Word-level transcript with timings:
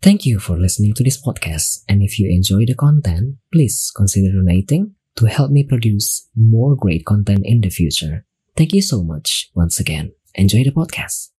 Thank 0.00 0.24
you 0.24 0.40
for 0.40 0.56
listening 0.56 0.96
to 0.96 1.04
this 1.04 1.20
podcast, 1.20 1.84
and 1.84 2.00
if 2.00 2.16
you 2.16 2.24
enjoy 2.32 2.64
the 2.64 2.72
content, 2.72 3.36
please 3.52 3.92
consider 3.92 4.32
donating 4.32 4.96
to 5.20 5.28
help 5.28 5.52
me 5.52 5.60
produce 5.60 6.24
more 6.32 6.72
great 6.72 7.04
content 7.04 7.44
in 7.44 7.60
the 7.60 7.68
future. 7.68 8.24
Thank 8.56 8.72
you 8.72 8.80
so 8.80 9.04
much 9.04 9.52
once 9.52 9.76
again. 9.76 10.16
Enjoy 10.40 10.64
the 10.64 10.72
podcast. 10.72 11.36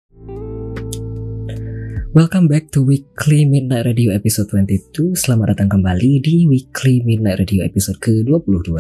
Welcome 2.14 2.46
back 2.46 2.70
to 2.78 2.86
Weekly 2.86 3.50
Midnight 3.50 3.90
Radio 3.90 4.14
episode 4.14 4.54
22. 4.54 5.18
Selamat 5.18 5.58
datang 5.58 5.82
kembali 5.82 6.22
di 6.22 6.46
Weekly 6.46 7.02
Midnight 7.02 7.42
Radio 7.42 7.66
episode 7.66 7.98
ke-22. 7.98 8.78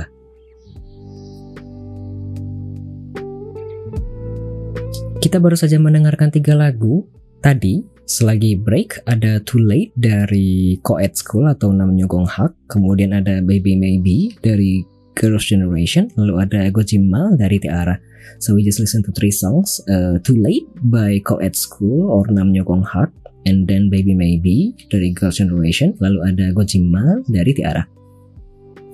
Kita 5.25 5.41
baru 5.41 5.57
saja 5.57 5.81
mendengarkan 5.81 6.29
tiga 6.29 6.53
lagu. 6.53 7.09
Tadi, 7.41 7.90
selagi 8.05 8.59
break, 8.59 9.01
ada 9.07 9.39
Too 9.43 9.61
Late 9.61 9.93
dari 9.95 10.79
Coed 10.83 11.13
School 11.15 11.47
atau 11.47 11.71
namanya 11.71 12.05
Gong 12.07 12.27
Hak. 12.27 12.53
Kemudian 12.71 13.15
ada 13.15 13.39
Baby 13.39 13.77
Maybe 13.77 14.35
dari 14.41 14.83
Girls' 15.15 15.47
Generation. 15.47 16.11
Lalu 16.15 16.33
ada 16.41 16.61
Gojima 16.71 17.35
dari 17.35 17.59
Tiara. 17.61 17.95
So 18.39 18.53
we 18.57 18.65
just 18.65 18.79
listen 18.79 19.01
to 19.05 19.11
three 19.13 19.33
songs. 19.33 19.81
Uh, 19.89 20.17
Too 20.21 20.37
Late 20.37 20.67
by 20.87 21.21
Coed 21.21 21.53
School 21.53 22.09
or 22.09 22.25
namanya 22.29 22.65
Gong 22.65 22.83
Hak. 22.83 23.11
And 23.41 23.65
then 23.65 23.89
Baby 23.89 24.13
Maybe 24.13 24.77
dari 24.93 25.09
Girls' 25.13 25.41
Generation. 25.41 25.97
Lalu 25.97 26.19
ada 26.29 26.45
Gojima 26.53 27.25
dari 27.25 27.51
Tiara. 27.57 27.81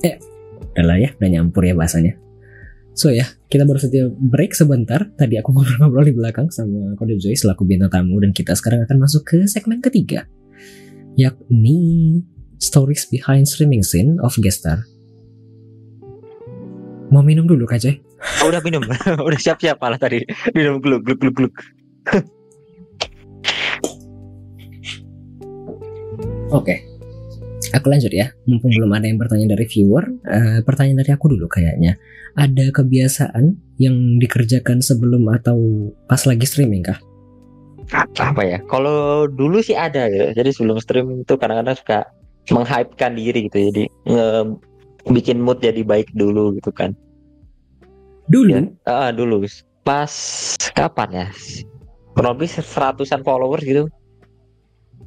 Eh, 0.05 0.15
udah 0.77 0.85
lah 0.85 0.97
ya, 1.01 1.09
udah 1.19 1.29
nyampur 1.29 1.65
ya 1.67 1.75
bahasanya. 1.75 2.26
So 2.97 3.13
ya, 3.13 3.29
kita 3.45 3.61
baru 3.69 3.77
saja 3.77 4.09
break 4.09 4.57
sebentar. 4.57 5.05
Tadi 5.13 5.37
aku 5.37 5.51
ngobrol-ngobrol 5.55 6.09
di 6.09 6.17
belakang 6.17 6.49
sama 6.49 6.97
Kode 6.97 7.21
Joy 7.21 7.37
selaku 7.37 7.61
bintang 7.69 7.93
tamu 7.93 8.17
dan 8.17 8.33
kita 8.33 8.57
sekarang 8.57 8.89
akan 8.89 8.97
masuk 8.97 9.21
ke 9.21 9.45
segmen 9.45 9.85
ketiga, 9.85 10.25
yakni 11.13 12.25
Stories 12.57 13.05
Behind 13.05 13.45
Streaming 13.45 13.85
Scene 13.85 14.17
of 14.25 14.33
Gestar. 14.41 14.81
Mau 17.13 17.21
minum 17.21 17.45
dulu 17.45 17.69
Kak 17.69 17.85
Joy? 17.85 18.01
Oh, 18.41 18.49
udah 18.51 18.65
minum, 18.65 18.81
udah 19.29 19.39
siap-siap 19.39 19.77
malah 19.77 20.01
tadi 20.01 20.25
minum 20.57 20.81
gluk 20.81 21.05
gluk 21.05 21.21
gluk 21.21 21.35
gluk. 21.37 21.53
Oke. 26.49 26.96
Aku 27.75 27.91
lanjut 27.91 28.13
ya, 28.13 28.31
mumpung 28.47 28.71
belum 28.71 28.95
ada 28.95 29.05
yang 29.11 29.19
bertanya 29.19 29.57
dari 29.57 29.65
viewer, 29.67 30.07
eh, 30.23 30.59
pertanyaan 30.63 31.03
dari 31.03 31.11
aku 31.11 31.27
dulu 31.35 31.51
kayaknya. 31.51 31.99
Ada 32.37 32.71
kebiasaan 32.71 33.57
yang 33.81 34.21
dikerjakan 34.21 34.79
sebelum 34.79 35.25
atau 35.33 35.57
pas 36.07 36.21
lagi 36.23 36.45
streaming 36.47 36.85
kah? 36.85 36.99
Apa 38.19 38.41
ya? 38.43 38.59
Kalau 38.67 39.25
dulu 39.27 39.59
sih 39.59 39.75
ada 39.75 40.07
gitu. 40.07 40.31
Jadi 40.35 40.49
sebelum 40.53 40.77
stream 40.79 41.23
itu 41.23 41.33
kadang-kadang 41.35 41.75
suka 41.75 41.99
menghypekan 42.51 43.15
diri 43.15 43.47
gitu. 43.51 43.57
Jadi 43.71 43.83
nge- 44.05 44.55
bikin 45.07 45.39
mood 45.39 45.63
jadi 45.63 45.81
baik 45.83 46.11
dulu 46.15 46.55
gitu 46.59 46.71
kan. 46.71 46.91
Dulu? 48.27 48.51
Ya, 48.53 48.61
ah, 48.87 49.09
dulu 49.15 49.47
pas 49.87 50.11
kapan 50.75 51.09
ya? 51.15 51.27
Kurang 52.11 52.35
lebih 52.37 52.51
seratusan 52.51 53.23
followers 53.23 53.63
gitu. 53.63 53.87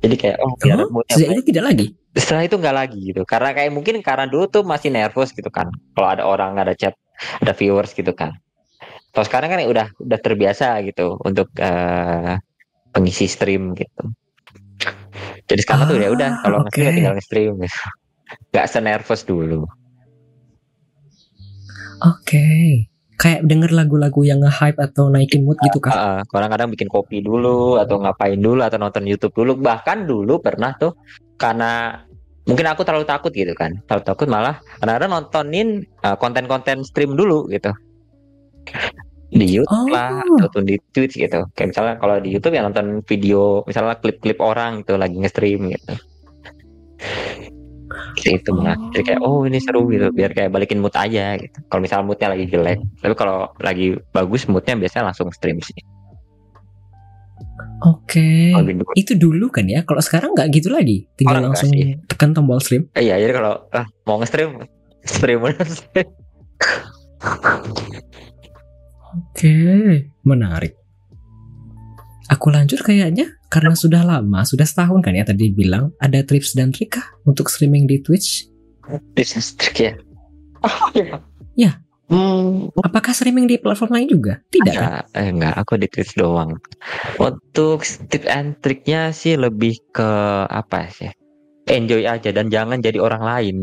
Jadi 0.00 0.14
kayak 0.16 0.36
oh 0.40 0.56
biar 0.56 0.80
Oh, 0.80 0.88
moodnya 0.88 1.14
sejak 1.14 1.28
baik. 1.28 1.36
itu 1.36 1.44
tidak 1.52 1.64
lagi? 1.68 1.86
Setelah 2.10 2.42
itu 2.46 2.56
nggak 2.58 2.76
lagi 2.76 2.98
gitu. 3.14 3.22
Karena 3.22 3.54
kayak 3.54 3.70
mungkin 3.70 4.02
karena 4.02 4.26
dulu 4.26 4.50
tuh 4.50 4.62
masih 4.66 4.90
nervous 4.90 5.30
gitu 5.30 5.46
kan. 5.48 5.70
Kalau 5.94 6.08
ada 6.10 6.22
orang 6.26 6.58
ada 6.58 6.74
chat, 6.74 6.94
ada 7.38 7.54
viewers 7.54 7.94
gitu 7.94 8.10
kan. 8.10 8.34
Kalau 9.10 9.24
sekarang 9.26 9.50
kan 9.50 9.58
ya 9.62 9.68
udah 9.70 9.86
udah 9.98 10.18
terbiasa 10.22 10.82
gitu 10.86 11.18
untuk 11.22 11.50
eh, 11.58 12.38
pengisi 12.90 13.26
stream 13.30 13.74
gitu. 13.78 14.10
Jadi 15.50 15.60
sekarang 15.66 15.90
tuh 15.90 15.98
ya 15.98 16.10
udah 16.14 16.30
Ah, 16.30 16.40
kalau 16.46 16.56
nge-stream 16.62 16.86
ya 16.86 16.90
oke. 16.90 16.96
tinggal 16.98 17.14
nge-stream 17.18 17.52
gitu. 17.58 17.78
Gak 18.54 18.66
senervous 18.70 19.22
dulu. 19.26 19.66
Oke. 22.06 22.46
Kayak 23.20 23.44
denger 23.44 23.70
lagu-lagu 23.76 24.20
yang 24.24 24.40
nge-hype 24.40 24.80
atau 24.80 25.12
naikin 25.12 25.44
mood 25.44 25.58
gitu 25.60 25.76
kah? 25.82 25.92
Heeh, 25.92 26.20
kadang-kadang 26.32 26.72
bikin 26.72 26.88
kopi 26.88 27.20
dulu 27.20 27.76
atau 27.76 28.00
ngapain 28.00 28.38
dulu 28.40 28.64
atau 28.64 28.80
nonton 28.80 29.04
YouTube 29.04 29.34
dulu. 29.36 29.60
Bahkan 29.60 30.08
dulu 30.08 30.40
pernah 30.40 30.72
tuh 30.78 30.96
karena 31.40 32.04
mungkin 32.44 32.66
aku 32.68 32.84
terlalu 32.84 33.08
takut 33.08 33.32
gitu 33.32 33.56
kan. 33.56 33.72
Terlalu 33.88 34.04
takut 34.04 34.28
malah 34.28 34.60
kadang-kadang 34.84 35.10
nontonin 35.10 35.68
uh, 36.04 36.14
konten-konten 36.20 36.84
stream 36.84 37.16
dulu 37.16 37.48
gitu. 37.48 37.72
Di 39.30 39.46
YouTube 39.46 39.94
lah 39.94 40.20
Oh. 40.20 40.42
ataupun 40.42 40.68
di 40.68 40.76
Twitch 40.92 41.16
gitu. 41.16 41.40
Kayak 41.56 41.68
misalnya 41.72 41.94
kalau 41.96 42.20
di 42.20 42.28
YouTube 42.34 42.52
ya 42.52 42.62
nonton 42.66 43.00
video 43.08 43.64
misalnya 43.64 43.96
klip-klip 43.96 44.36
orang 44.42 44.84
gitu 44.84 45.00
lagi 45.00 45.16
nge-stream 45.16 45.72
gitu. 45.72 45.92
Itu 48.20 48.50
malah 48.52 48.76
jadi 48.92 49.02
kayak 49.14 49.20
oh 49.24 49.46
ini 49.48 49.58
seru 49.62 49.88
gitu 49.90 50.12
biar 50.12 50.30
kayak 50.36 50.50
balikin 50.52 50.82
mood 50.82 50.94
aja 50.94 51.38
gitu. 51.40 51.56
Kalau 51.70 51.80
misalnya 51.80 52.04
moodnya 52.06 52.28
lagi 52.34 52.44
jelek, 52.50 52.78
tapi 53.00 53.14
kalau 53.16 53.48
lagi 53.62 53.96
bagus 54.12 54.44
moodnya 54.50 54.76
biasanya 54.76 55.10
langsung 55.10 55.30
stream 55.32 55.58
sih. 55.62 55.78
Oke. 57.80 58.52
Kalau 58.52 58.66
dulu 58.68 58.82
Itu 58.92 59.12
dulu 59.16 59.46
kan 59.48 59.64
ya. 59.64 59.80
Kalau 59.88 60.02
sekarang 60.04 60.36
nggak 60.36 60.48
gitu 60.52 60.68
lagi. 60.68 61.08
Tinggal 61.16 61.40
Orang 61.40 61.56
langsung 61.56 61.72
sih. 61.72 61.96
tekan 62.04 62.36
tombol 62.36 62.60
stream. 62.60 62.88
Eh, 62.92 63.08
iya, 63.08 63.16
jadi 63.16 63.32
kalau 63.32 63.64
ah, 63.72 63.86
mau 64.04 64.20
nge-stream, 64.20 64.68
stream 65.04 65.40
Oke, 69.10 69.56
menarik. 70.22 70.78
Aku 72.30 72.46
lanjut 72.54 72.78
kayaknya 72.86 73.26
karena 73.50 73.74
sudah 73.74 74.06
lama, 74.06 74.46
sudah 74.46 74.62
setahun 74.62 75.02
kan 75.02 75.18
ya 75.18 75.26
tadi 75.26 75.50
bilang 75.50 75.90
ada 75.98 76.22
tips 76.22 76.54
dan 76.54 76.70
trik 76.70 76.94
kah 76.94 77.02
untuk 77.26 77.50
streaming 77.50 77.90
di 77.90 77.98
Twitch? 77.98 78.46
Business 79.18 79.58
trick 79.58 79.82
ya. 79.82 79.92
Oh, 80.62 80.86
iya. 80.94 81.18
Ya. 81.58 81.72
Hmm, 82.10 82.74
Apakah 82.74 83.14
streaming 83.14 83.46
di 83.46 83.54
platform 83.56 83.94
lain 83.94 84.08
juga? 84.10 84.34
Tidak 84.50 84.74
kan? 84.74 84.82
enggak, 84.82 85.04
eh, 85.14 85.28
enggak, 85.30 85.54
aku 85.54 85.72
di 85.78 85.86
Twitch 85.86 86.18
doang. 86.18 86.58
Untuk 87.16 87.86
tip 88.10 88.26
and 88.26 88.58
triknya 88.58 89.14
sih 89.14 89.38
lebih 89.38 89.78
ke 89.94 90.10
apa 90.44 90.90
sih? 90.90 91.06
Enjoy 91.70 92.02
aja 92.02 92.34
dan 92.34 92.50
jangan 92.50 92.82
jadi 92.82 92.98
orang 92.98 93.22
lain. 93.22 93.56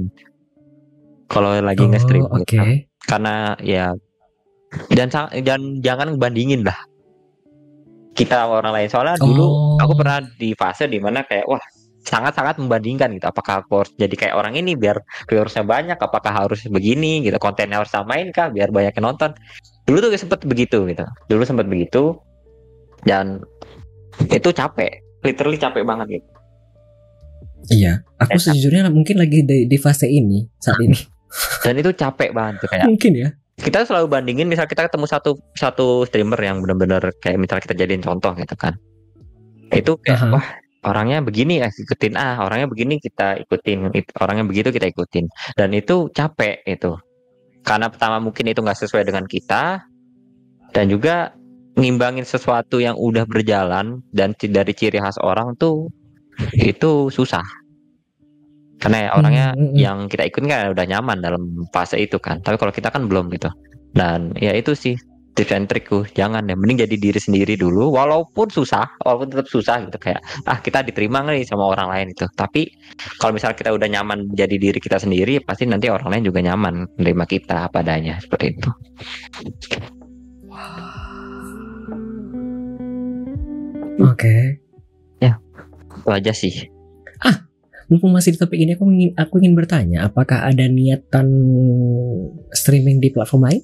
Kalau 1.27 1.59
lagi 1.59 1.83
Oh, 1.83 1.91
nge-stream 1.91 2.23
oke. 2.23 2.47
gitu. 2.47 2.63
Karena 3.03 3.51
ya 3.59 3.91
dan 4.91 5.11
dan 5.43 5.79
jangan 5.79 6.15
bandingin 6.15 6.63
lah 6.63 6.75
kita 8.11 8.33
sama 8.35 8.59
orang 8.59 8.73
lain 8.75 8.89
soalnya 8.89 9.15
dulu 9.15 9.45
Oh. 9.45 9.77
aku 9.77 9.93
pernah 9.95 10.19
di 10.35 10.51
fase 10.57 10.89
di 10.89 10.97
mana 10.97 11.23
kayak 11.23 11.45
wah 11.45 11.61
sangat-sangat 12.07 12.55
membandingkan 12.63 13.11
gitu. 13.19 13.27
Apakah 13.27 13.67
aku 13.67 13.83
harus 13.83 13.91
jadi 13.99 14.15
kayak 14.15 14.35
orang 14.39 14.55
ini 14.55 14.79
biar 14.79 15.03
viewersnya 15.27 15.67
banyak? 15.67 15.99
Apakah 15.99 16.31
harus 16.47 16.63
begini 16.71 17.19
gitu? 17.27 17.35
Kontennya 17.35 17.83
harus 17.83 17.91
samain 17.91 18.31
kah 18.31 18.47
biar 18.47 18.71
banyak 18.71 18.95
yang 18.95 19.11
nonton? 19.11 19.35
Dulu 19.83 19.99
tuh 19.99 20.15
sempet 20.15 20.47
begitu 20.47 20.87
gitu. 20.87 21.03
Dulu 21.27 21.43
sempet 21.43 21.67
begitu 21.67 22.15
dan 23.03 23.43
itu 24.31 24.49
capek. 24.55 25.03
Literally 25.27 25.59
capek 25.59 25.83
banget 25.83 26.23
gitu. 26.23 26.27
Iya, 27.67 27.99
aku 28.15 28.39
Eh, 28.39 28.43
sejujurnya 28.47 28.87
mungkin 28.87 29.19
lagi 29.19 29.43
di, 29.43 29.67
di 29.67 29.77
fase 29.81 30.07
ini 30.07 30.47
saat 30.63 30.79
ini. 30.79 30.95
dan 31.67 31.75
itu 31.75 31.91
capek 31.91 32.31
banget 32.31 32.63
tuh 32.63 32.69
kayak 32.71 32.87
mungkin 32.87 33.11
ya. 33.11 33.29
kita 33.59 33.83
selalu 33.83 34.07
bandingin 34.07 34.47
misal 34.47 34.63
kita 34.63 34.87
ketemu 34.87 35.03
satu 35.09 35.35
satu 35.51 36.07
streamer 36.07 36.39
yang 36.39 36.63
benar-benar 36.63 37.11
kayak 37.19 37.35
misal 37.35 37.59
kita 37.59 37.75
jadiin 37.75 37.99
contoh 37.99 38.31
gitu 38.39 38.55
kan. 38.55 38.79
Itu 39.67 39.99
kayak 39.99 40.23
Aha. 40.23 40.31
wah 40.31 40.47
orangnya 40.85 41.23
begini 41.25 41.61
ya 41.61 41.69
ikutin 41.69 42.13
ah 42.17 42.43
orangnya 42.45 42.67
begini 42.69 43.01
kita 43.01 43.41
ikutin 43.47 43.89
orangnya 44.21 44.45
begitu 44.45 44.69
kita 44.69 44.87
ikutin. 44.91 45.25
Dan 45.57 45.73
itu 45.73 46.09
capek 46.13 46.61
itu. 46.67 46.93
Karena 47.65 47.91
pertama 47.91 48.21
mungkin 48.23 48.47
itu 48.47 48.59
nggak 48.63 48.79
sesuai 48.85 49.03
dengan 49.03 49.25
kita 49.27 49.83
dan 50.71 50.85
juga 50.87 51.35
ngimbangin 51.77 52.25
sesuatu 52.25 52.81
yang 52.81 52.97
udah 52.97 53.29
berjalan 53.29 54.01
dan 54.09 54.33
dari 54.33 54.73
ciri 54.73 54.97
khas 54.97 55.21
orang 55.21 55.53
tuh 55.57 55.89
itu 56.57 57.13
susah. 57.13 57.45
Karena 58.77 59.09
ya 59.09 59.11
orangnya 59.17 59.45
Hmm, 59.53 59.57
hmm, 59.57 59.69
hmm. 59.73 59.77
yang 59.77 59.97
kita 60.05 60.23
ikutin 60.29 60.49
kan 60.49 60.69
udah 60.69 60.85
nyaman 60.85 61.17
dalam 61.17 61.43
fase 61.73 61.97
itu 61.97 62.21
kan. 62.21 62.41
Tapi 62.45 62.61
kalau 62.61 62.69
kita 62.69 62.93
kan 62.93 63.09
belum 63.09 63.33
gitu. 63.33 63.49
Dan 63.97 64.37
ya 64.37 64.53
itu 64.53 64.77
sih 64.77 64.93
tips 65.37 65.53
and 65.53 65.69
trikku 65.69 66.09
jangan 66.17 66.49
deh 66.49 66.57
mending 66.57 66.81
jadi 66.89 66.95
diri 66.97 67.19
sendiri 67.21 67.53
dulu 67.53 67.93
walaupun 67.93 68.49
susah 68.49 68.97
walaupun 69.05 69.29
tetap 69.29 69.47
susah 69.47 69.85
gitu 69.85 70.01
kayak 70.01 70.17
ah 70.49 70.57
kita 70.57 70.81
diterima 70.81 71.21
nih 71.29 71.45
sama 71.45 71.69
orang 71.69 71.93
lain? 71.93 72.07
Itu 72.17 72.25
tapi 72.33 72.73
kalau 73.21 73.37
misalnya 73.37 73.53
kita 73.53 73.69
udah 73.77 73.85
nyaman 73.85 74.33
jadi 74.33 74.57
diri 74.57 74.81
kita 74.81 74.97
sendiri 74.97 75.37
pasti 75.45 75.69
nanti 75.69 75.93
orang 75.93 76.09
lain 76.17 76.23
juga 76.25 76.41
nyaman 76.41 76.97
menerima 76.97 77.25
kita 77.29 77.69
apa 77.69 77.85
adanya 77.85 78.17
seperti 78.17 78.57
itu. 78.57 78.69
Oke. 83.97 84.67
itu 86.07 86.15
aja 86.15 86.31
sih. 86.31 86.55
Mumpung 87.91 88.15
masih 88.15 88.35
di 88.35 88.39
topik 88.39 88.59
ini 88.59 88.75
aku 88.75 88.83
ingin 88.91 89.11
aku 89.15 89.39
ingin 89.39 89.55
bertanya, 89.55 90.11
apakah 90.11 90.43
ada 90.43 90.67
niatan 90.67 91.27
streaming 92.51 92.99
di 92.99 93.11
platform 93.11 93.47
lain? 93.47 93.61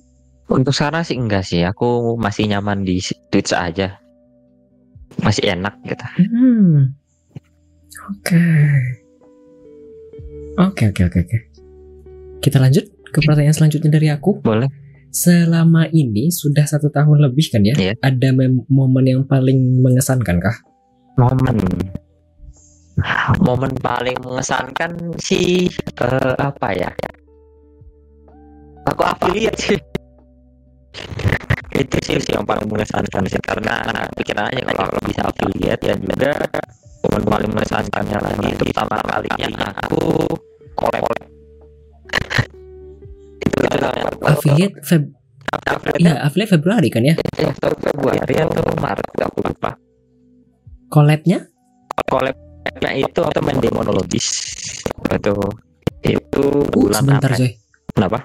Untuk 0.53 0.71
sekarang 0.71 1.01
sih 1.01 1.17
enggak 1.17 1.44
sih 1.44 1.65
aku 1.65 2.15
masih 2.15 2.45
nyaman 2.47 2.85
di 2.85 3.01
Twitch 3.33 3.51
aja 3.51 3.97
masih 5.21 5.57
enak 5.57 5.77
gitu 5.85 6.05
Hmm. 6.29 6.94
Oke. 8.03 8.45
Oke 10.59 10.83
oke 10.91 11.01
oke 11.07 11.19
oke. 11.23 11.38
Kita 12.44 12.57
lanjut 12.59 12.83
ke 13.13 13.19
pertanyaan 13.23 13.55
selanjutnya 13.55 13.94
dari 13.94 14.09
aku. 14.11 14.44
boleh 14.44 14.67
Selama 15.13 15.88
ini 15.94 16.33
sudah 16.33 16.65
satu 16.65 16.89
tahun 16.89 17.21
lebih 17.29 17.53
kan 17.53 17.61
ya? 17.61 17.77
Iya. 17.77 17.94
Ada 18.01 18.33
momen 18.67 19.06
yang 19.06 19.23
paling 19.29 19.79
mengesankan 19.79 20.41
kah? 20.41 20.57
momen 21.17 21.57
momen 23.41 23.71
paling 23.81 24.17
mengesankan 24.21 25.13
sih 25.21 25.69
eh, 26.01 26.35
apa 26.38 26.67
ya 26.73 26.89
aku 28.89 29.01
affiliate 29.06 29.57
sih 29.57 29.79
itu 31.74 31.98
sih 32.06 32.18
yang 32.30 32.45
paling 32.45 32.69
mengesankan 32.69 33.24
sih 33.25 33.42
karena 33.42 33.81
pikirannya 34.13 34.62
kalau 34.62 34.81
aku 34.94 34.98
bisa 35.10 35.22
affiliate 35.25 35.81
dan 35.81 35.98
juga 36.06 36.31
momen 37.04 37.24
paling 37.25 37.50
mengesankannya 37.51 38.18
lagi 38.22 38.48
itu 38.54 38.63
pertama 38.69 38.95
kalinya 39.10 39.68
aku 39.81 40.01
collab 40.78 41.04
itu 43.42 43.57
itu 43.60 43.88
Affiliate 44.24 44.78
Feb 44.86 45.04
Iya, 46.01 46.25
affiliate 46.25 46.50
Februari 46.57 46.90
kan 46.90 47.06
ya? 47.06 47.13
ya 47.38 47.54
Februari 47.54 48.34
atau 48.42 48.66
Maret 48.81 49.06
aku 49.22 49.40
lupa. 49.45 49.78
Collabnya? 50.90 51.45
collabnya 52.10 52.90
itu 52.98 53.22
atau 53.22 53.42
main 53.45 53.62
demonologis. 53.62 54.28
Itu 55.13 55.34
itu 56.01 56.42
Uh, 56.44 56.66
bulan 56.74 57.00
sebentar 57.06 57.31
coy. 57.38 57.54
kenapa 57.94 58.18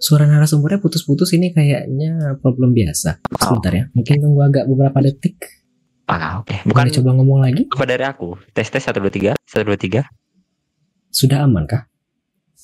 Suara 0.00 0.24
narasumbernya 0.24 0.80
putus-putus 0.80 1.36
ini 1.36 1.52
kayaknya 1.52 2.40
problem 2.40 2.72
biasa. 2.72 3.20
Sebentar 3.36 3.68
ya. 3.70 3.84
Mungkin 3.92 4.16
tunggu 4.18 4.40
agak 4.40 4.64
beberapa 4.64 4.98
detik. 4.98 5.36
ah 6.08 6.42
oke 6.42 6.66
Bukan 6.66 6.66
bukan 6.66 6.86
coba 6.90 7.10
ngomong 7.14 7.38
lagi. 7.38 7.62
apa 7.68 7.84
dari 7.84 8.02
aku 8.02 8.34
tes 8.50 8.66
tes 8.66 8.82
satu 8.82 8.98
dua 8.98 9.12
tiga 9.12 9.32
satu 9.44 9.62
dua 9.62 9.78
tiga 9.78 10.02
Sudah 11.08 11.46
aman 11.46 11.62
kah? 11.64 11.86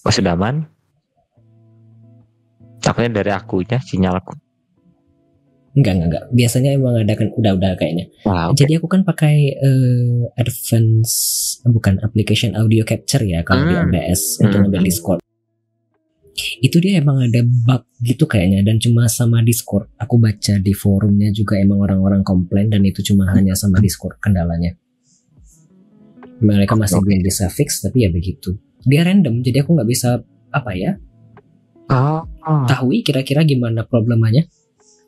oh 0.02 0.10
sudah 0.10 0.34
aman 0.34 0.66
takutnya 2.80 3.10
dari 3.14 3.30
akunya 3.30 3.78
sinyal 3.78 4.16
aku 4.16 4.34
Enggak, 5.76 5.92
enggak, 5.92 6.08
enggak. 6.08 6.24
Biasanya 6.32 6.70
emang 6.72 6.94
ada 6.96 7.12
kan 7.12 7.28
udah-udah 7.30 7.76
kayaknya. 7.76 8.08
wow 8.24 8.48
Jadi 8.50 8.72
aku 8.74 8.88
kan 8.88 9.04
pakai 9.04 9.34
eh, 9.52 10.24
advance 10.34 11.12
bukan 11.62 12.00
application 12.00 12.56
audio 12.56 12.80
capture 12.80 13.20
ya 13.20 13.44
kalau 13.44 13.62
di 13.62 13.76
Hmm. 13.76 13.84
OBS 13.86 14.40
untuk 14.40 14.56
Hmm. 14.56 14.62
ngambil 14.66 14.82
Discord. 14.82 15.20
Itu 16.60 16.78
dia 16.78 17.00
emang 17.00 17.24
ada 17.24 17.40
bug 17.42 17.88
gitu 18.04 18.28
kayaknya 18.28 18.60
dan 18.60 18.76
cuma 18.76 19.08
sama 19.08 19.40
Discord. 19.40 19.88
Aku 19.96 20.20
baca 20.20 20.60
di 20.60 20.72
forumnya 20.76 21.32
juga 21.32 21.56
emang 21.56 21.80
orang-orang 21.80 22.20
komplain 22.20 22.68
dan 22.68 22.84
itu 22.84 23.00
cuma 23.00 23.32
hanya 23.32 23.56
sama 23.56 23.80
Discord 23.80 24.20
kendalanya. 24.20 24.76
Mereka 26.36 26.76
masih 26.76 27.00
Oke. 27.00 27.08
belum 27.08 27.24
bisa 27.24 27.48
fix 27.48 27.80
tapi 27.80 28.04
ya 28.04 28.12
begitu. 28.12 28.60
Dia 28.84 29.02
random 29.02 29.40
jadi 29.40 29.64
aku 29.64 29.72
nggak 29.74 29.88
bisa 29.88 30.20
apa 30.52 30.72
ya 30.72 30.94
oh, 31.90 32.22
oh. 32.22 32.64
tahu 32.70 32.94
kira-kira 33.02 33.42
gimana 33.42 33.82
problemanya. 33.82 34.44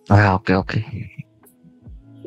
Ah, 0.09 0.35
oke 0.37 0.53
oke 0.57 0.81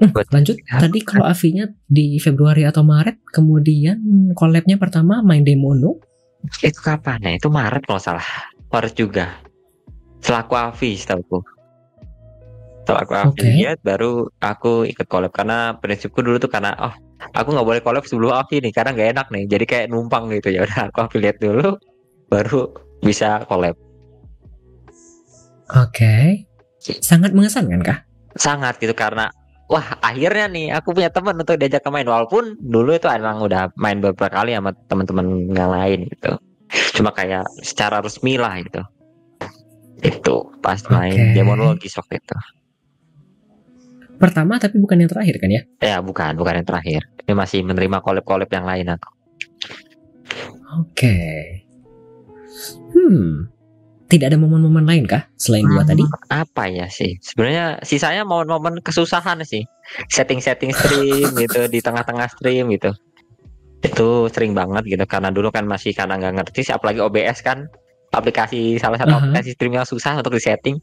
Hmm, 0.02 0.10
Buat- 0.18 0.34
lanjut 0.34 0.58
Ya. 0.66 0.82
tadi 0.82 1.06
kalau 1.06 1.30
AV-nya 1.30 1.78
di 1.86 2.18
Februari 2.18 2.66
atau 2.66 2.82
Maret 2.82 3.22
kemudian 3.30 4.02
collab-nya 4.34 4.82
pertama 4.82 5.22
main 5.22 5.46
demo 5.46 5.78
no 5.78 6.02
itu 6.66 6.82
kapan 6.82 7.22
ya 7.22 7.38
itu 7.38 7.54
Maret 7.54 7.86
kalau 7.86 8.02
salah 8.02 8.26
Maret 8.72 8.94
juga. 8.96 9.28
Selaku 10.22 10.54
Avi 10.56 10.96
setahuku 10.96 11.42
selaku 12.82 13.14
Avi 13.14 13.40
Oke. 13.40 13.48
lihat 13.62 13.80
baru 13.86 14.28
aku 14.42 14.84
ikut 14.90 15.08
collab. 15.08 15.32
Karena 15.32 15.78
prinsipku 15.78 16.20
dulu 16.20 16.42
tuh 16.42 16.52
karena 16.52 16.76
oh 16.82 16.94
aku 17.32 17.54
nggak 17.54 17.68
boleh 17.68 17.82
collab 17.82 18.04
sebelum 18.04 18.36
Avi 18.36 18.60
nih 18.60 18.74
karena 18.74 18.92
nggak 18.92 19.10
enak 19.18 19.28
nih. 19.32 19.44
Jadi 19.48 19.66
kayak 19.68 19.88
numpang 19.94 20.28
gitu 20.34 20.52
ya 20.52 20.66
udah 20.68 20.92
aku 20.92 20.98
affiliate 21.08 21.40
dulu 21.40 21.78
baru 22.28 22.68
bisa 23.06 23.46
collab. 23.48 23.76
Oke. 25.72 26.46
Sangat 26.82 27.32
mengesankan 27.32 27.82
kah? 27.86 28.00
sangat 28.40 28.80
gitu 28.80 28.96
karena 28.96 29.28
wah 29.68 29.84
akhirnya 30.00 30.48
nih 30.48 30.68
aku 30.72 30.96
punya 30.96 31.12
teman 31.12 31.36
untuk 31.36 31.60
diajak 31.60 31.84
ke 31.84 31.90
main. 31.92 32.08
Walaupun 32.08 32.56
dulu 32.64 32.96
itu 32.96 33.08
emang 33.12 33.44
udah 33.44 33.72
main 33.76 34.00
beberapa 34.00 34.32
kali 34.32 34.56
sama 34.56 34.72
teman-teman 34.88 35.52
yang 35.52 35.72
lain 35.72 36.00
gitu 36.12 36.32
cuma 36.96 37.12
kayak 37.12 37.44
secara 37.62 38.00
resmi 38.00 38.40
lah 38.40 38.60
gitu 38.64 38.82
itu 40.02 40.36
pas 40.64 40.80
main 40.90 41.14
Oke. 41.14 41.36
demonologi 41.38 41.88
waktu 41.94 42.18
itu 42.20 42.38
Pertama 44.22 44.62
tapi 44.62 44.78
bukan 44.78 45.02
yang 45.02 45.10
terakhir 45.10 45.42
kan 45.42 45.50
ya? 45.50 45.62
ya 45.82 45.98
bukan 45.98 46.38
bukan 46.38 46.62
yang 46.62 46.68
terakhir 46.68 47.02
ini 47.26 47.34
masih 47.34 47.66
menerima 47.66 48.06
collab-collab 48.06 48.50
yang 48.54 48.70
lain 48.70 48.94
aku 48.94 49.10
Oke. 50.72 51.18
Hmm. 52.96 53.52
Tidak 54.08 54.28
ada 54.28 54.36
momen-momen 54.36 54.84
lain 54.84 55.08
kah 55.08 55.24
selain 55.40 55.64
dua 55.64 55.88
tadi? 55.88 56.04
apa 56.28 56.68
ya 56.68 56.88
sih 56.92 57.16
sebenarnya 57.24 57.80
sisanya 57.84 58.28
momen-momen 58.28 58.84
kesusahan 58.84 59.40
sih 59.48 59.64
setting-setting 60.12 60.76
stream 60.76 61.32
gitu 61.40 61.68
di 61.72 61.80
tengah-tengah 61.80 62.28
stream 62.36 62.72
gitu 62.76 62.92
itu 63.82 64.10
sering 64.30 64.54
banget 64.54 64.86
gitu 64.86 65.06
karena 65.10 65.34
dulu 65.34 65.50
kan 65.50 65.66
masih 65.66 65.92
karena 65.98 66.18
nggak 66.22 66.42
ngerti 66.42 66.70
sih 66.70 66.74
apalagi 66.74 67.02
OBS 67.02 67.42
kan 67.42 67.66
aplikasi 68.14 68.78
salah 68.78 69.02
satu 69.02 69.18
Aha. 69.18 69.20
aplikasi 69.26 69.58
stream 69.58 69.74
yang 69.74 69.88
susah 69.88 70.18
untuk 70.22 70.38
disetting 70.38 70.78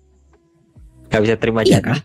nggak 1.08 1.22
bisa 1.22 1.34
terima 1.38 1.62
Iya 1.62 1.78
jadi 1.78 1.94
kah? 1.94 2.00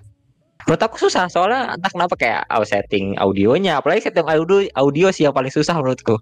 menurut 0.69 0.81
aku 0.85 0.95
susah 1.01 1.27
soalnya 1.27 1.75
entah 1.75 1.91
kenapa 1.91 2.13
kayak 2.15 2.45
oh, 2.53 2.63
setting 2.63 3.17
audionya 3.17 3.81
apalagi 3.81 4.05
setting 4.05 4.23
audio 4.29 4.63
audio 4.77 5.09
sih 5.09 5.25
yang 5.25 5.35
paling 5.35 5.51
susah 5.51 5.75
menurutku 5.75 6.21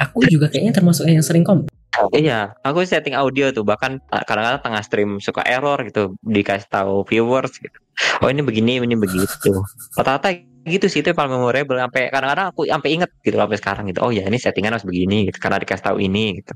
Aku 0.00 0.24
juga 0.24 0.48
kayaknya 0.48 0.80
termasuk 0.80 1.04
yang 1.04 1.20
sering 1.20 1.44
kom. 1.44 1.68
Iya, 2.16 2.56
aku 2.64 2.80
setting 2.88 3.12
audio 3.12 3.52
tuh 3.52 3.68
bahkan 3.68 4.00
kadang-kadang 4.08 4.64
tengah 4.64 4.80
stream 4.80 5.10
suka 5.20 5.44
error 5.44 5.76
gitu 5.84 6.16
dikasih 6.24 6.64
tahu 6.72 7.04
viewers 7.04 7.52
gitu. 7.60 7.76
Oh 8.24 8.32
ini 8.32 8.40
begini, 8.40 8.80
ini 8.80 8.96
begitu. 8.96 9.52
Rata-rata 9.92 10.32
gitu 10.62 10.86
sih 10.86 11.02
itu 11.02 11.10
yang 11.10 11.18
paling 11.18 11.34
memorable 11.34 11.74
sampai 11.74 12.06
kadang-kadang 12.14 12.46
aku 12.54 12.62
sampai 12.70 12.90
inget 12.94 13.10
gitu 13.26 13.34
sampai 13.34 13.58
sekarang 13.58 13.84
gitu. 13.90 14.00
Oh 14.06 14.14
ya 14.14 14.22
ini 14.26 14.38
settingan 14.38 14.78
harus 14.78 14.86
begini 14.86 15.26
gitu 15.26 15.38
karena 15.42 15.58
dikasih 15.58 15.84
tahu 15.90 15.98
ini 15.98 16.38
gitu. 16.38 16.54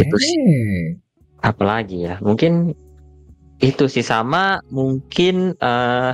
Itu 0.00 0.16
sih. 0.16 0.40
Apalagi 1.44 2.08
ya, 2.08 2.16
mungkin 2.24 2.72
itu 3.60 3.84
sih 3.88 4.04
sama 4.04 4.60
mungkin 4.72 5.56
eh 5.60 6.12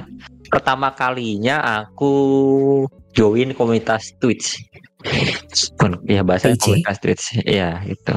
pertama 0.50 0.92
kalinya 0.92 1.84
aku 1.86 2.14
join 3.14 3.54
komunitas 3.54 4.12
Twitch. 4.18 4.58
Ya 6.06 6.22
bahasa 6.26 6.54
komunitas 6.58 6.98
Twitch. 6.98 7.38
Itu. 7.42 7.90
itu. 7.90 8.16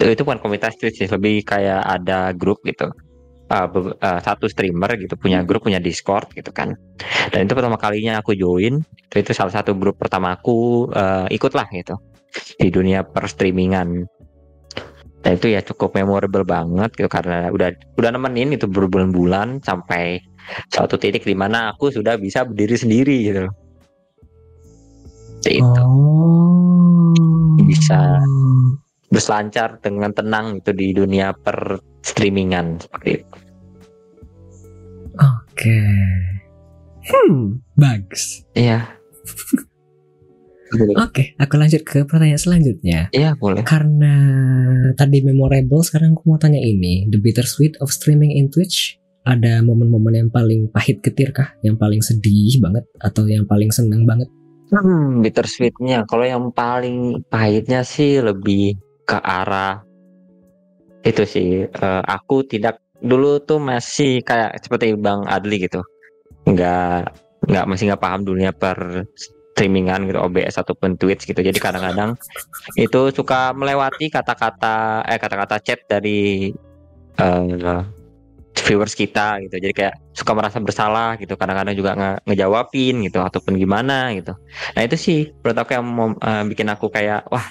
Itu 0.00 0.22
bukan 0.22 0.38
komunitas 0.38 0.78
Twitch 0.78 1.02
sih, 1.02 1.08
lebih 1.10 1.42
kayak 1.42 1.82
ada 1.82 2.30
grup 2.30 2.62
gitu. 2.62 2.90
Be- 3.46 3.94
ah, 4.02 4.18
satu 4.18 4.50
streamer 4.50 4.98
gitu 4.98 5.14
punya 5.14 5.46
grup 5.46 5.70
punya 5.70 5.78
Discord 5.78 6.34
gitu 6.34 6.50
kan. 6.50 6.74
Dan 7.30 7.46
itu 7.46 7.54
pertama 7.54 7.78
kalinya 7.78 8.18
aku 8.18 8.34
join. 8.34 8.82
Itu, 8.82 9.14
itu 9.22 9.30
salah 9.30 9.54
satu 9.54 9.78
grup 9.78 10.02
pertama 10.02 10.34
aku 10.34 10.90
eh, 10.90 11.26
ikut 11.30 11.54
lah 11.54 11.66
gitu 11.70 11.94
di 12.58 12.68
dunia 12.74 13.06
per 13.06 13.30
streamingan. 13.30 14.02
Dan 15.22 15.32
itu 15.38 15.50
ya 15.50 15.62
cukup 15.62 15.94
memorable 15.94 16.46
banget 16.46 16.90
gitu 16.94 17.10
karena 17.10 17.50
udah 17.50 17.74
udah 17.98 18.10
nemenin 18.14 18.54
itu 18.54 18.70
berbulan-bulan 18.70 19.62
sampai 19.62 20.22
suatu 20.70 20.98
titik 20.98 21.26
di 21.26 21.34
mana 21.34 21.74
aku 21.74 21.90
sudah 21.90 22.14
bisa 22.18 22.46
berdiri 22.46 22.76
sendiri 22.78 23.16
gitu. 23.30 23.46
Itu 25.46 25.82
Oh. 25.86 27.14
Bisa. 27.62 28.18
Berselancar 29.10 29.78
dengan 29.78 30.10
tenang 30.10 30.60
itu 30.62 30.70
di 30.74 30.90
dunia 30.90 31.32
per 31.32 31.78
streamingan 32.02 32.82
seperti 32.82 33.08
itu. 33.22 33.36
Oke. 35.16 35.80
Hmm, 37.06 37.62
bagus. 37.78 38.44
Iya. 38.52 38.84
Oke, 40.98 41.38
aku 41.38 41.54
lanjut 41.54 41.86
ke 41.86 42.02
pertanyaan 42.02 42.42
selanjutnya. 42.42 43.00
Iya 43.14 43.38
boleh. 43.38 43.62
Karena 43.62 44.14
tadi 44.98 45.22
memorable, 45.22 45.78
sekarang 45.86 46.18
aku 46.18 46.26
mau 46.26 46.38
tanya 46.42 46.58
ini. 46.58 47.06
The 47.06 47.22
bittersweet 47.22 47.78
of 47.78 47.94
streaming 47.94 48.34
in 48.34 48.50
Twitch. 48.50 48.98
Ada 49.26 49.58
momen-momen 49.62 50.14
yang 50.14 50.30
paling 50.30 50.70
pahit 50.70 51.02
ketir 51.02 51.34
kah? 51.34 51.54
Yang 51.62 51.76
paling 51.82 52.00
sedih 52.02 52.62
banget? 52.62 52.86
Atau 52.98 53.26
yang 53.26 53.46
paling 53.46 53.70
seneng 53.74 54.06
banget? 54.06 54.30
Hmm, 54.70 55.22
bittersweetnya. 55.22 56.06
Kalau 56.06 56.26
yang 56.26 56.50
paling 56.50 57.22
pahitnya 57.30 57.86
sih 57.86 58.18
lebih 58.18 58.78
ke 59.06 59.16
arah 59.22 59.80
itu 61.06 61.22
sih. 61.22 61.48
eh, 61.70 62.02
aku 62.04 62.42
tidak 62.44 62.82
dulu 62.98 63.38
tuh 63.38 63.62
masih 63.62 64.20
kayak 64.26 64.58
seperti 64.58 64.98
Bang 64.98 65.22
Adli 65.30 65.62
gitu. 65.62 65.80
Nggak 66.50 67.14
nggak 67.46 67.64
masih 67.70 67.84
nggak 67.92 68.02
paham 68.02 68.26
dunia 68.26 68.50
per 68.50 69.06
streamingan 69.54 70.04
gitu 70.10 70.18
OBS 70.20 70.60
ataupun 70.60 70.98
Twitch 70.98 71.24
gitu. 71.24 71.40
Jadi 71.40 71.56
kadang-kadang 71.56 72.18
itu 72.76 73.00
suka 73.14 73.54
melewati 73.54 74.10
kata-kata 74.10 75.06
eh 75.06 75.16
kata-kata 75.16 75.56
chat 75.62 75.80
dari 75.86 76.50
eh, 77.16 77.80
viewers 78.66 78.98
kita 78.98 79.40
gitu. 79.46 79.56
Jadi 79.62 79.72
kayak 79.72 79.94
suka 80.12 80.32
merasa 80.34 80.58
bersalah 80.58 81.14
gitu. 81.22 81.38
Kadang-kadang 81.38 81.72
juga 81.78 81.94
nge 81.94 82.10
ngejawabin 82.26 83.06
gitu 83.06 83.22
ataupun 83.22 83.54
gimana 83.56 84.10
gitu. 84.18 84.34
Nah 84.74 84.82
itu 84.82 84.96
sih 84.98 85.18
menurut 85.40 85.58
aku 85.62 85.70
yang 85.78 85.86
mem- 85.86 86.20
eh, 86.20 86.42
bikin 86.50 86.68
aku 86.68 86.90
kayak 86.90 87.24
wah 87.30 87.46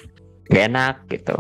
gak 0.52 0.64
enak 0.72 0.96
gitu. 1.10 1.38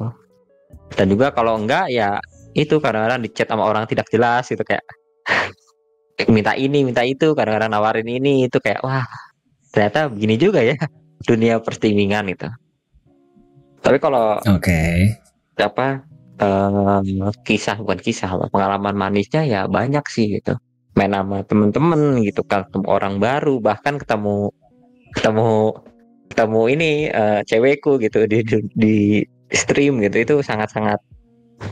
Dan 0.95 1.11
juga 1.11 1.33
kalau 1.33 1.57
enggak 1.59 1.89
ya 1.91 2.17
itu 2.55 2.79
kadang-kadang 2.79 3.19
di 3.25 3.29
chat 3.35 3.51
sama 3.51 3.67
orang 3.67 3.83
tidak 3.89 4.07
jelas 4.07 4.47
gitu 4.47 4.63
kayak 4.63 4.85
minta 6.35 6.55
ini 6.55 6.87
minta 6.87 7.03
itu 7.03 7.35
kadang-kadang 7.35 7.75
nawarin 7.75 8.07
ini 8.07 8.47
itu 8.47 8.57
kayak 8.63 8.79
wah 8.79 9.03
ternyata 9.75 10.07
begini 10.07 10.35
juga 10.39 10.63
ya 10.63 10.75
dunia 11.29 11.59
perstreamingan 11.59 12.31
gitu. 12.31 12.47
Tapi 13.83 13.97
kalau 14.01 14.39
Oke. 14.49 15.13
apa 15.55 16.03
eh, 16.41 16.99
kisah 17.45 17.79
bukan 17.79 17.99
kisah 18.01 18.27
apa, 18.27 18.49
pengalaman 18.49 18.95
manisnya 18.97 19.45
ya 19.45 19.61
banyak 19.69 20.03
sih 20.09 20.39
gitu 20.41 20.57
main 20.95 21.11
sama 21.11 21.43
temen-temen 21.43 22.23
gitu 22.23 22.41
kan 22.47 22.63
ketemu 22.71 22.87
orang 22.87 23.15
baru 23.19 23.59
bahkan 23.59 23.99
ketemu 23.99 24.49
ketemu 25.11 25.75
ketemu 26.35 26.61
ini 26.67 26.91
eh, 27.07 27.39
cewekku 27.47 27.95
gitu 27.97 28.27
di, 28.27 28.43
di 28.43 28.57
di 28.75 28.95
stream 29.49 30.03
gitu 30.03 30.19
itu 30.19 30.35
sangat-sangat 30.43 30.99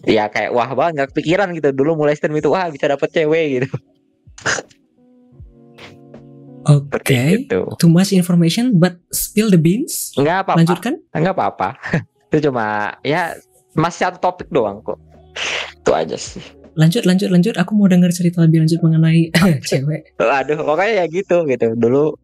ya 0.08 0.32
kayak 0.32 0.56
wah 0.56 0.72
banget 0.72 0.92
nggak 0.96 1.10
kepikiran 1.12 1.52
gitu 1.52 1.76
dulu 1.76 2.00
mulai 2.00 2.16
stream 2.16 2.32
itu 2.34 2.48
wah 2.48 2.72
bisa 2.72 2.88
dapet 2.88 3.12
cewek 3.12 3.46
gitu 3.60 3.68
Oke. 6.64 7.44
itu 7.44 7.60
Too 7.76 7.92
much 7.92 8.16
information, 8.16 8.80
but 8.80 8.96
spill 9.12 9.52
the 9.52 9.60
beans. 9.60 10.16
nggak 10.16 10.48
apa-apa 10.48 10.60
Lanjutkan. 10.64 10.94
nggak 11.12 11.36
apa-apa 11.36 11.70
itu 12.32 12.48
cuma 12.50 12.96
ya 13.04 13.36
masih 13.76 14.08
satu 14.08 14.18
topik 14.24 14.48
doang 14.48 14.80
kok 14.80 14.96
itu 15.76 15.92
aja 15.92 16.16
sih 16.16 16.40
Lanjut, 16.74 17.06
lanjut, 17.06 17.30
lanjut. 17.30 17.54
Aku 17.62 17.78
mau 17.78 17.86
dengar 17.86 18.10
cerita 18.10 18.42
lebih 18.42 18.66
lanjut 18.66 18.82
mengenai 18.82 19.30
cewek. 19.70 20.18
Aduh, 20.18 20.58
pokoknya 20.58 20.94
ya 20.96 21.06
gitu 21.06 21.46
gitu. 21.46 21.78
Dulu 21.78 22.18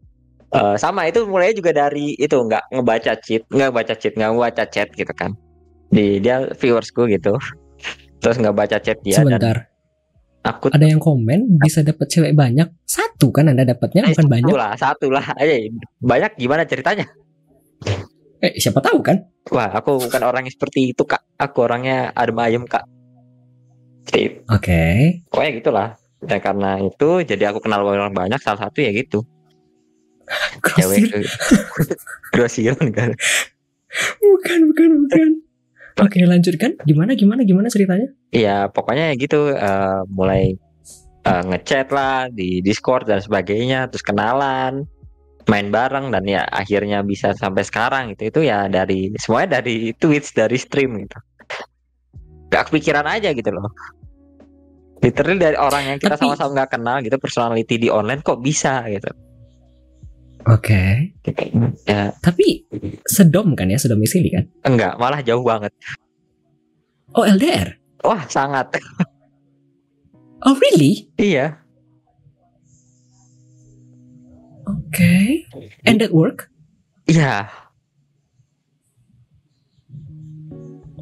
eh, 0.50 0.75
sama 0.75 1.06
itu 1.06 1.25
mulai 1.25 1.51
juga 1.51 1.72
dari 1.72 2.13
itu 2.15 2.36
nggak 2.36 2.74
ngebaca 2.74 3.13
cheat, 3.20 3.44
nggak 3.48 3.72
baca 3.72 3.94
cheat, 3.94 4.13
nggak 4.13 4.32
baca 4.34 4.63
chat 4.65 4.89
gitu 4.91 5.13
kan. 5.13 5.34
Di 5.89 6.18
dia 6.18 6.46
viewersku 6.51 7.06
gitu. 7.08 7.34
Terus 8.20 8.36
nggak 8.38 8.56
baca 8.56 8.77
chat 8.77 9.00
dia 9.01 9.18
dan 9.18 9.25
Sebentar. 9.39 9.58
aku 10.41 10.70
Ada 10.70 10.86
yang 10.86 11.00
komen 11.00 11.60
bisa 11.60 11.82
dapat 11.82 12.08
cewek 12.08 12.34
banyak. 12.34 12.68
Satu 12.84 13.32
kan 13.32 13.48
Anda 13.48 13.63
dapatnya 13.63 14.06
Eh, 14.06 14.12
bukan 14.12 14.25
satu 14.25 14.34
banyak. 14.34 14.53
lah, 14.53 14.72
satu 14.75 15.08
lah. 15.10 15.25
aja 15.36 15.56
banyak 16.00 16.32
gimana 16.36 16.63
ceritanya? 16.63 17.08
Eh, 18.39 18.56
siapa 18.56 18.79
tahu 18.79 19.03
kan? 19.03 19.20
Wah, 19.51 19.68
aku 19.68 20.00
bukan 20.00 20.22
orang 20.24 20.48
yang 20.48 20.53
seperti 20.53 20.91
itu 20.96 21.03
kak. 21.03 21.20
Aku 21.36 21.68
orangnya 21.68 22.15
adem 22.15 22.39
ayem 22.39 22.63
kak. 22.63 22.88
Oke. 24.50 24.84
Pokoknya 25.29 25.51
gitulah. 25.60 25.88
Dan 26.20 26.39
karena 26.44 26.79
itu 26.82 27.10
jadi 27.24 27.51
aku 27.51 27.60
kenal 27.63 27.84
orang 27.84 28.12
banyak. 28.12 28.39
Salah 28.39 28.68
satu 28.68 28.79
ya 28.79 28.91
gitu. 28.91 29.24
Grosir. 30.62 31.09
Cewek. 31.09 31.27
Grosiran 32.33 32.88
kan. 32.98 33.12
Bukan, 34.21 34.59
bukan, 34.69 34.89
bukan. 35.05 35.29
Oke, 36.00 36.24
lanjutkan. 36.24 36.79
Gimana, 36.88 37.17
gimana, 37.17 37.41
gimana 37.43 37.67
ceritanya? 37.67 38.07
Iya, 38.31 38.71
pokoknya 38.71 39.12
ya 39.12 39.15
gitu 39.19 39.51
eh, 39.51 40.01
mulai 40.07 40.55
eh, 41.25 41.43
ngechat 41.50 41.91
lah 41.91 42.31
di 42.31 42.63
Discord 42.63 43.09
dan 43.09 43.19
sebagainya, 43.19 43.91
terus 43.91 44.05
kenalan, 44.05 44.88
main 45.50 45.67
bareng 45.74 46.13
dan 46.13 46.24
ya 46.29 46.45
akhirnya 46.48 47.03
bisa 47.03 47.36
sampai 47.36 47.65
sekarang 47.65 48.15
gitu. 48.15 48.31
Itu 48.31 48.39
ya 48.45 48.69
dari 48.71 49.12
semuanya 49.19 49.59
dari 49.59 49.91
Twitch, 49.98 50.31
dari 50.31 50.55
stream 50.55 51.03
gitu. 51.03 51.17
Gak 52.53 52.71
kepikiran 52.71 53.05
aja 53.09 53.33
gitu 53.33 53.50
loh. 53.51 53.74
Literally 55.00 55.39
dari 55.39 55.57
orang 55.57 55.95
yang 55.95 55.98
kita 56.00 56.19
sama-sama 56.19 56.59
nggak 56.59 56.71
kenal 56.75 57.00
gitu, 57.00 57.15
personality 57.15 57.75
di 57.79 57.88
online 57.88 58.19
kok 58.19 58.43
bisa 58.43 58.83
gitu. 58.91 59.07
Oke. 60.48 61.12
Ya 61.84 62.15
Tapi 62.24 62.63
sedom 63.03 63.58
kan 63.58 63.67
ya, 63.67 63.75
sedomisili 63.75 64.31
kan? 64.31 64.46
enggak, 64.63 64.96
malah 64.96 65.19
jauh 65.19 65.43
banget. 65.43 65.74
Oh, 67.12 67.25
LDR. 67.25 67.75
Wah, 68.05 68.24
sangat. 68.29 68.79
Oh, 70.39 70.55
really? 70.55 71.12
iya. 71.19 71.60
Oke. 74.63 75.43
And 75.84 76.00
that 76.00 76.15
work? 76.15 76.48
Iya, 77.10 77.50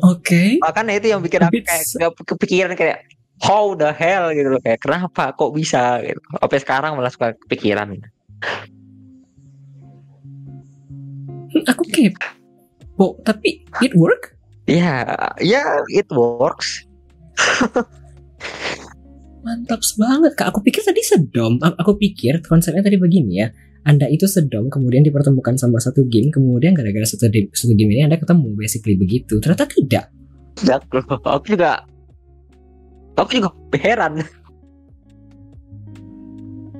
Oke. 0.06 0.62
makanya 0.62 0.94
itu 0.98 1.08
yang 1.10 1.22
bikin 1.26 1.42
aku 1.42 1.58
kayak 1.66 1.84
nggak 1.84 2.12
kepikiran 2.24 2.74
kayak 2.78 2.98
how 3.42 3.74
the 3.74 3.90
hell 3.94 4.30
gitu 4.30 4.50
loh 4.50 4.62
kayak 4.62 4.78
kenapa 4.82 5.34
kok 5.34 5.52
bisa 5.54 6.02
gitu 6.06 6.22
sampai 6.38 6.60
sekarang 6.62 6.92
malah 6.98 7.10
suka 7.10 7.34
kepikiran 7.46 7.98
Aku 11.72 11.84
kepo. 11.88 13.20
Tapi 13.24 13.64
it 13.84 13.94
work? 13.96 14.38
ya 14.68 15.08
ya 15.40 15.64
it 15.88 16.04
works 16.12 16.84
Mantap 19.48 19.80
banget 19.96 20.36
kak. 20.36 20.52
Aku 20.52 20.60
pikir 20.60 20.84
tadi 20.84 21.00
sedom. 21.00 21.56
Aku 21.64 21.96
pikir 21.96 22.44
konsepnya 22.44 22.84
tadi 22.84 23.00
begini 23.00 23.40
ya. 23.40 23.48
Anda 23.88 24.12
itu 24.12 24.28
sedom, 24.28 24.68
kemudian 24.68 25.08
dipertemukan 25.08 25.56
sama 25.56 25.80
satu 25.80 26.04
game, 26.12 26.28
kemudian 26.28 26.76
gara-gara 26.76 27.08
satu, 27.08 27.32
satu 27.32 27.72
game 27.72 27.96
ini 27.96 28.04
Anda 28.04 28.20
ketemu, 28.20 28.52
basically 28.60 29.00
begitu. 29.00 29.40
Ternyata 29.40 29.64
tidak. 29.72 30.12
Loh 30.68 30.84
aku 31.24 31.56
juga 31.56 31.88
aku 33.16 33.30
juga 33.40 33.50
heran 33.78 34.22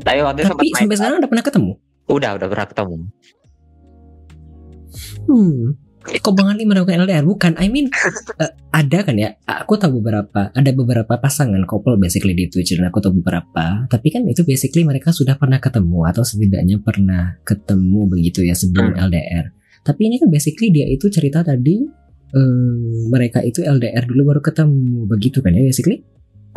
tapi 0.06 0.24
waktu 0.24 0.48
Tapi 0.48 0.72
main 0.72 0.88
sampai 0.88 0.98
sekarang 0.98 1.16
Anda 1.20 1.30
pernah 1.30 1.46
ketemu? 1.46 1.72
udah 2.08 2.40
udah 2.40 2.48
pernah 2.48 2.68
ketemu 2.72 2.96
Hmm. 5.28 5.78
Kok 6.08 6.34
Bang 6.40 6.48
Ali 6.48 6.64
melakukan 6.64 7.04
LDR? 7.04 7.28
Bukan, 7.28 7.60
I 7.60 7.68
mean 7.68 7.92
eh, 8.44 8.52
ada 8.72 9.00
kan 9.04 9.20
ya? 9.20 9.36
Aku 9.44 9.76
tahu 9.76 10.00
beberapa, 10.00 10.56
ada 10.56 10.72
beberapa 10.72 11.20
pasangan 11.20 11.60
couple 11.68 12.00
basically 12.00 12.32
di 12.32 12.48
Twitch 12.48 12.80
dan 12.80 12.88
aku 12.88 13.04
tahu 13.04 13.20
beberapa. 13.20 13.84
Tapi 13.92 14.08
kan 14.08 14.24
itu 14.24 14.48
basically 14.48 14.88
mereka 14.88 15.12
sudah 15.12 15.36
pernah 15.36 15.60
ketemu 15.60 16.08
atau 16.08 16.24
setidaknya 16.24 16.80
pernah 16.80 17.36
ketemu 17.44 18.08
begitu 18.08 18.48
ya 18.48 18.56
sebelum 18.56 18.96
LDR. 18.96 19.52
Tapi 19.84 20.02
ini 20.08 20.16
kan 20.20 20.32
basically 20.32 20.72
dia 20.72 20.88
itu 20.88 21.12
cerita 21.12 21.44
tadi 21.44 21.84
eh, 22.32 23.04
mereka 23.12 23.44
itu 23.44 23.60
LDR 23.60 24.08
dulu 24.08 24.32
baru 24.32 24.40
ketemu 24.40 25.12
begitu 25.12 25.44
kan 25.44 25.52
ya 25.52 25.68
basically? 25.68 26.08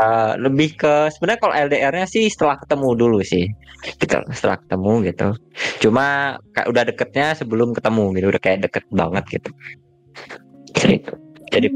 Eh, 0.01 0.33
lebih 0.41 0.81
ke 0.81 1.13
sebenarnya 1.13 1.41
kalau 1.45 1.55
LDR-nya 1.69 2.07
sih 2.09 2.25
setelah 2.33 2.57
ketemu 2.57 2.89
dulu 2.97 3.21
sih. 3.21 3.45
Gitu 3.85 4.17
setelah 4.33 4.57
ketemu 4.57 4.93
gitu. 5.13 5.29
Cuma 5.85 6.37
kayak 6.57 6.69
udah 6.73 6.83
deketnya 6.89 7.27
sebelum 7.37 7.77
ketemu 7.77 8.17
gitu 8.17 8.27
udah 8.33 8.43
kayak 8.43 8.59
deket 8.65 8.85
banget 8.89 9.25
gitu. 9.29 9.51
Gitu. 10.73 11.13
Jadi 11.51 11.69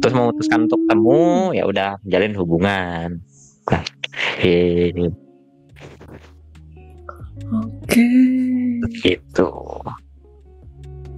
terus 0.00 0.14
memutuskan 0.14 0.70
untuk 0.70 0.80
ketemu 0.86 1.20
ya 1.52 1.64
udah 1.68 1.90
menjalin 2.06 2.34
hubungan. 2.38 3.08
Nah, 3.68 3.82
eh, 4.40 4.94
Oke. 7.52 8.06
gitu. 9.04 9.50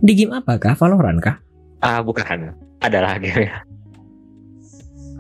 Di 0.00 0.12
game 0.16 0.35
apa 0.35 0.59
kah? 0.59 0.75
Valorant 0.75 1.21
kah? 1.23 1.37
ah 1.80 2.02
bukan. 2.02 2.57
Ada 2.80 2.99
lagi. 3.04 3.28
Ya 3.28 3.61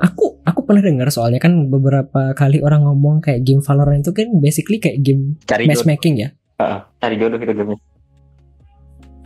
Aku 0.00 0.40
aku 0.48 0.59
pernah 0.70 0.86
dengar 0.86 1.10
soalnya 1.10 1.42
kan 1.42 1.66
beberapa 1.66 2.30
kali 2.38 2.62
orang 2.62 2.86
ngomong 2.86 3.18
kayak 3.18 3.42
game 3.42 3.58
Valorant 3.58 4.06
itu 4.06 4.14
kan 4.14 4.30
basically 4.38 4.78
kayak 4.78 5.02
game 5.02 5.34
cari 5.42 5.66
jodoh. 5.66 5.74
matchmaking 5.74 6.14
ya. 6.22 6.30
Heeh, 6.62 6.78
cari 7.02 7.18
jodoh 7.18 7.42
itu 7.42 7.50
gamenya. 7.50 7.82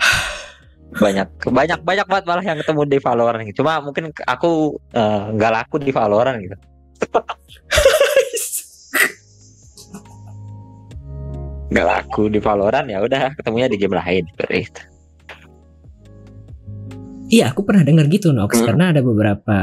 Banyak 1.04 1.28
banyak 1.52 1.80
banyak 1.84 2.06
banget 2.08 2.24
malah 2.24 2.44
yang 2.46 2.56
ketemu 2.64 2.80
di 2.88 2.98
Valorant 3.02 3.44
gitu. 3.44 3.60
cuma 3.60 3.82
mungkin 3.84 4.08
aku 4.24 4.80
eh, 4.96 5.22
nggak 5.36 5.52
laku 5.52 5.76
di 5.84 5.92
Valorant 5.92 6.40
gitu. 6.40 6.56
Nggak 11.74 11.86
laku 11.90 12.30
di 12.30 12.38
Valorant 12.38 12.86
ya 12.86 13.02
udah 13.02 13.34
ketemunya 13.34 13.66
di 13.66 13.74
game 13.74 13.98
lain. 13.98 14.22
Seperti 14.30 14.56
itu 14.62 14.93
Iya, 17.24 17.56
aku 17.56 17.64
pernah 17.64 17.82
dengar 17.82 18.06
gitu, 18.12 18.30
Nox. 18.36 18.60
Hmm. 18.60 18.66
Karena 18.68 18.84
ada 18.92 19.00
beberapa 19.00 19.56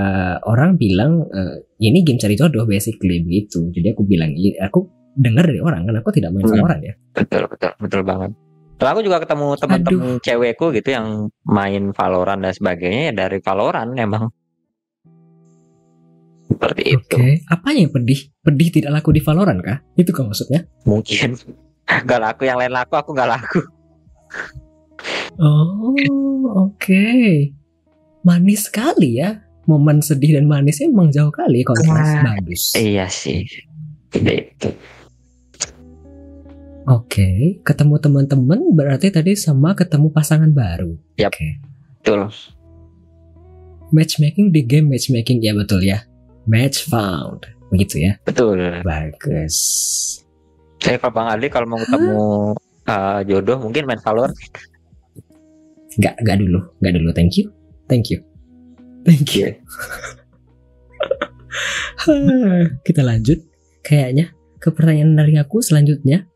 orang 0.50 0.76
bilang 0.82 1.30
eh, 1.30 1.62
ini 1.78 2.02
game 2.02 2.18
cari 2.18 2.34
jodoh 2.34 2.66
basically 2.66 3.22
begitu. 3.22 3.70
Jadi 3.70 3.94
aku 3.94 4.02
bilang, 4.06 4.34
iya, 4.34 4.66
aku 4.66 4.90
dengar 5.14 5.46
dari 5.46 5.60
orang 5.62 5.86
kan 5.86 5.96
aku 6.00 6.10
tidak 6.16 6.34
main 6.34 6.48
Hmm. 6.48 6.58
Valorant 6.58 6.82
ya. 6.82 6.94
Betul, 7.14 7.44
betul, 7.52 7.72
betul 7.78 8.02
banget. 8.02 8.32
Kalau 8.82 8.98
aku 8.98 9.02
juga 9.06 9.22
ketemu 9.22 9.48
teman-teman 9.62 10.10
cewekku 10.26 10.66
gitu 10.74 10.90
yang 10.90 11.30
main 11.46 11.94
Valorant 11.94 12.42
dan 12.42 12.50
sebagainya 12.50 13.02
ya 13.10 13.14
dari 13.14 13.38
Valorant 13.38 13.94
emang. 13.94 14.34
Seperti 16.50 16.82
Oke, 16.98 16.98
itu. 16.98 17.18
apanya 17.48 17.80
yang 17.88 17.94
pedih? 17.94 18.20
Pedih 18.42 18.68
tidak 18.74 18.92
laku 19.00 19.14
di 19.14 19.22
Valorant 19.22 19.62
kah? 19.62 19.78
Itu 19.94 20.10
kah 20.12 20.26
maksudnya? 20.26 20.66
Mungkin 20.90 21.38
gak 22.10 22.22
laku 22.26 22.50
yang 22.50 22.58
lain 22.58 22.74
laku, 22.74 22.98
aku 22.98 23.14
gak 23.14 23.30
laku. 23.30 23.62
Oh, 25.40 25.96
oke. 26.70 27.08
Manis 28.22 28.70
sekali 28.70 29.18
ya. 29.18 29.42
Momen 29.70 30.02
sedih 30.02 30.42
dan 30.42 30.50
manisnya 30.50 30.90
emang 30.90 31.14
jauh 31.14 31.30
kali 31.30 31.62
kontras 31.62 32.18
Wah. 32.18 32.34
bagus. 32.34 32.74
Iya 32.76 33.06
sih. 33.08 33.46
Gitu. 34.12 34.70
Oke, 36.90 37.62
ketemu 37.62 37.96
teman-teman 38.02 38.60
berarti 38.74 39.14
tadi 39.14 39.38
sama 39.38 39.78
ketemu 39.78 40.10
pasangan 40.10 40.50
baru. 40.50 40.98
Yap. 41.22 41.30
Oke. 41.32 41.62
Betul. 42.02 42.34
Matchmaking 43.94 44.50
di 44.50 44.66
game 44.66 44.90
matchmaking 44.90 45.40
ya 45.46 45.54
betul 45.54 45.86
ya. 45.86 46.02
Match 46.50 46.90
found. 46.90 47.46
Begitu 47.70 48.10
ya. 48.10 48.18
Betul. 48.26 48.82
Bagus. 48.82 49.56
Saya 50.82 50.98
kalau 50.98 51.14
Bang 51.14 51.30
Adli 51.30 51.48
kalau 51.54 51.70
mau 51.70 51.80
ketemu 51.80 52.20
uh, 52.90 53.20
jodoh 53.30 53.58
mungkin 53.62 53.86
main 53.86 54.02
Valorant. 54.02 54.34
Gak, 56.00 56.16
gak 56.24 56.38
dulu, 56.40 56.60
gak 56.80 56.94
dulu. 56.96 57.10
Thank 57.12 57.42
you, 57.42 57.52
thank 57.92 58.08
you, 58.08 58.24
thank 59.04 59.36
you. 59.36 59.52
Kita 62.88 63.02
lanjut. 63.04 63.40
Kayaknya 63.82 64.32
ke 64.62 64.70
pertanyaan 64.70 65.18
dari 65.18 65.36
aku 65.42 65.60
selanjutnya. 65.60 66.30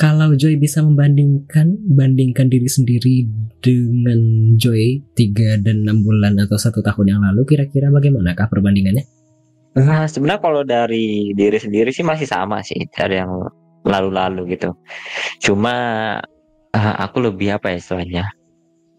Kalau 0.00 0.32
Joy 0.34 0.56
bisa 0.56 0.80
membandingkan, 0.80 1.76
bandingkan 1.92 2.48
diri 2.48 2.64
sendiri 2.64 3.28
dengan 3.60 4.18
Joy 4.56 5.04
3 5.14 5.60
dan 5.62 5.84
6 5.84 6.00
bulan 6.02 6.40
atau 6.40 6.56
satu 6.56 6.80
tahun 6.80 7.12
yang 7.12 7.20
lalu, 7.20 7.44
kira-kira 7.44 7.92
bagaimanakah 7.92 8.48
perbandingannya? 8.48 9.04
Nah, 9.78 10.08
sebenarnya 10.08 10.40
kalau 10.42 10.64
dari 10.64 11.36
diri 11.36 11.60
sendiri 11.60 11.92
sih 11.92 12.02
masih 12.02 12.24
sama 12.24 12.64
sih 12.64 12.88
dari 12.88 13.20
yang 13.20 13.46
lalu-lalu 13.84 14.56
gitu. 14.56 14.74
Cuma 15.44 15.74
uh, 16.72 16.94
aku 17.04 17.28
lebih 17.28 17.60
apa 17.60 17.70
ya 17.72 17.78
istilahnya? 17.78 18.24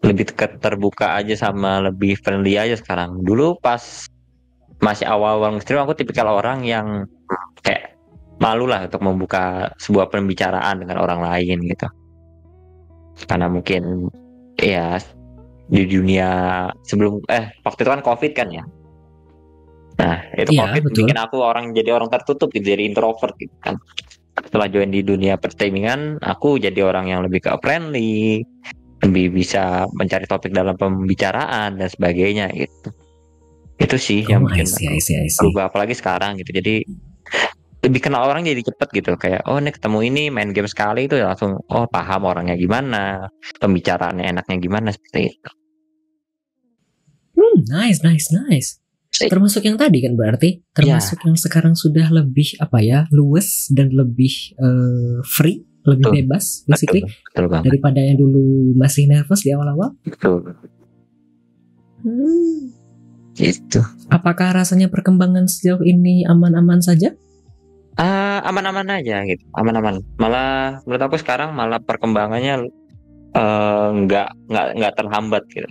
Lebih 0.04 0.36
terbuka 0.36 1.16
aja 1.16 1.32
sama 1.32 1.80
lebih 1.80 2.20
friendly 2.20 2.60
aja 2.60 2.76
sekarang. 2.76 3.24
Dulu 3.24 3.56
pas 3.58 4.04
masih 4.84 5.08
awal-awal 5.08 5.56
stream 5.64 5.80
aku 5.80 5.96
tipikal 5.96 6.28
orang 6.28 6.60
yang 6.66 7.08
kayak 7.64 7.96
malu 8.42 8.68
lah 8.68 8.84
untuk 8.84 9.00
membuka 9.00 9.72
sebuah 9.80 10.12
pembicaraan 10.12 10.84
dengan 10.84 11.00
orang 11.00 11.24
lain 11.24 11.64
gitu. 11.64 11.88
Karena 13.24 13.48
mungkin 13.48 14.12
ya 14.60 15.00
di 15.70 15.88
dunia 15.88 16.28
sebelum 16.84 17.24
eh 17.32 17.48
waktu 17.64 17.80
itu 17.86 17.90
kan 17.90 18.02
covid 18.04 18.32
kan 18.36 18.48
ya. 18.52 18.64
Nah 19.94 20.18
itu 20.36 20.52
Iya, 20.52 20.60
covid 20.68 20.82
betul. 20.90 20.96
bikin 21.06 21.16
aku 21.16 21.36
orang 21.40 21.72
jadi 21.72 21.94
orang 21.94 22.10
tertutup 22.10 22.52
gitu 22.52 22.74
jadi 22.74 22.84
introvert 22.84 23.32
gitu 23.40 23.54
kan. 23.64 23.78
Setelah 24.34 24.66
join 24.66 24.90
di 24.90 25.00
dunia 25.06 25.38
pertandingan 25.38 26.18
aku 26.20 26.58
jadi 26.58 26.82
orang 26.82 27.06
yang 27.06 27.22
lebih 27.22 27.46
ke 27.46 27.54
friendly, 27.62 28.42
lebih 29.04 29.36
bisa 29.36 29.84
mencari 29.92 30.24
topik 30.24 30.50
dalam 30.50 30.74
pembicaraan 30.74 31.76
dan 31.76 31.88
sebagainya 31.88 32.48
gitu. 32.56 32.88
Itu 33.76 33.96
sih 34.00 34.24
yang 34.24 34.46
Oh, 34.46 34.48
bikin 34.48 34.64
I 34.64 34.98
see, 35.00 35.16
I 35.18 35.28
see. 35.28 35.40
berubah 35.44 35.68
apalagi 35.68 35.92
sekarang 35.92 36.40
gitu. 36.40 36.50
Jadi 36.56 36.84
lebih 37.84 38.00
kenal 38.00 38.24
orang 38.24 38.48
jadi 38.48 38.64
cepet 38.64 38.88
gitu. 38.96 39.12
Kayak 39.20 39.44
oh 39.44 39.60
ini 39.60 39.70
ketemu 39.74 39.98
ini 40.08 40.22
main 40.32 40.50
game 40.56 40.70
sekali 40.70 41.04
itu 41.04 41.20
langsung 41.20 41.60
oh 41.60 41.84
paham 41.90 42.24
orangnya 42.24 42.56
gimana 42.56 43.28
pembicaraannya 43.60 44.24
enaknya 44.24 44.56
gimana 44.56 44.88
seperti 44.88 45.36
itu. 45.36 45.50
Hmm, 47.34 47.56
nice, 47.68 48.00
nice, 48.00 48.30
nice. 48.32 48.80
Termasuk 49.14 49.62
yang 49.62 49.78
tadi 49.78 50.02
kan 50.02 50.18
berarti, 50.18 50.58
termasuk 50.74 51.22
yang 51.22 51.38
sekarang 51.38 51.78
sudah 51.78 52.10
lebih 52.10 52.58
apa 52.58 52.82
ya, 52.82 53.06
luwes 53.14 53.70
dan 53.70 53.94
lebih 53.94 54.58
eh, 54.58 55.18
free, 55.22 55.62
lebih 55.84 56.04
Betul. 56.04 56.16
bebas, 56.24 56.44
basically 56.64 57.02
betul, 57.04 57.14
betul 57.24 57.44
banget 57.52 57.64
daripada 57.68 58.00
yang 58.00 58.16
dulu 58.16 58.42
masih 58.74 59.04
nervous 59.04 59.44
di 59.44 59.50
awal-awal. 59.52 59.92
betul 60.02 60.40
Hmm. 62.04 62.68
gitu 63.32 63.80
Apakah 64.08 64.52
rasanya 64.52 64.92
perkembangan 64.92 65.48
sejauh 65.48 65.80
ini 65.80 66.24
aman-aman 66.24 66.78
saja? 66.78 67.16
ah 67.94 68.42
aman-aman 68.44 68.90
aja 68.90 69.22
gitu 69.22 69.46
aman-aman 69.54 70.02
malah 70.18 70.82
menurut 70.82 71.02
aku 71.06 71.14
sekarang 71.14 71.54
malah 71.54 71.78
perkembangannya 71.78 72.66
eh, 73.30 73.88
nggak 74.02 74.28
nggak 74.50 74.66
nggak 74.74 74.92
terhambat 74.98 75.46
gitu 75.46 75.70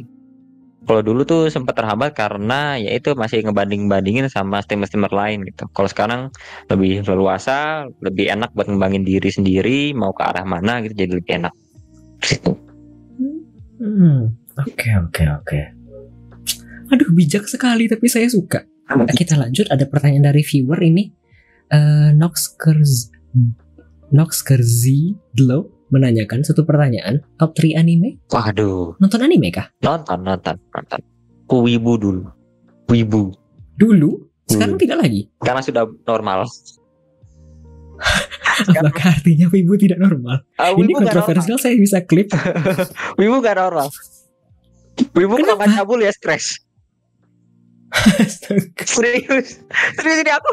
kalau 0.83 1.01
dulu 1.01 1.23
tuh 1.23 1.41
sempat 1.47 1.79
terhambat 1.79 2.11
karena 2.11 2.75
ya 2.75 2.91
itu 2.91 3.15
masih 3.15 3.43
ngebanding-bandingin 3.47 4.27
sama 4.27 4.59
streamer-streamer 4.59 5.11
lain 5.15 5.47
gitu. 5.47 5.67
Kalau 5.71 5.89
sekarang 5.89 6.21
lebih 6.67 7.07
leluasa, 7.07 7.87
lebih 8.03 8.27
enak 8.27 8.51
buat 8.51 8.67
ngembangin 8.67 9.07
diri 9.07 9.31
sendiri, 9.31 9.95
mau 9.95 10.11
ke 10.11 10.23
arah 10.27 10.43
mana 10.43 10.83
gitu 10.83 10.93
jadi 10.95 11.11
lebih 11.15 11.31
enak. 11.39 11.53
Situ. 12.19 12.51
Hmm. 13.79 14.35
Oke, 14.59 14.89
oke, 14.95 15.23
oke. 15.41 15.59
Aduh, 16.93 17.09
bijak 17.15 17.49
sekali 17.49 17.89
tapi 17.89 18.05
saya 18.11 18.29
suka. 18.29 18.67
Kita 19.15 19.39
lanjut 19.39 19.71
ada 19.71 19.87
pertanyaan 19.87 20.29
dari 20.29 20.43
viewer 20.45 20.77
ini. 20.83 21.09
Eh 21.71 22.11
Nox 22.13 22.53
Kerz 22.53 23.09
Nox 24.13 24.45
Kerzi 24.45 25.17
Glow 25.33 25.72
menanyakan 25.93 26.41
satu 26.41 26.63
pertanyaan 26.63 27.21
top 27.37 27.53
3 27.53 27.77
anime 27.77 28.17
Waduh, 28.27 28.97
nonton 28.97 29.19
anime 29.21 29.47
kah 29.49 29.69
nonton 29.79 30.19
nonton 30.19 30.57
nonton. 30.67 30.99
Ku 31.45 31.61
wibu 31.61 31.93
dulu. 31.95 32.23
Wibu. 32.89 33.33
dulu 33.73 34.29
sekarang 34.45 34.75
Hmm. 34.75 34.81
tidak 34.81 34.97
lagi 35.01 35.21
Karena 35.39 35.61
sudah 35.61 35.83
normal. 36.03 36.45
apakah 38.69 39.05
artinya 39.13 39.47
wibu 39.49 39.73
tidak 39.75 39.97
normal 39.97 40.43
Ah, 40.57 40.71
ini 40.71 40.91
wibu 40.91 40.99
nggak 40.99 41.15
kontroversial 41.15 41.57
saya 41.57 41.73
bisa 41.73 42.03
klip. 42.03 42.29
Wibu 43.21 43.39
gak 43.39 43.55
normal. 43.55 43.87
Wibu 45.13 45.33
Kenapa? 45.41 45.65
cabul 45.69 46.01
ya 46.01 46.11
stres. 46.13 46.61
Serius. 48.85 49.61
Serius 49.97 50.17
ini 50.21 50.29
aku. 50.29 50.51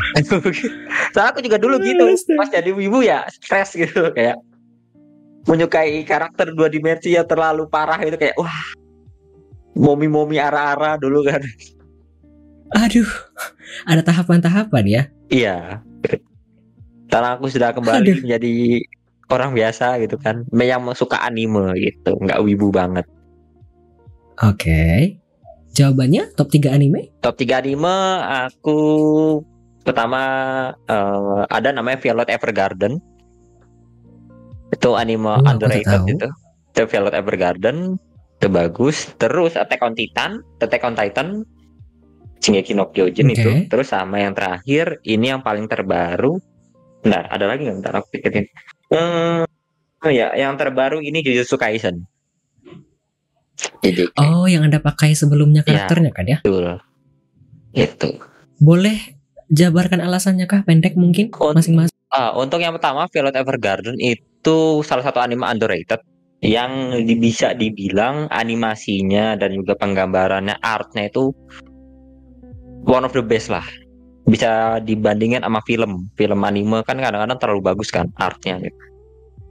Soalnya 1.14 1.30
aku 1.34 1.40
juga 1.44 1.58
dulu 1.60 1.78
gitu 1.82 2.04
Astaga. 2.06 2.38
pas 2.38 2.48
jadi 2.50 2.70
wibu 2.72 3.00
ya 3.04 3.26
stres 3.30 3.74
gitu 3.74 4.10
kayak 4.14 4.38
menyukai 5.48 6.04
karakter 6.04 6.52
dua 6.52 6.68
dimensi 6.68 7.16
yang 7.16 7.24
terlalu 7.24 7.64
parah 7.66 7.98
itu 8.04 8.16
kayak 8.16 8.36
wah 8.36 8.60
momi-momi 9.74 10.36
ara-ara 10.36 11.00
dulu 11.00 11.24
kan. 11.24 11.40
Aduh 12.76 13.08
ada 13.86 14.02
tahapan-tahapan 14.04 14.84
ya? 14.86 15.02
Iya. 15.30 15.58
Karena 17.10 17.34
aku 17.34 17.50
sudah 17.50 17.74
kembali 17.74 18.06
Aduh. 18.06 18.18
menjadi 18.22 18.84
orang 19.30 19.54
biasa 19.54 19.98
gitu 20.02 20.18
kan 20.18 20.42
yang 20.54 20.82
suka 20.94 21.22
anime 21.22 21.74
gitu 21.78 22.14
nggak 22.18 22.42
wibu 22.42 22.70
banget. 22.70 23.06
Oke. 24.40 25.16
Jawabannya 25.70 26.34
top 26.34 26.50
3 26.50 26.74
anime? 26.74 27.14
Top 27.22 27.38
3 27.38 27.62
anime 27.62 27.94
aku 28.50 28.78
pertama 29.82 30.20
eh, 30.86 31.40
ada 31.48 31.68
namanya 31.72 31.98
Violet 32.00 32.28
Evergarden 32.28 33.00
itu 34.70 34.88
anime 34.94 35.26
Oh, 35.26 35.42
underrated 35.44 36.06
itu 36.06 36.26
itu 36.70 36.82
Violet 36.86 37.14
Evergarden 37.16 37.98
itu 38.40 38.48
bagus 38.48 39.10
terus 39.20 39.56
Attack 39.58 39.82
on 39.82 39.92
Titan 39.92 40.40
Attack 40.60 40.82
on 40.86 40.94
Titan 40.96 41.28
Shingeki 42.40 42.72
no 42.72 42.88
Kyojin 42.88 43.28
Oke. 43.28 43.36
itu 43.36 43.50
terus 43.68 43.92
sama 43.92 44.20
yang 44.22 44.32
terakhir 44.32 45.00
ini 45.04 45.28
yang 45.32 45.44
paling 45.44 45.68
terbaru 45.68 46.40
Bentar, 47.00 47.32
ada 47.32 47.48
lagi 47.48 47.64
nggak? 47.64 47.80
Bentar, 47.80 47.92
aku 47.96 48.06
pikirin. 48.12 48.44
Hmm, 48.92 49.48
oh 50.04 50.12
ya, 50.12 50.36
yang 50.36 50.52
terbaru 50.60 51.00
ini 51.00 51.24
Jujutsu 51.24 51.56
Kaisen. 51.56 52.04
Oh 54.20 54.44
yang 54.44 54.68
anda 54.68 54.80
pakai 54.80 55.16
sebelumnya 55.16 55.64
Ya. 55.64 55.88
karakternya 55.88 56.12
kan 56.12 56.28
ya 56.28 56.38
betul. 56.44 56.76
Itu. 57.72 58.10
boleh 58.60 59.16
jabarkan 59.50 60.00
alasannya 60.00 60.46
kah 60.46 60.62
pendek 60.62 60.94
mungkin 60.94 61.30
masing-masing 61.30 61.90
Ah, 62.10 62.34
untuk 62.34 62.58
yang 62.58 62.74
pertama 62.74 63.06
Violet 63.06 63.38
Evergarden 63.38 63.94
itu 64.02 64.82
salah 64.82 65.06
satu 65.06 65.22
anime 65.22 65.46
underrated 65.46 66.02
yang 66.42 66.90
di- 67.06 67.14
bisa 67.14 67.54
dibilang 67.54 68.26
animasinya 68.34 69.38
dan 69.38 69.54
juga 69.54 69.78
penggambarannya 69.78 70.58
artnya 70.58 71.06
itu 71.06 71.30
one 72.82 73.06
of 73.06 73.14
the 73.14 73.22
best 73.22 73.46
lah 73.46 73.62
bisa 74.26 74.82
dibandingin 74.82 75.46
sama 75.46 75.62
film 75.62 76.10
film 76.18 76.40
anime 76.42 76.82
kan 76.82 76.98
kadang-kadang 76.98 77.38
terlalu 77.38 77.62
bagus 77.62 77.94
kan 77.94 78.10
artnya 78.18 78.58
gitu. 78.58 78.80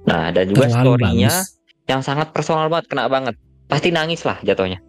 Nah, 0.07 0.31
dan 0.31 0.47
juga 0.47 0.67
story-nya 0.71 1.31
yang 1.87 2.01
sangat 2.03 2.31
personal 2.31 2.67
banget, 2.71 2.91
kena 2.91 3.07
banget. 3.11 3.35
Pasti 3.67 3.91
nangis 3.91 4.23
lah 4.23 4.39
jatuhnya. 4.41 4.79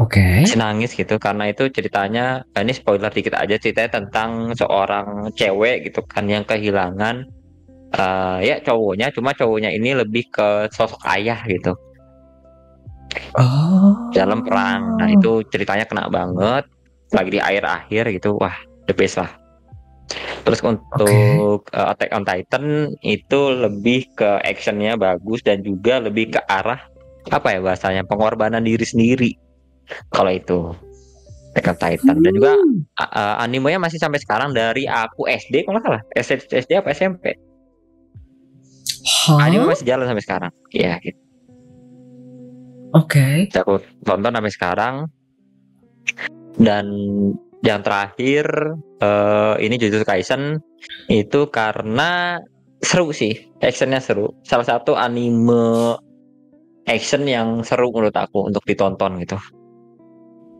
Oke. 0.00 0.48
Nangis 0.56 0.96
gitu 0.96 1.20
karena 1.20 1.52
itu 1.52 1.68
ceritanya 1.68 2.40
eh, 2.56 2.64
ini 2.64 2.72
spoiler 2.72 3.12
dikit 3.12 3.36
aja 3.36 3.60
ceritanya 3.60 4.00
tentang 4.00 4.56
seorang 4.56 5.28
cewek 5.36 5.92
gitu 5.92 6.00
kan 6.08 6.24
yang 6.24 6.42
kehilangan 6.48 7.28
eh, 7.92 8.38
ya 8.40 8.56
cowoknya 8.64 9.12
cuma 9.12 9.36
cowoknya 9.36 9.70
ini 9.76 9.92
lebih 9.92 10.32
ke 10.32 10.72
sosok 10.72 11.04
ayah 11.04 11.38
gitu 11.44 11.76
Oh. 13.38 14.10
dalam 14.14 14.46
perang. 14.46 14.98
Nah, 14.98 15.08
itu 15.10 15.42
ceritanya 15.50 15.86
kena 15.86 16.06
banget 16.06 16.66
lagi 17.10 17.30
di 17.34 17.40
air 17.42 17.62
akhir 17.66 18.10
gitu. 18.14 18.38
Wah, 18.38 18.54
the 18.86 18.94
best 18.94 19.18
lah. 19.18 19.30
Terus 20.42 20.62
untuk 20.66 21.66
uh, 21.70 21.90
Attack 21.94 22.10
on 22.10 22.26
Titan 22.26 22.94
itu 23.02 23.40
lebih 23.54 24.10
ke 24.18 24.42
actionnya 24.42 24.98
bagus 24.98 25.42
dan 25.46 25.62
juga 25.62 26.02
lebih 26.02 26.34
ke 26.34 26.40
arah 26.50 26.82
apa 27.30 27.54
ya 27.54 27.60
bahasanya 27.62 28.02
pengorbanan 28.06 28.64
diri 28.64 28.82
sendiri. 28.82 29.30
Kalau 30.12 30.32
itu 30.32 30.74
Attack 31.50 31.66
on 31.66 31.76
Titan 31.82 32.16
dan 32.22 32.32
juga 32.32 32.54
uh, 32.54 33.02
uh, 33.02 33.34
animenya 33.42 33.82
masih 33.82 33.98
sampai 33.98 34.22
sekarang 34.22 34.54
dari 34.54 34.86
aku 34.86 35.26
SD 35.26 35.66
kalau 35.66 35.82
nggak 35.82 35.86
salah 35.86 36.02
SD, 36.14 36.46
SD 36.46 36.70
apa 36.78 36.94
SMP. 36.94 37.34
Hah? 39.26 39.50
Anime 39.50 39.66
masih 39.66 39.82
jalan 39.88 40.06
sampai 40.06 40.22
sekarang. 40.22 40.52
Iya, 40.70 41.02
gitu. 41.02 41.18
Oke. 42.94 43.46
aku 43.50 43.82
tonton 44.02 44.34
sampai 44.34 44.52
sekarang 44.54 44.94
dan 46.58 46.86
yang 47.62 47.80
terakhir 47.86 48.46
eh, 48.98 49.54
ini 49.62 49.78
Jujutsu 49.78 50.02
Kaisen 50.02 50.58
itu 51.06 51.46
karena 51.52 52.40
seru 52.80 53.12
sih 53.12 53.36
actionnya 53.60 54.00
seru 54.00 54.32
salah 54.42 54.64
satu 54.64 54.96
anime 54.96 55.94
action 56.88 57.28
yang 57.28 57.60
seru 57.60 57.92
menurut 57.92 58.16
aku 58.16 58.48
untuk 58.48 58.64
ditonton 58.64 59.20
gitu 59.20 59.36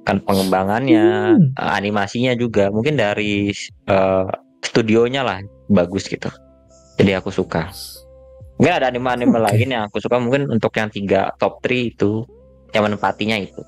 kan 0.03 0.19
pengembangannya 0.25 1.37
Hmm. 1.37 1.53
eh, 1.55 1.73
animasinya 1.77 2.33
juga 2.35 2.69
mungkin 2.73 2.97
dari 2.97 3.53
eh, 3.87 4.27
studionya 4.61 5.23
lah 5.23 5.39
bagus 5.69 6.09
gitu 6.09 6.29
jadi 6.97 7.21
aku 7.21 7.33
suka 7.33 7.69
mungkin 8.57 8.75
ada 8.77 8.93
anime-anime 8.93 9.37
Oke. 9.37 9.45
lain 9.49 9.69
yang 9.73 9.83
aku 9.89 10.01
suka 10.01 10.21
mungkin 10.21 10.49
untuk 10.49 10.73
yang 10.77 10.93
tiga 10.93 11.33
top 11.37 11.61
3 11.65 11.93
itu 11.97 12.25
yang 12.73 12.85
menempatinya 12.87 13.37
itu 13.37 13.63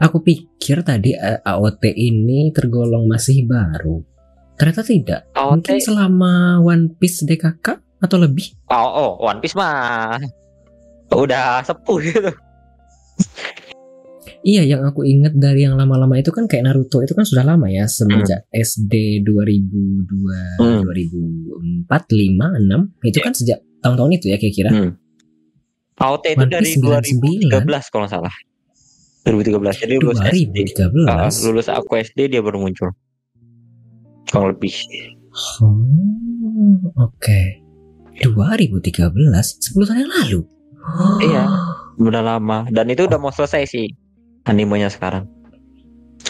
Aku 0.00 0.24
pikir 0.24 0.80
tadi 0.80 1.12
eh, 1.12 1.36
AOT 1.44 1.84
ini 1.92 2.48
tergolong 2.48 3.04
masih 3.04 3.44
baru. 3.44 4.00
Ternyata 4.56 4.80
tidak. 4.80 5.20
Mungkin 5.36 5.76
AOT 5.76 5.84
selama 5.84 6.32
One 6.64 6.96
Piece 6.96 7.28
DKK 7.28 7.76
atau 8.00 8.16
lebih? 8.16 8.56
oh, 8.72 8.88
oh 8.96 9.12
One 9.20 9.44
Piece 9.44 9.52
mah 9.52 10.16
udah 11.12 11.60
sepuh 11.60 11.98
gitu 12.02 12.32
Iya, 14.46 14.62
yang 14.62 14.86
aku 14.86 15.02
ingat 15.02 15.34
dari 15.34 15.66
yang 15.66 15.74
lama-lama 15.74 16.14
itu 16.14 16.30
kan 16.30 16.46
kayak 16.46 16.70
Naruto 16.70 17.02
itu 17.02 17.18
kan 17.18 17.26
sudah 17.26 17.42
lama 17.42 17.66
ya 17.66 17.82
semenjak 17.90 18.46
SD 18.54 19.26
2002, 19.26 20.62
Hmm. 20.62 20.86
2004, 20.86 21.90
5, 22.14 22.54
6 22.54 22.94
itu 23.02 23.18
kan 23.18 23.34
sejak 23.34 23.58
tahun-tahun 23.82 24.10
itu 24.14 24.26
ya 24.30 24.38
kira-kira. 24.38 24.70
Hmm. 24.70 24.92
AOT 25.98 26.24
itu 26.30 26.44
One 26.46 26.52
dari 26.52 26.62
Piece 26.62 26.78
99. 26.78 27.50
2013 27.50 27.90
kalau 27.90 28.02
nggak 28.04 28.14
salah 28.14 28.34
2013 29.24 29.82
jadi 29.82 29.94
lulus 29.98 30.20
SD 30.22 30.54
2013. 30.78 31.10
Ah, 31.10 31.26
lulus 31.42 31.66
aku 31.66 31.90
SD 31.96 32.18
dia 32.30 32.38
baru 32.38 32.62
muncul 32.62 32.94
kurang 34.26 34.54
lebih 34.54 34.74
Oh, 35.60 35.74
oke. 37.02 37.40
2013, 38.16 39.02
10 39.60 39.84
tahun 39.84 40.00
yang 40.00 40.12
lalu. 40.12 40.40
Iya. 41.20 41.44
udah 41.96 42.22
lama 42.22 42.68
dan 42.68 42.86
itu 42.86 43.04
udah 43.04 43.16
mau 43.16 43.32
selesai 43.32 43.66
sih 43.66 43.88
animenya 44.46 44.88
sekarang. 44.88 45.26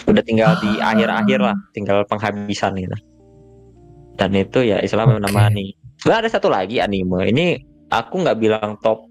Udah 0.05 0.21
tinggal 0.21 0.57
di 0.59 0.77
Ah. 0.77 0.93
akhir-akhir 0.93 1.39
lah 1.39 1.57
tinggal 1.71 2.05
penghabisan 2.05 2.77
gitu. 2.77 2.97
Dan 4.17 4.33
itu 4.33 4.65
ya 4.65 4.81
Islam 4.81 5.13
Oke. 5.13 5.15
menemani 5.21 5.65
sebenarnya 5.97 6.21
ada 6.25 6.31
satu 6.31 6.47
lagi 6.49 6.77
anime. 6.77 7.29
Ini 7.29 7.45
aku 7.89 8.21
nggak 8.21 8.37
bilang 8.37 8.77
top 8.81 9.05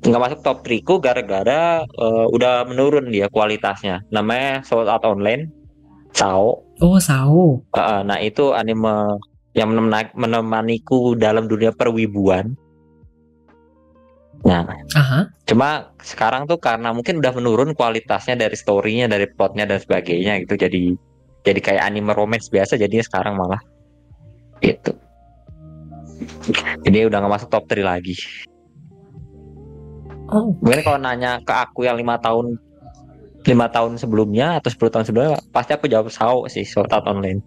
nggak 0.00 0.16
masuk 0.18 0.40
top 0.40 0.64
3 0.64 0.80
ku 0.80 0.96
gara-gara 0.96 1.84
eh, 1.84 2.26
udah 2.28 2.64
menurun 2.64 3.10
dia 3.10 3.28
kualitasnya. 3.28 4.00
Namanya 4.08 4.64
Sword 4.64 4.88
Art 4.88 5.04
Online 5.04 5.46
Sao. 6.10 6.66
Oh, 6.80 6.98
Sao. 6.98 7.62
Eh, 7.70 8.00
nah 8.02 8.18
itu 8.18 8.50
anime 8.50 9.20
yang 9.52 9.70
menemani- 9.70 10.14
menemaniku 10.14 11.14
dalam 11.14 11.46
dunia 11.46 11.70
perwibuan 11.70 12.54
nah 14.40 14.64
Aha. 14.96 15.28
Cuma 15.44 15.92
sekarang 16.00 16.48
tuh 16.48 16.56
karena 16.56 16.94
mungkin 16.96 17.20
udah 17.20 17.34
menurun 17.36 17.76
kualitasnya 17.76 18.38
dari 18.40 18.56
storynya, 18.56 19.10
dari 19.10 19.28
plotnya 19.28 19.66
dan 19.68 19.76
sebagainya 19.82 20.40
gitu. 20.46 20.56
Jadi 20.56 20.94
jadi 21.42 21.60
kayak 21.60 21.82
anime 21.84 22.12
romance 22.14 22.48
biasa 22.48 22.80
jadinya 22.80 23.04
sekarang 23.04 23.36
malah 23.36 23.60
gitu. 24.64 24.96
Jadi 26.84 27.04
udah 27.04 27.18
nggak 27.20 27.32
masuk 27.36 27.48
top 27.52 27.64
3 27.68 27.84
lagi. 27.84 28.14
Oh, 30.30 30.54
Mungkin 30.62 30.86
kalau 30.86 30.98
nanya 31.02 31.42
ke 31.42 31.50
aku 31.50 31.82
yang 31.84 31.98
lima 31.98 32.14
tahun 32.22 32.54
lima 33.42 33.66
tahun 33.72 33.98
sebelumnya 33.98 34.60
atau 34.62 34.68
10 34.70 34.92
tahun 34.94 35.04
sebelumnya 35.08 35.32
pasti 35.50 35.74
aku 35.74 35.90
jawab 35.90 36.12
Sao 36.12 36.46
sih 36.46 36.62
Sword 36.62 36.92
Art 36.94 37.08
Online. 37.10 37.40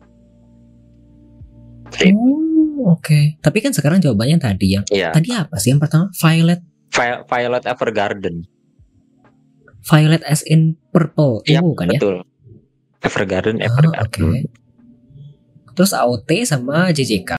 Oh, 2.12 2.98
oke. 2.98 3.38
Tapi 3.40 3.58
kan 3.62 3.72
sekarang 3.72 4.02
jawabannya 4.02 4.42
tadi 4.42 4.76
yang 4.76 4.84
Iya, 4.90 5.14
tadi 5.14 5.30
apa 5.32 5.56
sih? 5.62 5.72
Yang 5.72 5.88
pertama 5.88 6.06
Violet, 6.12 6.60
Vi- 6.60 6.73
Violet 6.94 7.64
Evergarden. 7.66 8.46
Violet 9.84 10.24
as 10.24 10.42
in 10.44 10.78
purple. 10.90 11.42
Iya, 11.44 11.60
Oh, 11.60 11.74
bukan 11.74 11.90
ya? 11.90 12.00
Betul. 12.00 12.16
Evergarden, 13.02 13.60
Ah, 13.60 13.68
Evergarden. 13.68 14.24
oke. 14.32 14.40
Terus 15.74 15.92
AOT 15.92 16.30
sama 16.46 16.88
JJK. 16.90 17.36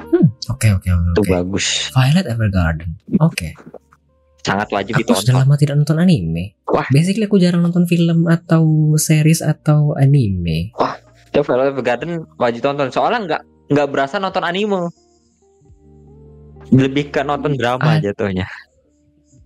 Hmm, 0.00 0.26
oke 0.48 0.68
oke 0.70 0.88
oke. 0.88 1.08
Itu 1.10 1.22
bagus. 1.24 1.66
Violet 1.90 2.26
Evergarden. 2.26 2.90
Oke. 3.18 3.56
Sangat 4.40 4.68
wajib 4.70 4.96
Aku 4.96 5.12
sudah 5.12 5.20
ditonton. 5.20 5.34
lama 5.36 5.54
tidak 5.54 5.74
nonton 5.76 5.98
anime. 5.98 6.56
Wah. 6.66 6.88
Basically 6.88 7.24
aku 7.24 7.36
jarang 7.36 7.60
nonton 7.60 7.84
film 7.84 8.24
atau 8.26 8.64
series 8.96 9.40
atau 9.40 9.92
anime. 9.94 10.72
Itu 11.26 11.40
Violet 11.40 11.72
Evergarden 11.72 12.10
wajib 12.36 12.60
tonton. 12.62 12.88
Soalnya 12.88 13.18
nggak 13.20 13.42
nggak 13.70 13.88
berasa 13.88 14.16
nonton 14.16 14.42
anime. 14.42 14.88
Lebih 16.68 17.08
ke 17.08 17.24
nonton 17.24 17.56
drama 17.56 17.96
Ah. 17.96 17.98
jatuhnya. 17.98 18.44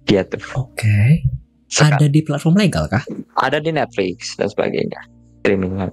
Gitu. 0.05 0.37
Oke. 0.53 1.25
Seka- 1.65 1.97
Ada 1.97 2.07
di 2.07 2.21
platform 2.21 2.55
legal 2.57 2.87
kah? 2.87 3.03
ada 3.35 3.59
di 3.59 3.71
Netflix 3.71 4.35
dan 4.35 4.47
sebagainya. 4.47 5.01
Streaming 5.41 5.75
lah. 5.75 5.91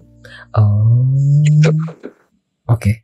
Oh. 0.54 1.10
Oke. 2.68 3.02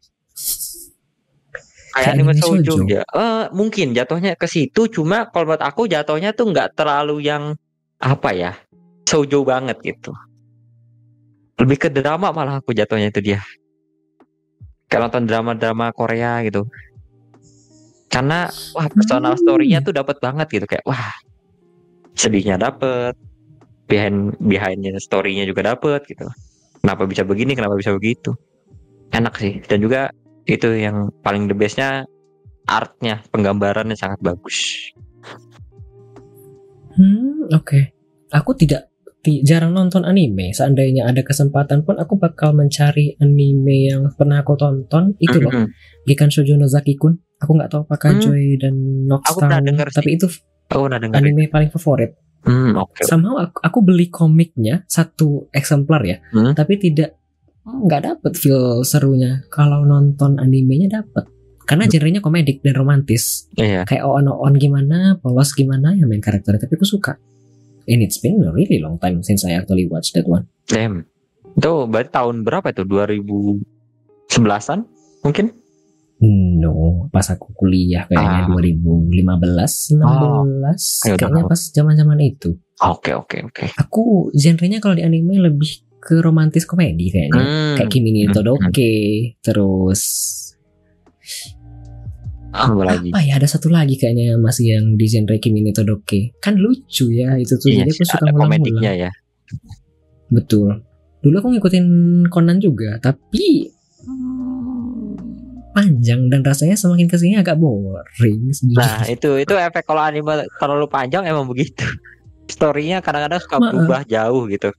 Kayak 1.90 2.06
Kayak 2.06 2.14
anime 2.14 2.34
shoujo 2.38 2.74
ya. 2.86 3.02
Eh, 3.04 3.46
mungkin 3.52 3.92
jatuhnya 3.92 4.38
ke 4.38 4.46
situ 4.46 4.86
cuma 4.88 5.26
kalau 5.26 5.50
buat 5.50 5.60
aku 5.60 5.90
jatuhnya 5.90 6.32
tuh 6.32 6.52
nggak 6.52 6.76
terlalu 6.76 7.26
yang 7.26 7.58
apa 7.98 8.30
ya? 8.32 8.54
Shoujo 9.04 9.42
banget 9.42 9.82
gitu. 9.82 10.14
Lebih 11.58 11.78
ke 11.80 11.90
drama 11.90 12.30
malah 12.30 12.62
aku 12.62 12.70
jatuhnya 12.70 13.10
itu 13.10 13.24
dia. 13.24 13.42
Kayak 14.86 15.10
nonton 15.10 15.26
drama-drama 15.26 15.90
Korea 15.90 16.46
gitu. 16.46 16.70
Karena 18.08 18.48
wah 18.72 18.88
personal 18.88 19.36
Hmm. 19.36 19.44
story-nya 19.44 19.80
tuh 19.84 19.92
dapat 19.92 20.18
banget 20.24 20.48
gitu 20.50 20.66
kayak 20.66 20.84
wah 20.88 21.12
sedihnya 22.18 22.58
dapet 22.58 23.14
behind 23.88 24.36
behindnya 24.42 24.96
story-nya 25.00 25.46
juga 25.48 25.76
dapet 25.76 26.04
gitu. 26.08 26.28
Kenapa 26.82 27.04
bisa 27.06 27.28
begini? 27.28 27.54
Kenapa 27.54 27.76
bisa 27.76 27.92
begitu? 27.92 28.36
Enak 29.12 29.36
sih 29.40 29.60
dan 29.64 29.80
juga 29.84 30.12
itu 30.48 30.72
yang 30.76 31.12
paling 31.24 31.52
the 31.52 31.56
bestnya 31.56 32.08
artnya 32.68 33.24
penggambarannya 33.32 33.96
sangat 33.96 34.20
bagus. 34.24 34.92
Hmm, 36.98 37.48
oke. 37.54 37.80
Aku 38.34 38.52
tidak 38.58 38.92
ti- 39.24 39.44
jarang 39.44 39.72
nonton 39.76 40.04
anime. 40.04 40.52
Seandainya 40.52 41.08
ada 41.08 41.24
kesempatan 41.24 41.84
pun 41.88 41.96
aku 42.00 42.20
bakal 42.20 42.52
mencari 42.56 43.16
anime 43.20 43.92
yang 43.92 44.02
pernah 44.16 44.44
aku 44.44 44.56
tonton. 44.60 45.16
Itu 45.20 45.40
loh, 45.40 45.52
Mm-mm. 45.54 45.68
Gikan 46.08 46.32
Shoujo 46.32 46.56
no 46.60 46.68
Zaki-kun. 46.68 47.20
Aku 47.38 47.52
nggak 47.54 47.70
tahu 47.70 47.82
apakah 47.86 48.12
Hmm. 48.12 48.22
Joy 48.22 48.58
dan 48.58 48.74
Nox 49.06 49.24
Aku 49.28 49.40
pernah 49.40 49.60
tahu, 49.60 49.68
denger 49.70 49.88
sih. 49.88 49.96
tapi 49.96 50.10
itu 50.14 50.28
Aku 50.68 50.82
udah 50.84 50.98
dengar. 50.98 51.18
anime 51.18 51.46
paling 51.48 51.70
favorit. 51.70 52.18
Hmm, 52.42 52.74
oke. 52.76 53.04
Somehow 53.04 53.38
aku, 53.40 53.58
aku 53.60 53.80
beli 53.82 54.08
komiknya 54.08 54.86
satu 54.86 55.52
eksemplar 55.52 56.02
ya, 56.02 56.18
Hmm. 56.30 56.54
tapi 56.54 56.78
tidak 56.78 57.14
nggak 57.64 58.02
dapet 58.04 58.34
feel 58.34 58.82
serunya. 58.82 59.44
Kalau 59.48 59.84
nonton 59.84 60.38
animenya 60.38 61.02
dapet. 61.02 61.28
Karena 61.62 61.84
Hmm. 61.84 61.92
genrenya 61.92 62.22
komedik 62.22 62.64
dan 62.64 62.74
romantis. 62.74 63.52
Iya. 63.54 63.84
Kayak 63.84 64.08
on 64.08 64.26
on 64.26 64.56
gimana, 64.56 64.98
polos 65.18 65.52
gimana 65.52 65.92
yang 65.92 66.08
main 66.08 66.20
karakternya. 66.20 66.58
Tapi 66.60 66.74
aku 66.74 66.88
suka. 66.88 67.20
And 67.84 68.00
it's 68.00 68.18
been 68.18 68.40
a 68.40 68.50
really 68.50 68.80
long 68.80 68.96
time 68.96 69.20
since 69.20 69.44
I 69.44 69.54
actually 69.54 69.84
watched 69.86 70.12
that 70.14 70.26
one. 70.26 70.48
Damn. 70.66 71.06
Itu 71.54 71.86
berarti 71.86 72.10
tahun 72.10 72.42
berapa 72.42 72.72
itu? 72.72 72.84
2011-an? 72.84 74.80
mungkin? 75.20 75.52
No, 76.20 77.06
pas 77.08 77.30
aku 77.30 77.54
kuliah 77.54 78.06
kayaknya 78.06 78.42
Ah. 78.44 78.50
2015, 78.50 79.94
16, 79.94 81.06
Ayo, 81.06 81.14
udah 81.14 81.28
kayaknya 81.30 81.44
pas 81.46 81.62
zaman-zaman 81.70 82.18
itu. 82.20 82.50
Oke 82.80 83.14
oke 83.14 83.38
oke. 83.44 83.66
Aku 83.78 84.02
genrenya 84.34 84.78
kalau 84.78 84.94
di 84.94 85.02
anime 85.02 85.38
lebih 85.38 85.70
ke 85.98 86.18
romantis 86.18 86.66
komedi 86.66 87.10
kayaknya. 87.10 87.38
Hmm. 87.38 87.76
Kayak 87.76 87.90
Kimi 87.92 88.10
ni 88.12 88.26
Hmm. 88.26 88.34
Todoke, 88.34 88.94
terus 89.40 90.02
Apa 92.50 92.82
lagi? 92.82 93.14
apa 93.14 93.22
ya 93.22 93.38
ada 93.38 93.46
satu 93.46 93.70
lagi 93.70 93.94
kayaknya 93.94 94.34
masih 94.36 94.74
yang 94.74 94.98
di 94.98 95.06
genre 95.06 95.38
Kimi 95.38 95.62
ni 95.62 95.70
Todoke. 95.70 96.34
Kan 96.40 96.58
lucu 96.58 97.14
ya 97.14 97.38
itu 97.38 97.54
tuh. 97.54 97.70
Iya 97.70 97.86
Jadi 97.86 97.92
aku 97.94 98.04
suka 98.08 98.28
komediknya 98.34 98.92
ya. 98.98 99.12
Betul. 100.28 100.82
Dulu 101.22 101.36
aku 101.36 101.48
ngikutin 101.54 101.86
Conan 102.28 102.58
juga, 102.58 102.98
tapi 102.98 103.70
panjang 105.78 106.26
dan 106.34 106.42
rasanya 106.42 106.74
semakin 106.74 107.06
ke 107.06 107.22
sini 107.22 107.38
agak 107.38 107.62
boring. 107.62 108.50
Nah 108.74 109.06
itu 109.06 109.38
itu 109.38 109.54
efek 109.54 109.86
kalau 109.86 110.02
anime 110.02 110.50
terlalu 110.58 110.90
panjang 110.90 111.30
emang 111.30 111.46
begitu. 111.46 111.86
Storynya 112.54 113.06
kadang-kadang 113.06 113.38
suka 113.44 113.62
Maaf. 113.62 113.72
berubah 113.76 114.02
jauh 114.10 114.50
gitu. 114.50 114.74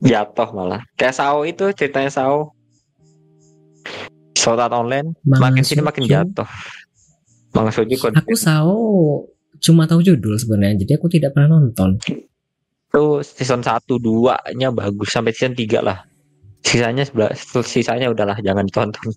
Jatuh 0.00 0.48
malah. 0.56 0.80
Kayak 0.96 1.14
Sao 1.20 1.44
itu 1.44 1.68
ceritanya 1.76 2.08
Sao. 2.08 2.56
Sword 4.32 4.60
Art 4.64 4.72
Online 4.72 5.12
makin 5.28 5.60
sini 5.60 5.84
makin 5.84 6.08
jatuh. 6.08 6.48
Manga 7.52 7.70
kok 7.70 8.12
Aku 8.16 8.34
Sao 8.34 8.76
cuma 9.62 9.88
tahu 9.88 10.04
judul 10.04 10.36
sebenarnya, 10.36 10.84
jadi 10.84 11.00
aku 11.00 11.08
tidak 11.08 11.32
pernah 11.32 11.56
nonton. 11.60 11.96
itu 12.94 13.26
season 13.26 13.58
1 13.58 13.90
2 13.90 14.54
nya 14.54 14.70
bagus 14.70 15.10
sampai 15.10 15.34
season 15.34 15.58
3 15.58 15.82
lah. 15.82 16.06
Sisanya 16.62 17.02
sebelah 17.02 17.34
sisanya 17.66 18.06
udahlah 18.06 18.38
jangan 18.38 18.62
ditonton. 18.62 19.10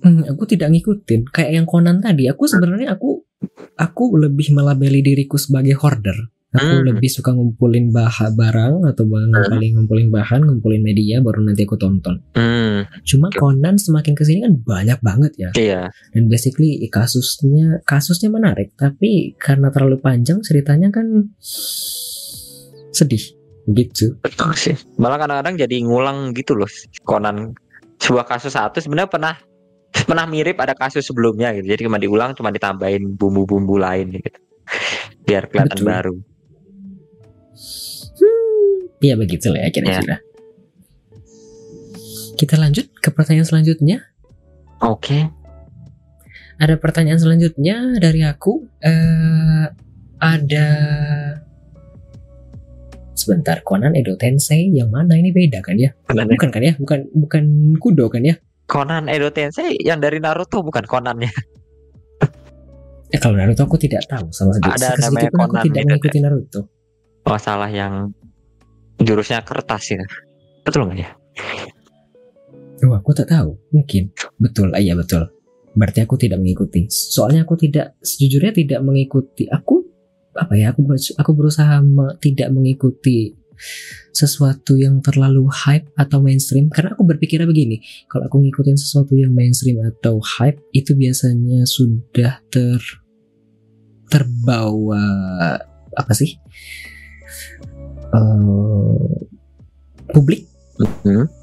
Hmm, 0.00 0.24
aku 0.24 0.44
tidak 0.48 0.72
ngikutin. 0.72 1.28
Kayak 1.28 1.50
yang 1.60 1.66
Conan 1.68 2.00
tadi, 2.00 2.24
aku 2.26 2.48
sebenarnya 2.48 2.96
aku 2.96 3.20
aku 3.76 4.16
lebih 4.16 4.52
melabeli 4.52 5.00
diriku 5.00 5.36
sebagai 5.36 5.76
hoarder. 5.76 6.16
Aku 6.50 6.82
Hmm. 6.82 6.82
lebih 6.82 7.06
suka 7.06 7.30
ngumpulin 7.30 7.94
bahan 7.94 8.34
barang 8.34 8.82
atau 8.90 9.06
ngumpulin 9.06 9.70
ngumpulin 9.70 10.08
bahan, 10.10 10.42
ngumpulin 10.42 10.82
media 10.82 11.22
baru 11.22 11.46
nanti 11.46 11.62
aku 11.62 11.78
tonton. 11.78 12.26
Hmm, 12.34 12.90
Cuma 13.06 13.30
Conan 13.30 13.78
semakin 13.78 14.18
ke 14.18 14.26
sini 14.26 14.42
kan 14.42 14.58
banyak 14.58 14.98
banget 14.98 15.32
ya. 15.38 15.50
iya. 15.54 15.82
Dan 16.10 16.26
basically 16.26 16.82
kasusnya 16.90 17.78
kasusnya 17.86 18.34
menarik, 18.34 18.74
tapi 18.74 19.38
karena 19.38 19.70
terlalu 19.70 20.02
panjang 20.02 20.42
ceritanya 20.42 20.90
kan 20.90 21.30
sedih 22.90 23.22
begitu. 23.70 24.18
Betul 24.18 24.50
sih. 24.58 24.74
Malah 24.98 25.22
kadang-kadang 25.22 25.54
jadi 25.54 25.76
ngulang 25.86 26.34
gitu 26.34 26.58
loh 26.58 26.66
Conan 27.06 27.54
sebuah 28.00 28.26
kasus 28.26 28.58
satu 28.58 28.82
sebenarnya 28.82 29.06
pernah 29.06 29.34
pernah 29.90 30.26
mirip 30.26 30.56
ada 30.58 30.74
kasus 30.74 31.06
sebelumnya 31.06 31.54
gitu. 31.54 31.66
Jadi 31.66 31.80
cuma 31.86 31.98
diulang 31.98 32.34
cuma 32.34 32.50
ditambahin 32.54 33.14
bumbu-bumbu 33.14 33.76
lain 33.78 34.14
gitu. 34.14 34.38
Biar 35.26 35.50
kelihatan 35.50 35.78
Betul. 35.78 35.86
baru. 35.86 36.16
Iya 39.00 39.14
begitu 39.16 39.48
lah 39.48 39.64
ya 39.64 39.70
Ya. 39.72 40.18
Kita 42.36 42.56
lanjut 42.56 42.88
ke 43.00 43.08
pertanyaan 43.12 43.48
selanjutnya. 43.48 44.04
Oke. 44.80 45.28
Ada 46.60 46.76
pertanyaan 46.76 47.20
selanjutnya 47.20 47.96
dari 48.00 48.24
aku. 48.24 48.68
Eh 48.84 49.66
ada 50.20 50.68
sebentar 53.16 53.64
Conan 53.64 53.96
Edo 53.96 54.16
Tensei 54.20 54.68
yang 54.68 54.92
mana 54.92 55.16
ini 55.16 55.32
beda 55.32 55.64
kan 55.64 55.76
ya? 55.80 55.92
Bukan 56.08 56.48
kan 56.52 56.62
ya? 56.64 56.76
Bukan 56.76 57.08
bukan 57.12 57.44
Kudo 57.80 58.08
kan 58.12 58.24
ya? 58.24 58.36
Conan 58.70 59.10
Edo 59.10 59.34
Tensei 59.34 59.74
yang 59.82 59.98
dari 59.98 60.22
Naruto 60.22 60.62
bukan 60.62 60.86
Conannya. 60.86 61.26
Eh 63.10 63.18
kalau 63.18 63.34
Naruto 63.34 63.66
aku 63.66 63.74
tidak 63.74 64.06
tahu 64.06 64.30
sama 64.30 64.54
sedikit. 64.54 64.78
Ada 64.78 64.94
Sekali 64.94 65.02
namanya 65.10 65.30
pun 65.34 65.40
aku 65.42 65.50
Conan 65.50 65.64
tidak 65.66 65.82
mengikuti 65.82 66.18
Naruto. 66.22 66.60
Masalah 67.26 67.70
yang 67.74 68.14
jurusnya 69.02 69.42
kertas 69.42 69.82
ya. 69.90 70.02
Betul 70.62 70.86
nggak 70.86 70.98
ya? 71.02 71.10
Oh, 72.86 72.94
aku 72.94 73.10
tak 73.12 73.28
tahu. 73.28 73.58
Mungkin. 73.74 74.14
Betul. 74.38 74.72
Ah, 74.72 74.80
iya 74.80 74.94
betul. 74.94 75.26
Berarti 75.74 76.06
aku 76.06 76.14
tidak 76.16 76.38
mengikuti. 76.38 76.86
Soalnya 76.88 77.42
aku 77.42 77.58
tidak 77.58 77.98
sejujurnya 78.00 78.54
tidak 78.54 78.80
mengikuti. 78.86 79.50
Aku 79.50 79.82
apa 80.32 80.54
ya? 80.54 80.70
Aku 80.72 80.86
aku 80.94 81.30
berusaha 81.34 81.82
me- 81.82 82.16
tidak 82.22 82.54
mengikuti 82.54 83.34
sesuatu 84.10 84.76
yang 84.76 85.00
terlalu 85.00 85.46
hype 85.48 85.88
atau 85.96 86.20
mainstream. 86.20 86.68
Karena 86.68 86.92
aku 86.94 87.06
berpikirnya 87.06 87.46
begini 87.46 87.80
kalau 88.10 88.26
aku 88.26 88.42
ngikutin 88.42 88.76
sesuatu 88.76 89.14
yang 89.16 89.32
mainstream 89.32 89.80
atau 89.82 90.18
hype 90.20 90.60
itu 90.74 90.92
biasanya 90.94 91.64
sudah 91.64 92.42
ter 92.50 92.80
terbawa 94.10 95.04
apa 95.94 96.12
sih? 96.14 96.36
Eh, 98.10 99.10
publik. 100.10 100.50
Hmm. 101.06 101.39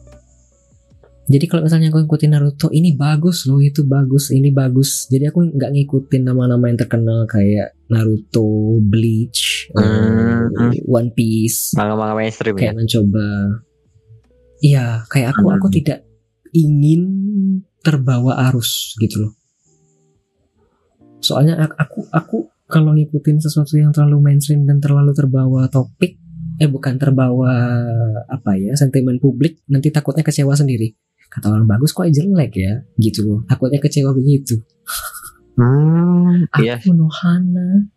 Jadi 1.28 1.44
kalau 1.44 1.68
misalnya 1.68 1.92
aku 1.92 2.08
ngikutin 2.08 2.32
Naruto 2.32 2.72
ini 2.72 2.96
bagus 2.96 3.44
loh 3.46 3.60
itu 3.60 3.84
bagus 3.84 4.32
ini 4.32 4.48
bagus. 4.48 5.12
Jadi 5.12 5.28
aku 5.28 5.44
nggak 5.52 5.76
ngikutin 5.76 6.24
nama-nama 6.24 6.72
yang 6.72 6.80
terkenal 6.80 7.28
kayak 7.28 7.76
Naruto, 7.92 8.80
Bleach, 8.80 9.68
Hmm. 9.76 10.72
eh, 10.72 10.80
One 10.88 11.12
Piece. 11.12 11.76
Manga-manga 11.76 12.16
mainstream 12.16 12.56
ya. 12.56 12.72
Kayak 12.72 12.76
mencoba. 12.80 13.28
Iya 14.58 14.86
kayak 15.06 15.36
aku 15.36 15.46
aku 15.52 15.68
Hmm. 15.68 15.76
tidak 15.76 16.00
ingin 16.56 17.04
terbawa 17.84 18.48
arus 18.48 18.96
gitu 18.98 19.28
loh. 19.28 19.34
Soalnya 21.20 21.60
ak- 21.60 21.76
aku 21.78 22.00
aku 22.08 22.38
kalau 22.68 22.96
ngikutin 22.96 23.44
sesuatu 23.44 23.76
yang 23.76 23.92
terlalu 23.92 24.32
mainstream 24.32 24.64
dan 24.64 24.80
terlalu 24.80 25.12
terbawa 25.12 25.68
topik 25.68 26.16
eh 26.58 26.66
bukan 26.66 26.98
terbawa 26.98 27.54
apa 28.26 28.58
ya 28.58 28.74
sentimen 28.74 29.22
publik 29.22 29.62
nanti 29.68 29.94
takutnya 29.94 30.26
kecewa 30.26 30.58
sendiri 30.58 30.90
kata 31.28 31.48
orang 31.52 31.68
bagus 31.68 31.92
kok 31.94 32.08
jelek 32.10 32.52
ya 32.56 32.74
gitu 32.98 33.20
loh 33.28 33.40
takutnya 33.48 33.80
kecewa 33.84 34.12
begitu 34.16 34.60
Hmm, 35.58 36.46
aku 36.54 36.62
iya. 36.62 36.78
Nohana 36.94 37.90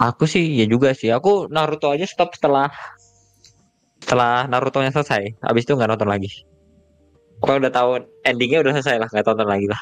Aku 0.00 0.24
sih 0.24 0.56
ya 0.56 0.64
juga 0.64 0.96
sih. 0.96 1.12
Aku 1.12 1.52
Naruto 1.52 1.92
aja 1.92 2.08
stop 2.08 2.32
setelah 2.32 2.72
setelah 4.00 4.48
Naruto-nya 4.48 4.88
selesai. 4.96 5.36
Habis 5.44 5.68
itu 5.68 5.76
nggak 5.76 5.92
nonton 5.92 6.08
lagi. 6.08 6.32
Kalau 7.44 7.60
udah 7.60 7.72
tahu 7.72 7.90
endingnya 8.24 8.64
udah 8.64 8.72
selesai 8.80 8.96
lah, 8.96 9.08
nggak 9.12 9.26
tonton 9.28 9.44
lagi 9.44 9.68
lah. 9.68 9.80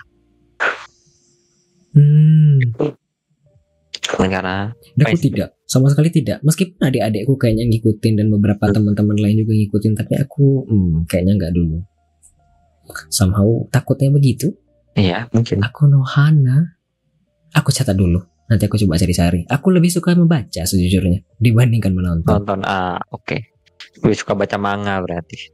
hmm 1.95 2.98
Karena 4.09 4.73
dan 4.73 5.05
aku 5.05 5.18
tidak 5.21 5.49
sama 5.68 5.92
sekali 5.92 6.09
tidak 6.09 6.40
meskipun 6.40 6.81
adik-adikku 6.81 7.37
kayaknya 7.37 7.68
ngikutin 7.68 8.14
dan 8.16 8.33
beberapa 8.33 8.73
teman-teman 8.73 9.21
lain 9.21 9.44
juga 9.44 9.53
ngikutin 9.53 9.92
tapi 10.01 10.16
aku 10.16 10.64
hmm, 10.64 11.05
kayaknya 11.05 11.37
nggak 11.37 11.53
dulu 11.53 11.85
somehow 13.12 13.68
takutnya 13.68 14.09
begitu 14.09 14.49
iya 14.97 15.29
mungkin. 15.29 15.61
aku 15.61 15.92
Nohana 15.92 16.81
aku 17.53 17.68
catat 17.68 18.01
dulu 18.01 18.16
nanti 18.49 18.64
aku 18.64 18.81
coba 18.81 18.97
cari-cari 18.97 19.44
aku 19.44 19.68
lebih 19.77 19.92
suka 19.92 20.16
membaca 20.16 20.64
sejujurnya 20.64 21.21
dibandingkan 21.37 21.92
menonton 21.92 22.33
Nonton 22.33 22.64
ah 22.64 22.97
oke. 23.12 23.59
Gue 23.99 24.14
suka 24.14 24.35
baca 24.35 24.57
manga 24.59 24.99
berarti. 25.03 25.51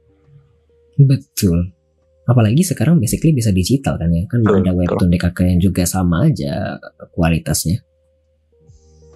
Betul. 1.01 1.73
Apalagi 2.25 2.65
sekarang 2.65 2.97
basically 2.97 3.37
bisa 3.37 3.53
digital 3.53 4.01
kan 4.01 4.09
ya. 4.09 4.25
Kan 4.25 4.41
Betul, 4.41 4.65
ada 4.65 4.71
webtoon 4.73 5.09
DKK 5.13 5.39
yang 5.45 5.61
juga 5.61 5.83
sama 5.85 6.25
aja 6.25 6.81
kualitasnya. 7.13 7.85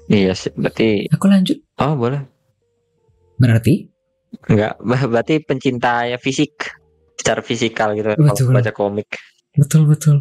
Iya 0.09 0.33
sih, 0.33 0.49
berarti 0.51 1.05
Aku 1.13 1.29
lanjut. 1.29 1.57
oh 1.77 1.93
boleh. 1.93 2.21
Berarti 3.37 3.85
Enggak, 4.45 4.77
berarti 5.13 5.41
pencinta 5.41 6.05
ya 6.05 6.17
fisik 6.17 6.69
secara 7.15 7.41
fisikal 7.41 7.93
gitu 7.93 8.13
kalau 8.13 8.29
Betul. 8.33 8.53
baca 8.53 8.71
komik. 8.71 9.09
betul 9.53 9.85
betul. 9.85 10.17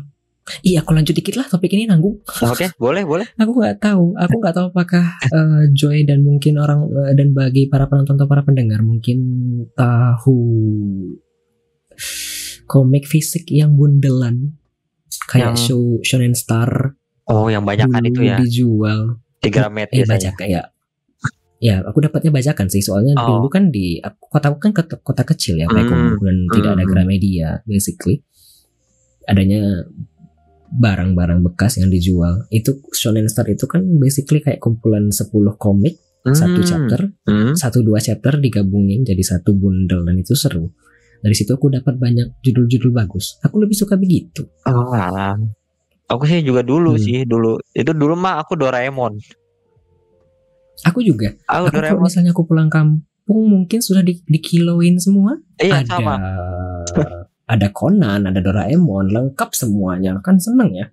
Iya, 0.64 0.80
aku 0.80 0.96
lanjut 0.96 1.12
dikit 1.12 1.36
lah 1.36 1.44
topik 1.44 1.68
ini 1.72 1.84
nanggung. 1.84 2.24
Oke, 2.48 2.72
boleh, 2.76 3.04
boleh. 3.04 3.28
Aku 3.36 3.52
nggak 3.52 3.78
tahu. 3.78 4.16
Aku 4.16 4.36
nggak 4.40 4.54
tahu 4.56 4.66
apakah 4.72 5.04
eh, 5.20 5.64
Joy 5.72 6.08
dan 6.08 6.24
mungkin 6.24 6.56
orang 6.56 6.88
eh, 6.88 7.12
dan 7.12 7.36
bagi 7.36 7.68
para 7.68 7.84
penonton 7.84 8.16
atau 8.16 8.24
para 8.24 8.40
pendengar 8.40 8.80
mungkin 8.80 9.18
tahu 9.76 10.40
komik 12.64 13.04
fisik 13.04 13.48
yang 13.48 13.72
bundelan 13.74 14.56
kayak 15.28 15.52
Yang- 15.52 15.60
show 15.62 15.82
Shonen 16.00 16.32
Star 16.32 16.96
Oh, 17.28 17.52
yang 17.52 17.60
banyakan 17.60 18.08
dulu 18.08 18.08
itu 18.08 18.20
ya. 18.24 18.36
dijual. 18.40 19.00
Di 19.38 19.48
Gramet 19.48 19.88
eh 19.90 20.02
biasanya. 20.02 20.34
bajak 20.34 20.36
ya 20.46 20.62
ya 21.58 21.82
aku 21.82 21.98
dapatnya 21.98 22.30
bajakan 22.30 22.66
sih 22.70 22.78
soalnya 22.78 23.18
Oh. 23.18 23.42
dulu 23.42 23.50
kan 23.50 23.74
di 23.74 23.98
kota 24.30 24.54
aku 24.54 24.58
kan 24.62 24.70
kota, 24.70 24.94
kota 24.98 25.22
kecil 25.26 25.58
ya 25.58 25.66
Hmm, 25.66 25.74
Payakumbuh, 25.74 26.22
dan 26.22 26.36
tidak 26.54 26.70
ada 26.78 26.84
hmm. 26.86 26.92
Gramedia 26.94 27.48
basically 27.66 28.22
adanya 29.26 29.82
barang-barang 30.68 31.40
bekas 31.42 31.80
yang 31.80 31.88
dijual 31.88 32.46
itu 32.50 32.78
Shonen 32.92 33.26
Star 33.26 33.48
itu 33.48 33.64
kan 33.66 33.82
basically 33.98 34.38
kayak 34.38 34.60
kumpulan 34.60 35.10
10 35.10 35.32
komik 35.56 35.98
satu 36.24 36.60
Hmm, 36.60 36.68
chapter 36.68 37.00
hmm. 37.24 37.56
satu 37.56 37.80
dua 37.80 37.98
chapter 37.98 38.36
digabungin 38.36 39.00
jadi 39.02 39.22
satu 39.24 39.50
bundle 39.52 40.04
dan 40.04 40.14
itu 40.14 40.34
seru 40.34 40.70
Dari 41.18 41.34
situ 41.34 41.50
aku 41.50 41.66
dapat 41.66 41.98
banyak 41.98 42.38
judul-judul 42.46 42.94
bagus. 42.94 43.42
Aku 43.42 43.58
lebih 43.58 43.74
suka 43.74 43.98
begitu. 43.98 44.46
Oh. 44.70 45.34
Aku 46.08 46.24
sih 46.24 46.40
juga 46.40 46.64
dulu 46.64 46.96
Hmm. 46.96 47.00
sih 47.00 47.24
dulu. 47.24 47.60
Itu 47.70 47.92
dulu 47.92 48.16
mah 48.16 48.40
aku 48.40 48.56
Doraemon. 48.56 49.20
Aku 50.86 51.02
juga. 51.02 51.34
Aku 51.44 51.68
Aku 51.68 51.74
kalau 51.74 51.76
Doraemon. 51.84 52.04
misalnya 52.08 52.30
aku 52.32 52.44
pulang 52.44 52.70
kampung 52.70 53.44
mungkin 53.44 53.84
sudah 53.84 54.00
di, 54.00 54.16
dikiloin 54.24 54.96
semua. 54.96 55.36
Iya 55.58 55.84
ada 55.84 55.88
sama. 55.90 56.14
ada 57.52 57.68
Conan, 57.72 58.24
ada 58.24 58.40
Doraemon, 58.40 59.12
lengkap 59.12 59.50
semuanya. 59.52 60.16
Kan 60.24 60.40
seneng 60.40 60.72
ya. 60.72 60.88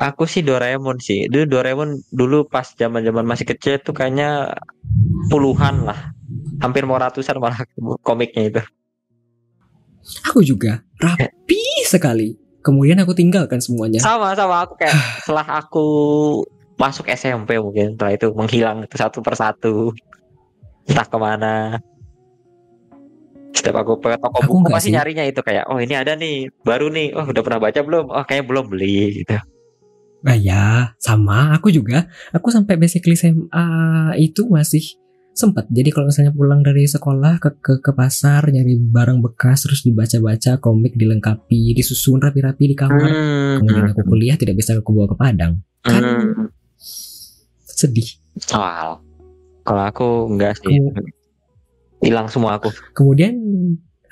Aku 0.00 0.24
sih 0.24 0.40
Doraemon 0.40 0.96
sih. 0.96 1.28
Dulu 1.28 1.44
Doraemon 1.44 2.00
dulu 2.08 2.48
pas 2.48 2.64
zaman-zaman 2.64 3.20
masih 3.20 3.44
kecil 3.44 3.76
tuh 3.78 3.92
kayaknya 3.92 4.56
puluhan 5.28 5.84
lah. 5.84 6.16
Hampir 6.64 6.88
mau 6.88 6.96
ratusan 6.96 7.36
malah 7.36 7.60
komiknya 8.08 8.48
itu. 8.48 8.62
Aku 10.24 10.40
juga 10.40 10.80
rapi 10.96 11.60
sekali. 11.84 12.39
Kemudian 12.60 13.00
aku 13.00 13.16
tinggalkan 13.16 13.58
semuanya. 13.58 14.00
Sama 14.00 14.36
sama 14.36 14.64
aku 14.64 14.76
kayak 14.76 14.94
setelah 15.24 15.46
aku 15.64 15.86
masuk 16.80 17.08
SMP 17.12 17.60
mungkin 17.60 17.96
setelah 17.96 18.12
itu 18.16 18.26
menghilang 18.32 18.84
itu 18.84 18.96
satu 18.96 19.20
persatu. 19.24 19.92
Entah 20.88 21.06
ke 21.06 21.18
mana. 21.20 21.56
Setiap 23.50 23.82
aku 23.82 23.98
ke 23.98 24.14
toko 24.16 24.38
Aku 24.46 24.52
buku 24.62 24.70
pasti 24.72 24.88
sih. 24.88 24.94
nyarinya 24.94 25.26
itu 25.26 25.42
kayak 25.42 25.68
oh 25.68 25.82
ini 25.82 25.92
ada 25.98 26.14
nih 26.14 26.48
baru 26.62 26.88
nih 26.88 27.12
oh 27.18 27.26
udah 27.28 27.42
pernah 27.42 27.60
baca 27.60 27.80
belum 27.82 28.04
oh 28.08 28.22
kayaknya 28.24 28.46
belum 28.46 28.64
beli 28.70 29.20
gitu 29.20 29.36
Ah 30.20 30.36
ya, 30.36 30.92
sama. 31.00 31.56
Aku 31.56 31.72
juga. 31.72 32.04
Aku 32.36 32.52
sampai 32.52 32.76
basically 32.76 33.16
SMA 33.16 33.64
itu 34.20 34.44
masih 34.52 34.99
sempat. 35.40 35.64
Jadi 35.72 35.88
kalau 35.88 36.12
misalnya 36.12 36.36
pulang 36.36 36.60
dari 36.60 36.84
sekolah 36.84 37.40
ke 37.40 37.56
ke, 37.64 37.80
ke 37.80 37.92
pasar 37.96 38.44
nyari 38.52 38.76
barang 38.76 39.24
bekas 39.24 39.64
terus 39.64 39.80
dibaca-baca 39.88 40.60
komik 40.60 40.92
dilengkapi 41.00 41.72
disusun 41.72 42.20
rapi-rapi 42.20 42.64
di 42.68 42.76
kamar. 42.76 43.08
Kemudian 43.64 43.88
aku 43.96 44.04
kuliah 44.04 44.36
tidak 44.36 44.60
bisa 44.60 44.76
aku 44.76 44.92
bawa 44.92 45.08
ke 45.08 45.16
Padang. 45.16 45.52
Kan 45.80 46.02
Hmm. 46.04 46.46
sedih. 47.64 48.20
Wow. 48.52 49.00
Kalau 49.64 49.82
aku 49.88 50.08
enggak 50.28 50.60
sih. 50.60 50.76
Hilang 52.04 52.28
semua 52.28 52.60
aku. 52.60 52.68
Kemudian 52.92 53.36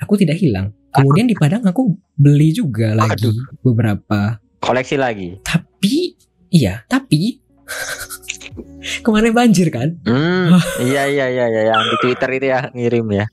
aku 0.01 0.17
tidak 0.17 0.41
hilang. 0.41 0.73
Kemudian 0.89 1.29
di 1.29 1.37
Padang 1.37 1.61
aku 1.69 1.93
beli 2.17 2.49
juga 2.49 2.97
lagi 2.97 3.29
beberapa. 3.61 4.41
Koleksi 4.57 4.97
lagi. 4.97 5.37
Tapi 5.45 6.17
iya, 6.49 6.81
tapi 6.89 7.37
kemarin 9.05 9.31
banjir 9.31 9.67
kan? 9.69 9.97
Hmm. 10.03 10.57
iya 10.87 11.05
iya 11.05 11.25
iya 11.27 11.45
iya 11.47 11.61
yang 11.69 11.81
di 11.85 11.97
Twitter 12.01 12.29
itu 12.33 12.45
ya 12.47 12.59
ngirim 12.71 13.07
ya. 13.11 13.25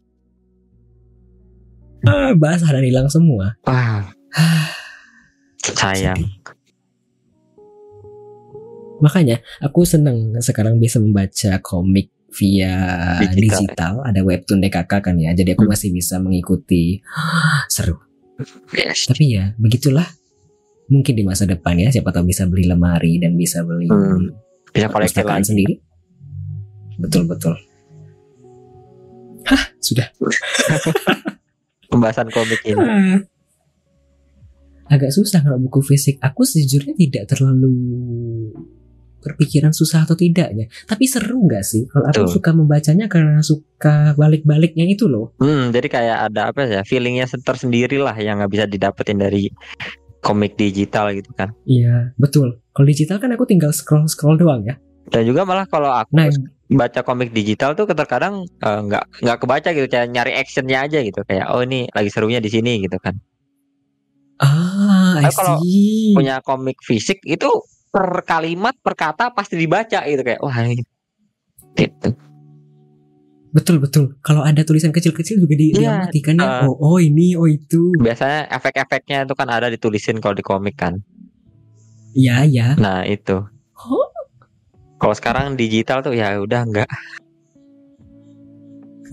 Ah, 2.06 2.30
basah 2.32 2.70
dan 2.70 2.86
hilang 2.86 3.10
semua. 3.10 3.58
Wah. 3.66 4.06
Sayang. 5.76 6.22
Makanya 8.96 9.42
aku 9.60 9.84
seneng 9.84 10.38
sekarang 10.40 10.78
bisa 10.78 10.96
membaca 10.96 11.58
komik 11.60 12.08
via 12.32 12.74
Digital. 13.26 13.36
digital. 13.64 13.94
Ada 14.04 14.20
webtoon 14.22 14.60
DKK 14.60 14.92
kan 15.02 15.16
ya. 15.16 15.32
Jadi 15.32 15.52
aku 15.52 15.64
Hmm. 15.66 15.72
masih 15.72 15.90
bisa 15.90 16.16
mengikuti. 16.16 17.00
Seru. 17.72 17.98
Yes. 18.72 19.08
Tapi 19.08 19.24
ya 19.34 19.52
begitulah. 19.56 20.06
Mungkin 20.86 21.14
di 21.18 21.24
masa 21.26 21.44
depan 21.44 21.74
ya 21.76 21.90
siapa 21.90 22.14
tahu 22.14 22.30
bisa 22.30 22.46
beli 22.46 22.66
lemari 22.66 23.18
dan 23.18 23.34
bisa 23.34 23.66
beli 23.66 23.90
Hmm. 23.90 24.30
Bisa 24.70 24.86
koleksi 24.92 25.24
lagi. 25.24 25.46
sendiri. 25.50 25.74
Betul 27.00 27.26
betul. 27.26 27.56
Hah, 29.46 29.62
sudah. 29.78 30.06
Pembahasan 31.90 32.28
komik 32.28 32.60
ini. 32.66 32.82
Ah. 32.82 33.18
Agak 34.86 35.10
susah 35.10 35.42
kalau 35.42 35.58
buku 35.58 35.82
fisik. 35.82 36.18
Aku 36.22 36.46
sejujurnya 36.46 36.94
tidak 36.94 37.24
terlalu 37.34 37.74
berpikiran 39.22 39.74
susah 39.74 40.06
atau 40.06 40.14
tidaknya. 40.14 40.70
Tapi 40.86 41.04
seru 41.10 41.42
nggak 41.42 41.64
sih? 41.66 41.90
Kalau 41.90 42.06
aku 42.06 42.30
suka 42.30 42.54
membacanya 42.54 43.10
karena 43.10 43.42
suka 43.42 44.14
balik-baliknya 44.14 44.86
itu 44.86 45.10
loh. 45.10 45.34
Hmm, 45.42 45.74
jadi 45.74 45.88
kayak 45.90 46.18
ada 46.30 46.54
apa 46.54 46.62
ya? 46.70 46.86
Feelingnya 46.86 47.26
tersendiri 47.26 47.98
lah 47.98 48.14
yang 48.14 48.38
nggak 48.38 48.52
bisa 48.54 48.64
didapetin 48.70 49.18
dari 49.18 49.50
komik 50.26 50.58
digital 50.58 51.14
gitu 51.14 51.30
kan. 51.38 51.54
Iya, 51.62 52.10
betul. 52.18 52.58
Kalau 52.74 52.86
digital 52.86 53.22
kan 53.22 53.30
aku 53.30 53.46
tinggal 53.46 53.70
scroll-scroll 53.70 54.34
doang 54.34 54.66
ya. 54.66 54.74
Dan 55.06 55.22
juga 55.22 55.46
malah 55.46 55.70
kalau 55.70 55.86
aku 55.94 56.10
Nah, 56.18 56.26
baca 56.66 57.06
komik 57.06 57.30
digital 57.30 57.78
tuh 57.78 57.86
terkadang 57.86 58.42
eh, 58.42 58.80
nggak 58.82 59.22
nggak 59.22 59.38
kebaca 59.38 59.68
gitu, 59.70 59.86
kayak 59.86 60.10
nyari 60.10 60.32
actionnya 60.34 60.82
aja 60.82 60.98
gitu. 60.98 61.22
Kayak 61.22 61.46
oh 61.54 61.62
ini 61.62 61.86
lagi 61.94 62.10
serunya 62.10 62.42
di 62.42 62.50
sini 62.50 62.82
gitu 62.82 62.98
kan. 62.98 63.14
ah, 64.42 65.22
Tapi 65.22 65.30
kalau. 65.30 65.56
Punya 66.18 66.42
komik 66.42 66.82
fisik 66.82 67.22
itu 67.22 67.48
per 67.86 68.26
kalimat 68.26 68.74
per 68.82 68.92
kata 68.92 69.32
pasti 69.32 69.56
dibaca 69.56 70.04
gitu 70.04 70.20
kayak 70.20 70.42
wah 70.42 70.58
ini 70.60 70.84
gitu. 71.78 72.08
Betul 73.56 73.80
betul. 73.80 74.20
Kalau 74.20 74.44
ada 74.44 74.60
tulisan 74.68 74.92
kecil-kecil 74.92 75.40
juga 75.40 75.56
di 75.56 75.72
Iya, 75.72 76.04
diamati 76.04 76.20
kan 76.20 76.36
uh, 76.36 76.44
ya. 76.44 76.68
oh, 76.68 76.76
oh 76.76 76.98
ini, 77.00 77.32
oh 77.40 77.48
itu. 77.48 77.88
Biasanya 77.96 78.52
efek-efeknya 78.52 79.24
itu 79.24 79.32
kan 79.32 79.48
ada 79.48 79.72
ditulisin 79.72 80.20
kalau 80.20 80.36
di 80.36 80.44
komik 80.44 80.76
kan. 80.76 81.00
Iya, 82.12 82.44
ya. 82.44 82.66
Nah 82.76 83.08
itu. 83.08 83.48
Oh. 83.80 84.08
Kalau 85.00 85.16
sekarang 85.16 85.56
digital 85.56 86.04
tuh 86.04 86.12
ya 86.12 86.36
udah 86.36 86.68
nggak. 86.68 86.88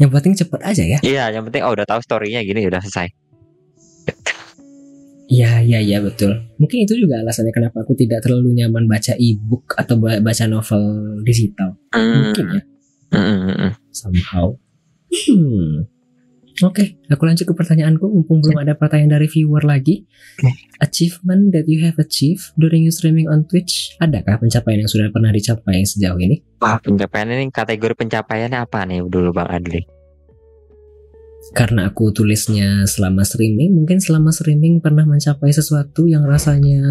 Yang 0.03 0.11
penting 0.11 0.33
cepet 0.35 0.59
aja 0.59 0.83
ya. 0.83 0.99
Iya, 0.99 1.23
yang 1.39 1.47
penting 1.47 1.63
oh 1.63 1.71
udah 1.71 1.87
tahu 1.87 2.03
storynya 2.03 2.43
gini 2.43 2.67
udah 2.67 2.83
selesai. 2.83 3.15
Iya, 5.31 5.63
iya, 5.63 5.79
iya 5.79 5.97
betul. 6.03 6.35
Mungkin 6.59 6.83
itu 6.83 6.99
juga 6.99 7.23
alasannya 7.23 7.55
kenapa 7.55 7.81
aku 7.87 7.95
tidak 7.95 8.21
terlalu 8.21 8.59
nyaman 8.59 8.91
baca 8.91 9.15
e-book 9.15 9.71
atau 9.79 9.95
ba- 9.97 10.19
baca 10.19 10.45
novel 10.51 10.83
digital. 11.23 11.79
Mungkin 11.95 12.45
ya, 12.59 12.61
Mm, 13.13 13.21
mm, 13.21 13.39
mm, 13.45 13.57
mm. 13.61 13.71
somehow. 13.93 14.57
Hmm. 15.13 15.85
Oke, 16.61 17.01
aku 17.09 17.25
lanjut 17.25 17.49
ke 17.49 17.53
pertanyaanku. 17.57 18.05
Mumpung 18.05 18.37
belum 18.45 18.61
ada 18.61 18.77
pertanyaan 18.77 19.17
dari 19.17 19.25
viewer 19.25 19.65
lagi. 19.65 20.05
Achievement 20.77 21.49
that 21.49 21.65
you 21.65 21.81
have 21.81 21.97
achieved 21.97 22.53
during 22.61 22.85
you 22.85 22.93
streaming 22.93 23.25
on 23.25 23.49
Twitch. 23.49 23.97
Adakah 23.97 24.37
pencapaian 24.37 24.85
yang 24.85 24.91
sudah 24.91 25.09
pernah 25.09 25.33
dicapai 25.33 25.81
sejauh 25.81 26.21
ini? 26.21 26.45
Wah 26.61 26.77
pencapaian 26.77 27.25
ini 27.33 27.49
kategori 27.49 27.97
pencapaiannya 27.97 28.59
apa 28.69 28.85
nih 28.85 29.01
dulu 29.01 29.33
Bang 29.33 29.49
Adli? 29.49 29.81
Karena 31.57 31.89
aku 31.89 32.13
tulisnya 32.13 32.85
selama 32.85 33.25
streaming, 33.25 33.73
mungkin 33.73 33.97
selama 33.97 34.29
streaming 34.29 34.77
pernah 34.77 35.09
mencapai 35.09 35.49
sesuatu 35.49 36.05
yang 36.05 36.23
rasanya 36.23 36.85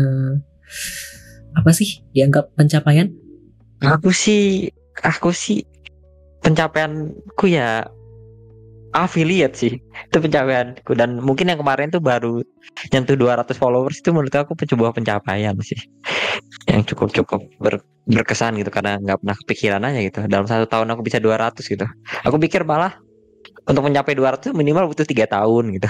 apa 1.54 1.70
sih 1.70 2.02
dianggap 2.10 2.50
pencapaian? 2.58 3.14
Aku 3.82 4.10
sih, 4.10 4.70
aku 5.02 5.30
sih 5.30 5.64
pencapaianku 6.42 7.46
ya 7.48 7.86
affiliate 8.92 9.56
sih 9.56 9.72
itu 9.80 10.16
pencapaianku. 10.20 10.92
Dan 10.92 11.18
mungkin 11.24 11.48
yang 11.48 11.58
kemarin 11.58 11.88
tuh 11.88 12.04
baru 12.04 12.44
nyentuh 12.92 13.16
200 13.16 13.56
followers 13.56 13.98
itu 14.04 14.12
menurut 14.12 14.32
aku 14.36 14.52
sebuah 14.54 14.92
pencapaian 14.92 15.56
sih. 15.64 15.80
Yang 16.68 16.94
cukup 16.94 17.08
cukup 17.16 17.40
ber- 17.58 17.84
berkesan 18.04 18.60
gitu 18.60 18.68
karena 18.68 19.00
nggak 19.00 19.18
pernah 19.24 19.36
kepikiran 19.44 19.82
aja 19.88 20.00
gitu. 20.04 20.18
Dalam 20.28 20.46
satu 20.46 20.68
tahun 20.68 20.92
aku 20.92 21.02
bisa 21.02 21.18
200 21.18 21.64
gitu. 21.64 21.86
Aku 22.28 22.36
pikir 22.36 22.62
malah 22.68 23.00
untuk 23.64 23.82
mencapai 23.88 24.12
200 24.12 24.52
minimal 24.52 24.92
butuh 24.92 25.08
tiga 25.08 25.24
tahun 25.26 25.80
gitu. 25.80 25.88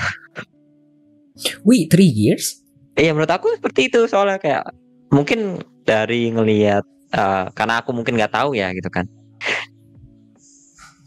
Wih, 1.67 1.91
three 1.91 2.09
years? 2.09 2.63
Iya 2.95 3.17
menurut 3.17 3.33
aku 3.33 3.51
seperti 3.59 3.91
itu. 3.91 4.07
Soalnya 4.07 4.39
kayak 4.39 4.65
mungkin 5.11 5.59
dari 5.83 6.31
ngelihat 6.31 6.85
eh, 7.13 7.45
karena 7.57 7.83
aku 7.83 7.91
mungkin 7.91 8.15
nggak 8.15 8.33
tahu 8.33 8.55
ya 8.55 8.71
gitu 8.77 8.89
kan. 8.93 9.11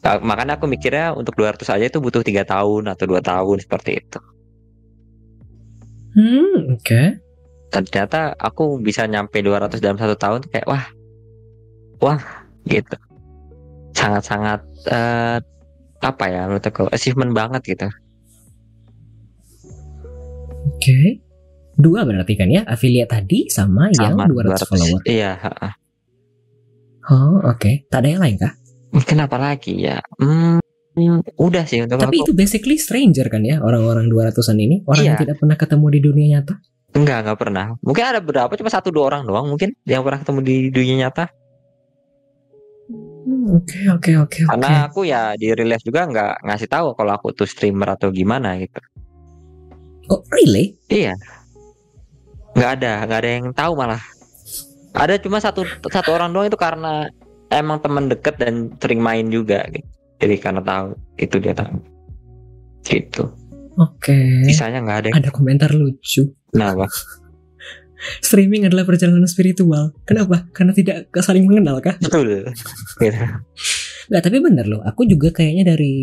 Makanya 0.05 0.61
aku 0.61 0.69
mikirnya 0.69 1.17
untuk 1.17 1.33
200 1.33 1.65
aja 1.65 1.85
itu 1.89 1.97
butuh 1.97 2.21
tiga 2.21 2.45
tahun 2.45 2.93
atau 2.93 3.09
dua 3.09 3.25
tahun 3.25 3.57
seperti 3.57 3.97
itu. 3.97 4.19
Hmm, 6.13 6.77
oke. 6.77 7.01
Dan 7.73 7.83
ternyata 7.89 8.37
aku 8.37 8.77
bisa 8.79 9.09
nyampe 9.09 9.41
200 9.41 9.81
dalam 9.81 9.97
satu 9.97 10.13
tahun 10.13 10.45
tuh 10.45 10.49
kayak 10.53 10.67
wah, 10.69 10.85
wah 11.99 12.21
gitu. 12.69 12.97
Sangat-sangat 13.97 14.61
eh, 14.93 15.37
apa 16.05 16.25
ya 16.29 16.45
menurut 16.45 16.63
aku 16.69 16.85
achievement 16.93 17.33
banget 17.33 17.61
gitu. 17.65 17.89
Oke. 20.69 21.25
Dua 21.75 22.07
berarti 22.07 22.39
kan 22.39 22.47
ya, 22.47 22.63
affiliate 22.63 23.11
tadi 23.11 23.51
sama, 23.51 23.91
yang 23.91 24.15
Sama 24.15 24.31
200, 24.31 24.63
follower. 24.63 25.01
Iya. 25.03 25.35
Oh, 27.11 27.43
oke. 27.43 27.91
Tak 27.91 27.99
ada 27.99 28.07
yang 28.15 28.23
lain 28.23 28.39
kah? 28.39 28.53
Mungkin 28.95 29.17
apa 29.19 29.35
lagi 29.35 29.75
ya? 29.83 29.99
Hmm, 30.15 30.63
udah 31.35 31.67
sih 31.67 31.83
untuk 31.83 31.99
Tapi 31.99 32.23
aku. 32.23 32.25
itu 32.25 32.31
basically 32.31 32.79
stranger 32.79 33.27
kan 33.27 33.43
ya, 33.43 33.59
orang-orang 33.59 34.07
200-an 34.07 34.55
ini, 34.55 34.79
orang 34.87 35.03
yang 35.03 35.15
Iya. 35.19 35.23
tidak 35.27 35.35
pernah 35.43 35.57
ketemu 35.59 35.85
di 35.91 35.99
dunia 35.99 36.27
nyata. 36.39 36.55
Enggak, 36.95 37.17
enggak 37.27 37.39
pernah. 37.43 37.65
Mungkin 37.83 38.03
ada 38.07 38.19
beberapa, 38.23 38.55
cuma 38.55 38.71
satu 38.71 38.87
dua 38.87 39.11
orang 39.11 39.27
doang 39.27 39.51
mungkin 39.51 39.75
yang 39.83 39.99
pernah 39.99 40.23
ketemu 40.23 40.39
di 40.47 40.55
dunia 40.71 40.95
nyata. 41.05 41.27
Hmm, 42.87 43.15
Hmm, 43.25 43.57
oke 43.57 43.79
oke 43.89 44.11
oke. 44.21 44.39
Karena 44.45 44.85
aku 44.85 45.01
ya 45.03 45.33
di 45.33 45.49
life 45.49 45.81
juga 45.81 46.05
nggak 46.05 46.45
ngasih 46.45 46.69
tahu 46.69 46.93
kalau 46.93 47.11
aku 47.17 47.33
tuh 47.33 47.49
streamer 47.49 47.97
atau 47.97 48.13
gimana 48.13 48.53
gitu. 48.61 48.77
Oh, 50.13 50.21
really? 50.29 50.77
Iya. 50.87 51.17
Nggak 52.53 52.71
ada, 52.79 52.91
nggak 53.09 53.19
ada 53.25 53.29
yang 53.33 53.45
tahu 53.51 53.73
malah. 53.73 54.01
Ada 54.93 55.17
cuma 55.17 55.41
satu 55.41 55.65
satu 55.89 56.09
orang 56.13 56.31
doang 56.31 56.47
itu 56.47 56.55
karena 56.55 57.09
emang 57.49 57.77
teman 57.79 58.05
deket 58.07 58.35
dan 58.37 58.73
sering 58.77 58.99
main 58.99 59.27
juga 59.27 59.65
gitu. 59.69 59.85
Jadi 60.15 60.35
karena 60.39 60.61
tahu 60.61 60.95
itu 61.17 61.35
dia 61.37 61.51
tahu. 61.51 61.75
Gitu. 62.81 63.23
Oke. 63.75 64.45
Sisanya 64.47 64.79
nggak 64.79 64.97
ada. 64.97 65.07
yang- 65.11 65.17
Ada 65.19 65.29
komentar 65.29 65.69
lucu. 65.71 66.31
Kenapa? 66.49 66.87
Streaming 68.21 68.67
adalah 68.67 68.85
perjalanan 68.85 69.25
spiritual. 69.25 69.91
Kenapa? 70.05 70.45
Karena 70.51 70.71
tidak 70.71 71.09
saling 71.15 71.47
mengenal 71.47 71.81
kah? 71.81 71.97
Betul. 71.97 72.47
Gitu. 73.01 73.17
Nggak, 74.05 74.21
tapi 74.21 74.37
bener 74.37 74.65
loh. 74.69 74.81
Aku 74.85 75.09
juga 75.09 75.33
kayaknya 75.33 75.73
dari 75.73 75.95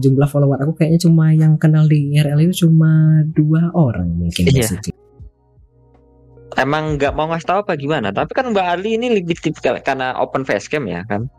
jumlah 0.00 0.24
follower 0.24 0.64
aku 0.64 0.80
kayaknya 0.80 1.00
cuma 1.04 1.28
yang 1.30 1.60
kenal 1.60 1.84
di 1.84 2.16
IRL 2.16 2.40
itu 2.48 2.64
cuma 2.64 3.20
dua 3.28 3.68
orang 3.76 4.08
mungkin. 4.08 4.48
Iya. 4.48 4.80
Emang 6.58 6.98
nggak 6.98 7.14
mau 7.14 7.30
ngasih 7.30 7.46
tahu 7.46 7.58
apa 7.62 7.78
gimana? 7.78 8.10
Tapi 8.10 8.34
kan 8.34 8.50
Mbak 8.50 8.66
Ali 8.66 8.98
ini 8.98 9.14
lebih 9.14 9.38
tipikal 9.38 9.78
karena 9.78 10.18
open 10.18 10.42
facecam 10.42 10.90
ya 10.90 11.06
kan. 11.06 11.30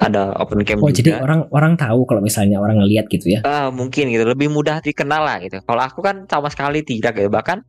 Ada 0.00 0.36
open 0.36 0.64
cam 0.64 0.80
Oh 0.80 0.88
juga. 0.88 0.96
jadi 0.96 1.10
orang 1.20 1.48
orang 1.52 1.72
tahu 1.76 2.04
kalau 2.04 2.20
misalnya 2.20 2.60
orang 2.60 2.80
ngelihat 2.84 3.08
gitu 3.08 3.36
ya. 3.36 3.40
Ah, 3.48 3.72
mungkin 3.72 4.12
gitu 4.12 4.24
lebih 4.28 4.52
mudah 4.52 4.84
dikenal 4.84 5.24
lah 5.24 5.40
gitu. 5.40 5.60
Kalau 5.64 5.80
aku 5.80 6.04
kan 6.04 6.28
sama 6.28 6.52
sekali 6.52 6.84
tidak 6.84 7.16
gitu. 7.16 7.32
Bahkan 7.32 7.64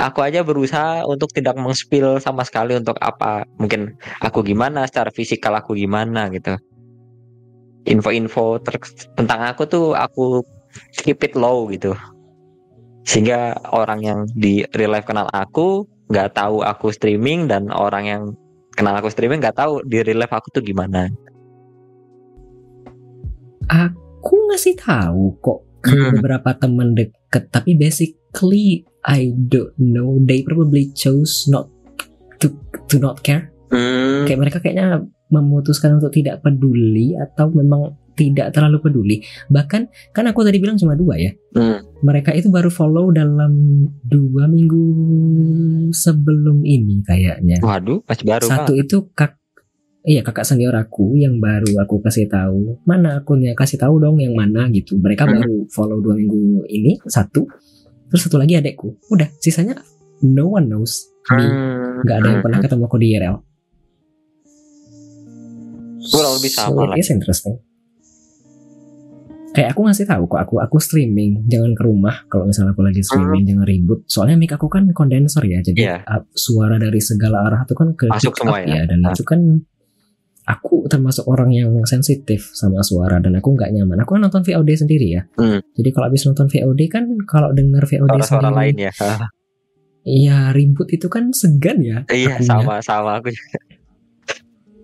aku 0.00 0.24
aja 0.24 0.40
berusaha 0.40 1.04
untuk 1.04 1.32
tidak 1.36 1.56
meng-spill 1.60 2.16
sama 2.20 2.44
sekali 2.48 2.76
untuk 2.76 2.96
apa 3.00 3.44
mungkin 3.60 3.96
aku 4.24 4.40
gimana 4.40 4.88
secara 4.88 5.12
fisikal 5.12 5.52
aku 5.56 5.76
gimana 5.76 6.32
gitu. 6.32 6.56
Info-info 7.88 8.60
tentang 9.16 9.40
aku 9.48 9.64
tuh 9.68 9.96
aku 9.96 10.44
keep 11.00 11.20
it 11.24 11.36
low 11.36 11.68
gitu. 11.68 11.92
Sehingga 13.10 13.58
orang 13.74 14.06
yang 14.06 14.18
di 14.38 14.62
real 14.70 14.94
life 14.94 15.10
kenal 15.10 15.26
aku 15.34 15.82
nggak 16.14 16.30
tahu 16.38 16.62
aku 16.62 16.94
streaming 16.94 17.50
dan 17.50 17.66
orang 17.74 18.06
yang 18.06 18.22
kenal 18.78 18.94
aku 18.94 19.10
streaming 19.10 19.42
nggak 19.42 19.58
tahu 19.58 19.82
di 19.82 19.98
real 20.06 20.22
life 20.22 20.30
aku 20.30 20.54
tuh 20.54 20.62
gimana. 20.62 21.10
Aku 23.66 24.34
ngasih 24.50 24.78
tahu 24.78 25.34
kok 25.42 25.58
ke 25.82 25.90
Hmm. 25.90 26.22
beberapa 26.22 26.54
teman 26.54 26.94
deket. 26.94 27.50
Tapi 27.50 27.74
basically 27.74 28.86
I 29.02 29.34
don't 29.34 29.74
know. 29.74 30.22
They 30.22 30.46
probably 30.46 30.94
chose 30.94 31.50
not 31.50 31.66
to 32.38 32.54
to 32.94 33.02
not 33.02 33.26
care. 33.26 33.50
Hmm. 33.74 34.22
Kayak 34.30 34.38
mereka 34.38 34.58
kayaknya 34.62 35.02
memutuskan 35.34 35.98
untuk 35.98 36.14
tidak 36.14 36.46
peduli 36.46 37.18
atau 37.18 37.50
memang 37.50 37.94
tidak 38.12 38.50
terlalu 38.50 38.78
peduli. 38.80 39.16
Bahkan 39.46 39.82
kan 40.10 40.24
aku 40.24 40.40
tadi 40.40 40.58
bilang 40.58 40.76
cuma 40.76 40.92
dua 40.92 41.14
ya. 41.14 41.32
Hmm. 41.52 41.80
Mereka 42.00 42.32
itu 42.32 42.48
baru 42.48 42.68
follow 42.68 43.10
dalam 43.10 43.52
dua 44.02 44.44
minggu 44.46 44.82
sebelum 45.90 46.62
ini 46.62 47.00
kayaknya. 47.02 47.60
Waduh, 47.60 48.04
masih 48.04 48.24
baru 48.24 48.44
Satu 48.44 48.72
banget. 48.72 48.84
itu 48.84 48.96
kak 49.12 49.32
Iya 50.00 50.24
kakak 50.24 50.48
senior 50.48 50.72
aku 50.72 51.12
yang 51.12 51.36
baru 51.36 51.76
aku 51.76 52.00
kasih 52.00 52.24
tahu 52.24 52.80
mana 52.88 53.20
akunnya 53.20 53.52
kasih 53.52 53.76
tahu 53.76 54.00
dong 54.00 54.16
yang 54.16 54.32
mana 54.32 54.64
gitu 54.72 54.96
mereka 54.96 55.28
Hmm. 55.28 55.36
baru 55.36 55.68
follow 55.68 56.00
dua 56.00 56.16
minggu 56.16 56.64
ini 56.64 56.96
satu 57.04 57.44
terus 58.08 58.24
satu 58.24 58.40
lagi 58.40 58.56
adekku 58.56 58.96
udah 59.12 59.28
sisanya 59.36 59.76
no 60.24 60.48
one 60.48 60.72
knows 60.72 61.04
me 61.28 61.44
Hmm. 61.44 62.00
nggak 62.00 62.16
ada 62.16 62.28
yang 62.32 62.40
pernah 62.40 62.58
ketemu 62.58 62.82
aku 62.82 62.96
di 62.96 63.06
IRL 63.12 63.36
Kurang 66.00 66.32
lebih 66.40 66.48
sama 66.48 66.72
so 66.72 66.88
lah. 66.88 66.96
interesting 66.96 67.54
kayak 69.50 69.68
aku 69.70 69.80
ngasih 69.82 70.04
tahu 70.04 70.24
kok 70.26 70.40
aku 70.40 70.54
aku 70.58 70.76
streaming 70.78 71.42
jangan 71.44 71.72
ke 71.72 71.82
rumah 71.82 72.22
kalau 72.26 72.44
misalnya 72.44 72.70
aku 72.70 72.82
lagi 72.82 73.00
streaming 73.00 73.42
jangan 73.44 73.64
ribut 73.64 73.98
soalnya 74.04 74.36
mic 74.36 74.50
aku 74.50 74.66
kan 74.66 74.86
kondenser 74.90 75.42
ya 75.44 75.58
jadi 75.60 75.76
Hmm. 75.76 75.88
Iya. 75.88 75.96
uh, 76.04 76.22
suara 76.30 76.76
dari 76.76 77.00
segala 77.00 77.44
arah 77.44 77.60
itu 77.60 77.72
kan 77.72 77.88
ke 77.92 78.06
Masuk 78.06 78.34
semua 78.34 78.56
up 78.56 78.64
ya. 78.64 78.82
dan 78.84 78.98
Ah. 79.00 79.10
itu 79.10 79.22
kan 79.22 79.40
aku 80.42 80.86
termasuk 80.86 81.24
orang 81.24 81.50
yang 81.50 81.70
sensitif 81.84 82.50
sama 82.52 82.80
suara 82.80 83.18
dan 83.18 83.34
aku 83.34 83.52
nggak 83.52 83.70
nyaman 83.70 83.98
aku 83.98 84.14
kan 84.14 84.22
nonton 84.22 84.42
VOD 84.42 84.70
sendiri 84.76 85.06
ya 85.10 85.22
Hmm. 85.34 85.58
jadi 85.72 85.88
kalau 85.90 86.06
habis 86.06 86.22
nonton 86.24 86.46
VOD 86.46 86.80
kan 86.86 87.04
kalau 87.24 87.50
denger 87.50 87.82
VOD 87.82 88.06
Suara-suara 88.08 88.48
sendiri 88.48 88.56
lain 88.56 88.74
ya. 88.80 88.92
iya 90.02 90.38
ribut 90.50 90.88
itu 90.88 91.06
kan 91.06 91.30
segan 91.32 91.78
ya 91.80 92.02
iya, 92.08 92.34
akunya. 92.34 92.48
sama 92.48 92.74
sama 92.80 93.10
aku. 93.18 93.28
juga. 93.28 93.58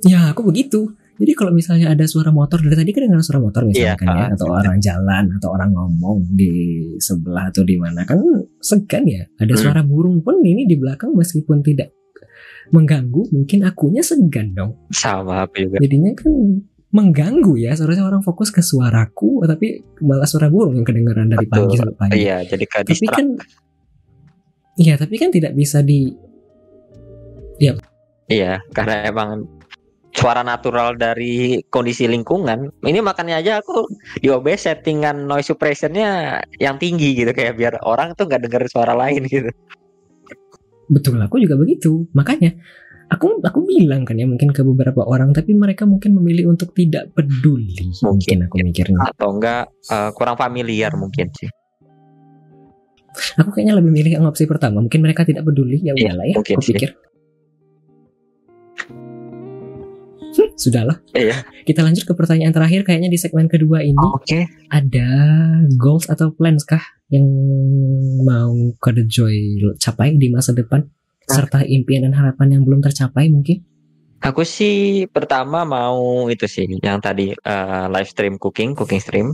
Ya 0.04 0.30
aku 0.30 0.42
begitu. 0.44 0.92
Jadi 1.16 1.32
kalau 1.32 1.52
misalnya 1.52 1.92
ada 1.96 2.04
suara 2.04 2.28
motor 2.28 2.60
dari 2.60 2.76
tadi 2.76 2.90
kedengaran 2.92 3.24
suara 3.24 3.40
motor 3.40 3.64
misalnya 3.64 3.96
Iya, 3.96 4.00
kan 4.00 4.06
ya, 4.12 4.20
ah. 4.20 4.28
atau 4.36 4.46
orang 4.52 4.76
jalan 4.84 5.24
atau 5.40 5.48
orang 5.52 5.70
ngomong 5.72 6.18
di 6.36 6.52
sebelah 7.00 7.48
atau 7.48 7.64
di 7.64 7.76
mana 7.80 8.04
kan 8.04 8.20
segan 8.60 9.08
ya. 9.08 9.24
Ada 9.40 9.56
Hmm. 9.56 9.62
suara 9.64 9.80
burung 9.80 10.20
pun 10.20 10.44
ini 10.44 10.68
di 10.68 10.76
belakang 10.76 11.16
meskipun 11.16 11.64
tidak 11.64 11.92
mengganggu, 12.68 13.32
mungkin 13.32 13.64
akunya 13.64 14.02
segan 14.04 14.52
dong. 14.52 14.76
Sama 14.92 15.48
juga. 15.56 15.80
Jadinya 15.80 16.12
kan 16.12 16.32
mengganggu 16.92 17.54
ya. 17.60 17.72
Seharusnya 17.72 18.04
orang 18.04 18.20
fokus 18.20 18.52
ke 18.52 18.60
suaraku, 18.60 19.40
tapi 19.48 19.80
malah 20.04 20.28
suara 20.28 20.52
burung 20.52 20.76
yang 20.76 20.84
kedengaran 20.84 21.32
dari 21.32 21.46
Betul. 21.48 21.64
pagi 21.70 21.74
sampai 21.80 21.96
pagi. 21.96 22.18
Iya, 22.20 22.36
jadi 22.44 22.64
ke 22.68 22.76
tapi 22.84 23.06
kan, 23.08 23.26
iya 24.76 24.94
tapi 25.00 25.14
kan 25.16 25.30
tidak 25.32 25.56
bisa 25.56 25.80
di 25.80 26.12
Iya, 28.26 28.60
karena 28.74 29.06
emang 29.06 29.46
suara 30.16 30.40
natural 30.40 30.96
dari 30.96 31.60
kondisi 31.68 32.08
lingkungan. 32.08 32.72
Ini 32.80 33.04
makanya 33.04 33.38
aja 33.38 33.52
aku 33.60 33.84
di 34.18 34.32
OBS 34.32 34.64
settingan 34.66 35.28
noise 35.28 35.52
suppressionnya 35.52 36.40
yang 36.56 36.80
tinggi 36.80 37.12
gitu 37.12 37.30
kayak 37.36 37.60
biar 37.60 37.74
orang 37.84 38.16
tuh 38.16 38.24
nggak 38.24 38.48
denger 38.48 38.62
suara 38.72 38.96
lain 38.96 39.28
gitu. 39.28 39.52
Betul, 40.88 41.20
aku 41.20 41.36
juga 41.36 41.60
begitu. 41.60 42.08
Makanya 42.16 42.56
aku 43.12 43.38
aku 43.44 43.60
bilang 43.68 44.02
kan 44.08 44.16
ya 44.16 44.24
mungkin 44.24 44.50
ke 44.56 44.64
beberapa 44.64 45.04
orang, 45.04 45.36
tapi 45.36 45.52
mereka 45.52 45.84
mungkin 45.84 46.16
memilih 46.16 46.50
untuk 46.50 46.72
tidak 46.72 47.12
peduli. 47.12 47.76
Mungkin, 47.76 48.02
Mungkin, 48.02 48.36
aku 48.48 48.56
mikirnya. 48.64 48.98
Atau 49.12 49.36
enggak 49.36 49.68
eh, 49.92 50.10
kurang 50.16 50.40
familiar 50.40 50.96
mungkin 50.96 51.28
sih. 51.36 51.50
Aku 53.40 53.48
kayaknya 53.48 53.80
lebih 53.80 53.92
milih 53.92 54.12
yang 54.20 54.24
opsi 54.28 54.44
pertama. 54.44 54.84
Mungkin 54.84 55.00
mereka 55.00 55.24
tidak 55.24 55.48
peduli. 55.48 55.80
Ya 55.80 55.96
Iya, 55.96 56.12
udahlah 56.12 56.26
ya. 56.28 56.36
Aku 56.36 56.60
pikir. 56.60 56.92
Sudahlah. 60.56 60.96
Iya. 61.12 61.44
Kita 61.68 61.84
lanjut 61.84 62.08
ke 62.08 62.12
pertanyaan 62.16 62.50
terakhir. 62.56 62.88
Kayaknya 62.88 63.12
di 63.12 63.20
segmen 63.20 63.46
kedua 63.46 63.84
ini 63.84 64.00
Oke. 64.00 64.48
ada 64.72 65.08
goals 65.76 66.08
atau 66.08 66.32
plans 66.32 66.64
kah 66.64 66.80
yang 67.12 67.28
mau 68.24 68.56
Kode 68.80 69.04
Joy 69.04 69.60
capai 69.76 70.16
di 70.16 70.32
masa 70.32 70.56
depan? 70.56 70.88
Serta 71.28 71.60
impian 71.66 72.08
dan 72.08 72.16
harapan 72.16 72.56
yang 72.58 72.62
belum 72.64 72.80
tercapai 72.80 73.28
mungkin? 73.28 73.60
Aku 74.24 74.48
sih 74.48 75.04
pertama 75.12 75.68
mau 75.68 76.24
itu 76.32 76.48
sih 76.48 76.64
yang 76.80 77.04
tadi 77.04 77.36
eh, 77.36 77.86
live 77.92 78.08
stream 78.08 78.40
cooking, 78.40 78.72
cooking 78.72 79.02
stream. 79.02 79.28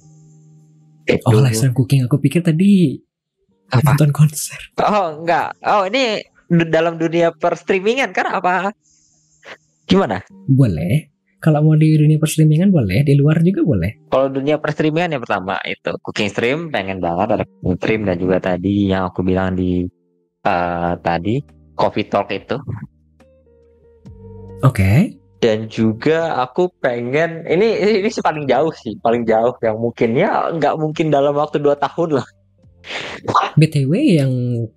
Itu. 1.06 1.22
Oh, 1.30 1.38
live 1.38 1.54
stream 1.54 1.76
cooking. 1.76 2.02
Aku 2.10 2.18
pikir 2.18 2.42
tadi 2.42 2.98
Apa? 3.70 3.94
nonton 3.94 4.10
konser. 4.10 4.58
Oh, 4.82 5.22
enggak. 5.22 5.54
Oh, 5.62 5.86
ini 5.86 6.18
dalam 6.66 6.98
dunia 6.98 7.30
per 7.30 7.54
streamingan 7.54 8.10
kan 8.10 8.26
apa? 8.26 8.74
Gimana? 9.86 10.24
Boleh. 10.48 11.11
Kalau 11.42 11.58
mau 11.58 11.74
di 11.74 11.98
dunia 11.98 12.22
perstreamingan 12.22 12.70
boleh, 12.70 13.02
di 13.02 13.18
luar 13.18 13.42
juga 13.42 13.66
boleh. 13.66 14.06
Kalau 14.06 14.30
dunia 14.30 14.62
per 14.62 14.70
streamingan 14.78 15.18
yang 15.18 15.22
pertama 15.26 15.58
itu 15.66 15.90
cooking 15.98 16.30
stream 16.30 16.58
pengen 16.70 17.02
banget 17.02 17.28
ada 17.34 17.44
cooking 17.44 17.78
stream 17.82 18.00
dan 18.06 18.16
juga 18.22 18.36
tadi 18.38 18.86
yang 18.86 19.10
aku 19.10 19.26
bilang 19.26 19.58
di 19.58 19.82
eh, 20.46 20.92
tadi 21.02 21.42
coffee 21.74 22.06
talk 22.06 22.30
itu 22.30 22.56
Oke. 24.62 25.18
dan 25.42 25.66
juga 25.66 26.38
aku 26.38 26.70
pengen 26.78 27.42
ini 27.50 27.98
ini 27.98 28.06
sih 28.06 28.22
paling 28.22 28.46
jauh 28.46 28.70
sih 28.70 28.94
paling 29.02 29.26
jauh 29.26 29.58
yang 29.58 29.74
mungkin 29.82 30.14
ya 30.14 30.54
nggak 30.54 30.78
mungkin 30.78 31.10
dalam 31.10 31.34
waktu 31.34 31.58
dua 31.58 31.74
tahun 31.74 32.22
lah 32.22 32.26
BTW 33.54 33.92
yang 34.18 34.32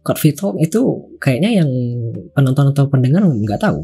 Coffee 0.05 0.35
Talk 0.37 0.53
itu 0.61 1.09
kayaknya 1.17 1.65
yang 1.65 1.69
penonton 2.37 2.69
atau 2.69 2.85
pendengar 2.85 3.25
nggak 3.25 3.57
tahu. 3.57 3.81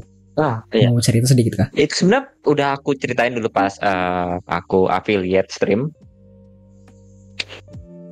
Iya 0.73 0.89
Mau 0.89 0.99
cerita 0.99 1.29
sedikit 1.29 1.53
kah? 1.57 1.67
itu 1.77 1.93
sebenarnya 1.93 2.33
udah 2.49 2.67
aku 2.75 2.97
ceritain 2.97 3.33
dulu 3.33 3.47
pas 3.53 3.73
eh, 3.79 4.33
aku 4.49 4.89
affiliate 4.91 5.49
stream 5.53 5.93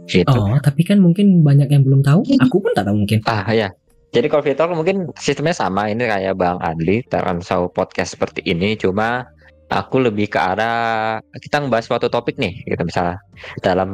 gitu 0.10 0.34
Oh, 0.34 0.58
tapi 0.58 0.82
kan 0.82 0.98
mungkin 0.98 1.46
banyak 1.46 1.70
yang 1.70 1.86
belum 1.86 2.02
tahu. 2.02 2.26
Aku 2.26 2.58
pun 2.66 2.74
tak 2.74 2.90
tahu 2.90 3.06
mungkin. 3.06 3.22
Ah 3.30 3.46
ya. 3.54 3.70
Jadi 4.10 4.26
Coffee 4.26 4.58
Talk 4.58 4.74
mungkin 4.74 5.14
sistemnya 5.22 5.54
sama 5.54 5.86
ini 5.86 6.10
kayak 6.10 6.34
Bang 6.34 6.58
Adli, 6.66 7.06
Show 7.46 7.70
podcast 7.70 8.18
seperti 8.18 8.42
ini, 8.42 8.74
cuma 8.74 9.30
aku 9.70 10.02
lebih 10.02 10.34
ke 10.34 10.42
arah 10.42 11.22
kita 11.38 11.62
ngebahas 11.62 11.86
suatu 11.86 12.10
topik 12.10 12.42
nih, 12.42 12.58
gitu 12.66 12.90
misalnya 12.90 13.22
dalam 13.62 13.90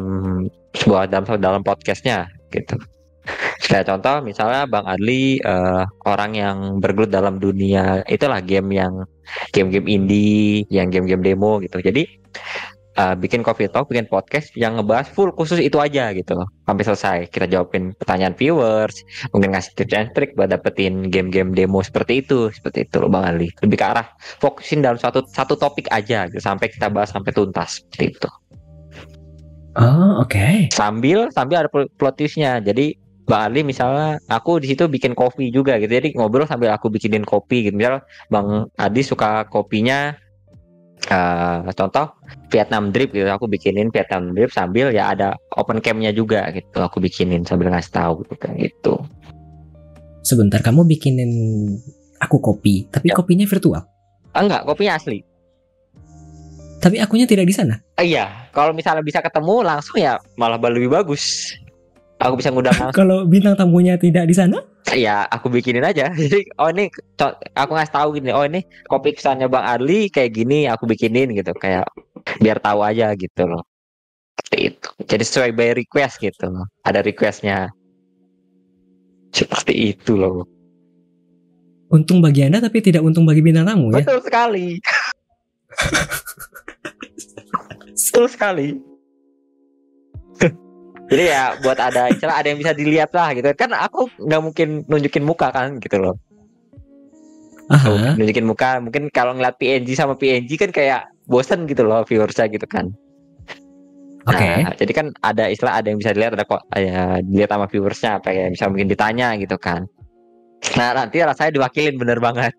sebuah 0.71 1.11
dalam 1.11 1.27
dalam 1.43 1.61
podcastnya, 1.67 2.31
gitu. 2.55 2.79
Kayak 3.65 3.89
contoh 3.89 4.21
misalnya 4.21 4.69
Bang 4.69 4.85
Adli 4.85 5.41
eh, 5.41 5.83
orang 6.05 6.31
yang 6.37 6.57
bergelut 6.77 7.09
dalam 7.09 7.41
dunia 7.41 8.05
itulah 8.05 8.39
game 8.39 8.69
yang 8.71 8.93
game-game 9.51 9.89
indie, 9.89 10.69
yang 10.69 10.93
game-game 10.93 11.25
demo 11.25 11.57
gitu. 11.57 11.81
Jadi 11.81 12.05
eh, 12.95 13.15
bikin 13.17 13.41
coffee 13.41 13.65
talk, 13.65 13.89
bikin 13.89 14.05
podcast 14.05 14.53
yang 14.53 14.77
ngebahas 14.77 15.09
full 15.09 15.33
khusus 15.33 15.57
itu 15.57 15.81
aja 15.81 16.13
gitu 16.13 16.37
loh. 16.37 16.45
Sampai 16.69 16.83
selesai. 16.85 17.17
Kita 17.33 17.49
jawabin 17.49 17.97
pertanyaan 17.97 18.37
viewers, 18.37 19.01
mungkin 19.33 19.57
ngasih 19.57 19.73
tips 19.73 19.93
and 19.97 20.09
trick 20.13 20.37
buat 20.37 20.53
dapetin 20.53 21.09
game-game 21.09 21.57
demo 21.57 21.81
seperti 21.81 22.21
itu, 22.21 22.53
seperti 22.53 22.85
itu 22.85 23.01
loh 23.01 23.09
Bang 23.09 23.25
Adli. 23.25 23.49
Lebih 23.65 23.77
ke 23.81 23.85
arah 23.85 24.05
fokusin 24.37 24.85
dalam 24.85 25.01
satu 25.01 25.25
satu 25.25 25.57
topik 25.57 25.89
aja 25.89 26.29
gitu 26.29 26.37
sampai 26.37 26.69
kita 26.69 26.93
bahas 26.93 27.09
sampai 27.09 27.33
tuntas 27.33 27.81
seperti 27.81 28.13
itu. 28.13 28.29
Oh, 29.75 30.23
oke. 30.23 30.71
Sambil 30.71 31.27
sambil 31.35 31.67
ada 31.67 31.69
pl- 31.73 31.91
plot 31.99 32.15
twistnya. 32.15 32.63
Jadi 32.63 32.95
Bang 33.25 33.49
Ali 33.51 33.65
misalnya 33.65 34.21
aku 34.29 34.61
di 34.61 34.69
situ 34.69 34.85
bikin 34.85 35.17
kopi 35.17 35.49
juga 35.49 35.81
gitu. 35.81 35.89
Jadi 35.89 36.13
ngobrol 36.13 36.45
sambil 36.45 36.69
aku 36.73 36.93
bikinin 36.93 37.25
kopi 37.25 37.65
gitu. 37.65 37.75
Misal 37.75 38.05
Bang 38.29 38.69
Adi 38.77 39.01
suka 39.01 39.49
kopinya 39.49 40.13
eh 41.05 41.57
contoh 41.73 42.13
Vietnam 42.53 42.93
drip 42.93 43.09
gitu. 43.13 43.25
Aku 43.25 43.49
bikinin 43.49 43.89
Vietnam 43.89 44.37
drip 44.37 44.53
sambil 44.53 44.93
ya 44.93 45.09
ada 45.13 45.33
open 45.57 45.81
cam-nya 45.81 46.13
juga 46.13 46.45
gitu. 46.53 46.85
Aku 46.85 47.01
bikinin 47.01 47.41
sambil 47.45 47.73
ngasih 47.73 47.93
tahu 47.93 48.13
gitu 48.25 48.35
kan 48.37 48.53
gitu. 48.61 49.01
Sebentar, 50.25 50.57
kamu 50.61 50.89
bikinin 50.89 51.29
aku 52.17 52.41
kopi, 52.41 52.89
tapi 52.89 53.13
Ya. 53.13 53.15
kopinya 53.17 53.45
virtual. 53.45 53.85
Ah, 54.33 54.41
enggak, 54.41 54.65
kopinya 54.65 54.97
asli. 54.97 55.21
Tapi 56.81 56.97
akunya 56.97 57.29
tidak 57.29 57.45
di 57.45 57.53
sana. 57.53 57.77
Iya, 57.97 58.49
kalau 58.49 58.73
misalnya 58.73 59.05
bisa 59.05 59.21
ketemu 59.21 59.61
langsung 59.61 59.97
ya 59.97 60.17
malah 60.37 60.57
lebih 60.57 60.89
bagus. 60.89 61.53
Aku 62.19 62.39
bisa 62.39 62.49
ngundang. 62.49 62.75
Kalau 62.95 63.27
bintang 63.27 63.59
tamunya 63.59 63.99
tidak 63.99 64.25
di 64.31 64.35
sana, 64.35 64.63
ya 64.95 65.27
aku 65.27 65.51
bikinin 65.51 65.83
aja. 65.83 66.11
Jadi 66.15 66.47
oh 66.55 66.71
ini 66.71 66.87
aku 67.53 67.71
ngasih 67.75 67.93
tahu 67.93 68.07
gini 68.19 68.31
oh 68.31 68.47
ini 68.47 68.63
kopi 68.87 69.11
kesannya 69.11 69.51
bang 69.51 69.65
Adli 69.67 70.07
kayak 70.07 70.31
gini 70.31 70.65
aku 70.71 70.87
bikinin 70.87 71.35
gitu. 71.35 71.51
Kayak 71.55 71.85
biar 72.39 72.57
tahu 72.63 72.79
aja 72.87 73.11
gitu 73.19 73.43
loh. 73.45 73.63
Seperti 74.39 74.57
itu. 74.71 74.89
Jadi 75.05 75.23
sesuai 75.27 75.51
by 75.55 75.69
request 75.75 76.23
gitu 76.23 76.45
loh. 76.47 76.65
Ada 76.87 77.03
requestnya. 77.03 77.67
Seperti 79.35 79.91
itu 79.91 80.15
loh. 80.15 80.47
Untung 81.91 82.23
bagi 82.23 82.47
Anda 82.47 82.63
tapi 82.63 82.79
tidak 82.79 83.03
untung 83.03 83.27
bagi 83.27 83.43
bintang 83.43 83.67
tamu 83.67 83.91
ya. 83.91 84.01
betul 84.01 84.23
sekali. 84.23 84.79
Betul 88.15 88.31
sekali 88.31 88.67
jadi 91.05 91.23
ya 91.29 91.43
buat 91.61 91.77
ada 91.77 92.09
istilah 92.09 92.35
ada 92.41 92.47
yang 92.49 92.59
bisa 92.59 92.73
dilihat 92.73 93.11
lah 93.13 93.33
gitu. 93.37 93.49
Kan 93.53 93.71
aku 93.73 94.09
nggak 94.17 94.41
mungkin 94.41 94.67
nunjukin 94.89 95.23
muka 95.25 95.53
kan 95.53 95.77
gitu 95.79 96.01
loh. 96.01 96.15
Aha. 97.65 98.13
nunjukin 98.13 98.45
muka 98.45 98.77
mungkin 98.77 99.09
kalau 99.09 99.33
ngeliat 99.33 99.57
PNG 99.57 99.97
sama 99.97 100.13
PNG 100.13 100.53
kan 100.53 100.69
kayak 100.69 101.09
bosen 101.25 101.65
gitu 101.65 101.81
loh 101.81 102.05
viewersnya 102.05 102.45
gitu 102.49 102.65
kan. 102.69 102.93
Oke. 104.25 104.65
Nah, 104.65 104.73
jadi 104.73 104.91
kan 104.93 105.07
ada 105.21 105.49
istilah 105.49 105.81
ada 105.81 105.89
yang 105.89 106.01
bisa 106.01 106.13
dilihat 106.13 106.33
ada 106.33 106.45
kok 106.45 106.61
ya, 106.73 107.21
dilihat 107.21 107.49
sama 107.53 107.65
viewersnya 107.69 108.21
apa 108.21 108.29
ya 108.33 108.49
bisa 108.53 108.69
mungkin 108.69 108.89
ditanya 108.89 109.33
gitu 109.37 109.57
kan. 109.57 109.85
Nah 110.77 110.97
nanti 110.97 111.21
rasanya 111.21 111.57
diwakilin 111.57 111.97
bener 111.97 112.17
banget 112.17 112.53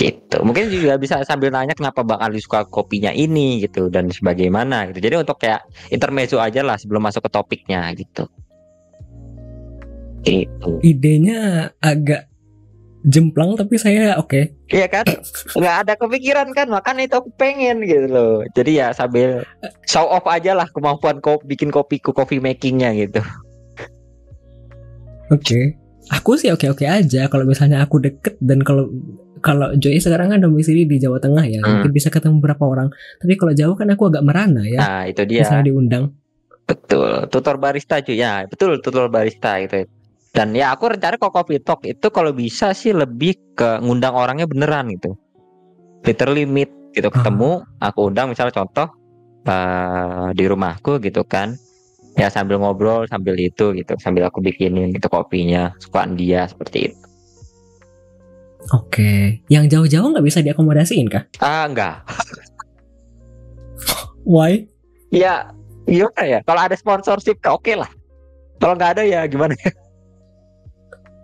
gitu 0.00 0.40
mungkin 0.40 0.72
juga 0.72 0.96
bisa 0.96 1.20
sambil 1.28 1.52
nanya 1.52 1.76
kenapa 1.76 2.00
bang 2.00 2.16
Ali 2.24 2.40
suka 2.40 2.64
kopinya 2.64 3.12
ini 3.12 3.60
gitu 3.60 3.92
dan 3.92 4.08
sebagaimana 4.08 4.88
gitu 4.88 5.04
jadi 5.04 5.20
untuk 5.20 5.36
kayak 5.36 5.60
intermezzo 5.92 6.40
aja 6.40 6.64
lah 6.64 6.80
sebelum 6.80 7.04
masuk 7.04 7.28
ke 7.28 7.30
topiknya 7.30 7.92
gitu 7.92 8.24
gitu 10.24 10.80
Idenya 10.80 11.72
agak 11.80 12.30
jemplang 13.04 13.56
tapi 13.56 13.80
saya 13.80 14.20
oke. 14.20 14.52
Iya 14.68 14.86
kan? 14.92 15.04
Nggak 15.56 15.76
ada 15.86 15.92
kepikiran 15.96 16.48
kan, 16.52 16.68
makanya 16.68 17.08
itu 17.08 17.16
aku 17.16 17.30
pengen 17.34 17.80
gitu 17.84 18.06
loh. 18.12 18.44
Jadi 18.52 18.80
ya 18.80 18.92
sambil 18.92 19.44
show 19.88 20.04
off 20.04 20.28
aja 20.28 20.52
lah 20.52 20.68
kemampuan 20.68 21.18
kopi, 21.24 21.56
bikin 21.56 21.72
kopiku, 21.72 22.12
coffee 22.12 22.42
makingnya 22.42 22.92
gitu. 22.92 23.24
Oke. 25.32 25.80
Aku 26.10 26.34
sih 26.34 26.50
oke-oke 26.50 26.90
aja 26.90 27.30
kalau 27.30 27.46
misalnya 27.46 27.86
aku 27.86 28.02
deket 28.02 28.34
dan 28.42 28.66
kalau 28.66 28.90
kalau 29.40 29.72
Joy 29.76 29.98
sekarang 29.98 30.30
kan 30.30 30.40
domisili 30.40 30.84
di 30.84 30.96
Jawa 30.96 31.18
Tengah 31.18 31.44
ya, 31.44 31.60
Hmm. 31.60 31.80
mungkin 31.80 31.90
bisa 31.90 32.08
ketemu 32.08 32.38
beberapa 32.38 32.64
orang. 32.64 32.88
Tapi 33.18 33.34
kalau 33.34 33.52
jauh 33.52 33.74
kan 33.74 33.88
aku 33.90 34.08
agak 34.08 34.22
merana 34.22 34.62
ya. 34.64 34.78
Nah 34.80 35.02
itu 35.04 35.24
dia, 35.24 35.42
Misalnya 35.44 35.66
diundang. 35.66 36.04
betul. 36.64 37.26
Tutor 37.26 37.58
barista 37.58 37.98
cuy, 37.98 38.14
ya 38.14 38.46
betul 38.46 38.78
tutor 38.78 39.10
barista 39.10 39.58
itu. 39.58 39.84
Dan 40.30 40.54
ya 40.54 40.70
aku 40.70 40.94
rencana 40.94 41.18
kalau 41.18 41.34
coffee 41.34 41.58
talk 41.58 41.82
itu 41.82 42.06
kalau 42.14 42.30
bisa 42.30 42.70
sih 42.70 42.94
lebih 42.94 43.34
ke 43.58 43.82
ngundang 43.82 44.14
orangnya 44.14 44.46
beneran 44.46 44.86
gitu. 44.94 45.18
Literally 46.06 46.46
meet 46.46 46.70
gitu 46.94 47.10
ketemu, 47.10 47.66
aku 47.82 48.00
undang 48.06 48.30
misalnya 48.30 48.54
contoh 48.54 48.86
eh, 49.42 50.28
di 50.32 50.44
rumahku 50.46 51.02
gitu 51.02 51.26
kan. 51.26 51.58
Ya 52.14 52.26
sambil 52.30 52.58
ngobrol 52.58 53.06
sambil 53.06 53.34
itu 53.34 53.70
gitu, 53.74 53.94
sambil 53.98 54.26
aku 54.26 54.38
bikinin 54.38 54.90
gitu 54.90 55.06
kopinya, 55.06 55.74
sukaan 55.78 56.14
dia 56.14 56.46
seperti 56.46 56.90
itu. 56.90 56.99
Oke. 58.68 59.40
Yang 59.48 59.64
jauh-jauh 59.72 60.08
nggak 60.12 60.26
bisa 60.26 60.44
diakomodasiin 60.44 61.08
kah? 61.08 61.24
Ah 61.40 61.64
enggak. 61.64 62.04
Why? 64.28 64.68
Ya 65.10 65.50
gimana 65.88 66.22
ya? 66.22 66.38
Kalau 66.44 66.60
ada 66.60 66.76
sponsorship 66.76 67.40
oke 67.48 67.72
lah. 67.74 67.90
Kalau 68.60 68.76
nggak 68.76 69.00
ada 69.00 69.02
ya 69.08 69.24
gimana? 69.26 69.56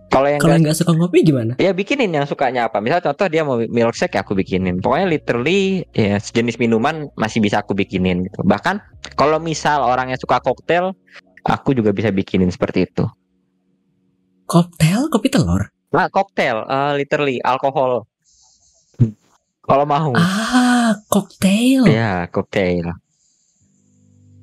Kalau 0.09 0.33
yang 0.33 0.41
Kalau 0.41 0.57
nggak 0.57 0.79
suka 0.81 0.97
ngopi 0.97 1.29
gimana? 1.29 1.53
ya 1.61 1.77
bikinin 1.77 2.09
yang 2.09 2.25
sukanya 2.25 2.73
apa. 2.73 2.81
Misal 2.81 3.05
contoh 3.05 3.29
dia 3.29 3.45
mau 3.45 3.61
milkshake 3.61 4.17
ya 4.17 4.25
aku 4.25 4.33
bikinin. 4.33 4.81
Pokoknya 4.81 5.07
literally 5.13 5.85
ya 5.93 6.17
sejenis 6.17 6.57
minuman 6.57 7.13
masih 7.21 7.45
bisa 7.45 7.61
aku 7.61 7.77
bikinin 7.77 8.25
gitu. 8.25 8.41
Bahkan 8.41 8.81
kalau 9.13 9.37
misal 9.37 9.85
orangnya 9.85 10.17
suka 10.17 10.41
koktail, 10.41 10.97
aku 11.45 11.77
juga 11.77 11.93
bisa 11.93 12.09
bikinin 12.09 12.49
seperti 12.49 12.89
itu. 12.89 13.05
Koktail 14.49 15.13
kopi 15.13 15.29
telur. 15.29 15.69
Nah, 15.97 16.13
koktail 16.13 16.61
eh, 16.69 16.93
literally 17.01 17.41
alkohol. 17.41 18.05
Kalau 19.67 19.83
mau. 19.89 20.13
Ah, 20.15 20.93
koktail. 21.09 21.89
Ya, 21.89 22.29
koktail. 22.29 22.93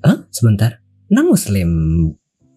Hah? 0.04 0.18
Sebentar. 0.34 0.84
Nah 1.14 1.24
muslim 1.24 1.70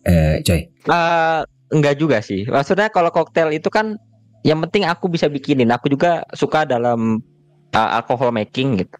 eh 0.03 0.40
Joy. 0.42 0.66
Eh, 0.66 1.40
enggak 1.70 1.94
juga 2.01 2.18
sih. 2.24 2.49
Maksudnya 2.49 2.88
kalau 2.88 3.12
koktail 3.12 3.53
itu 3.53 3.68
kan 3.70 4.01
yang 4.42 4.59
penting 4.66 4.88
aku 4.88 5.12
bisa 5.12 5.28
bikinin. 5.28 5.70
Aku 5.70 5.92
juga 5.92 6.24
suka 6.34 6.64
dalam 6.66 7.20
uh, 7.70 7.90
alcohol 8.01 8.32
making 8.32 8.80
gitu. 8.82 8.97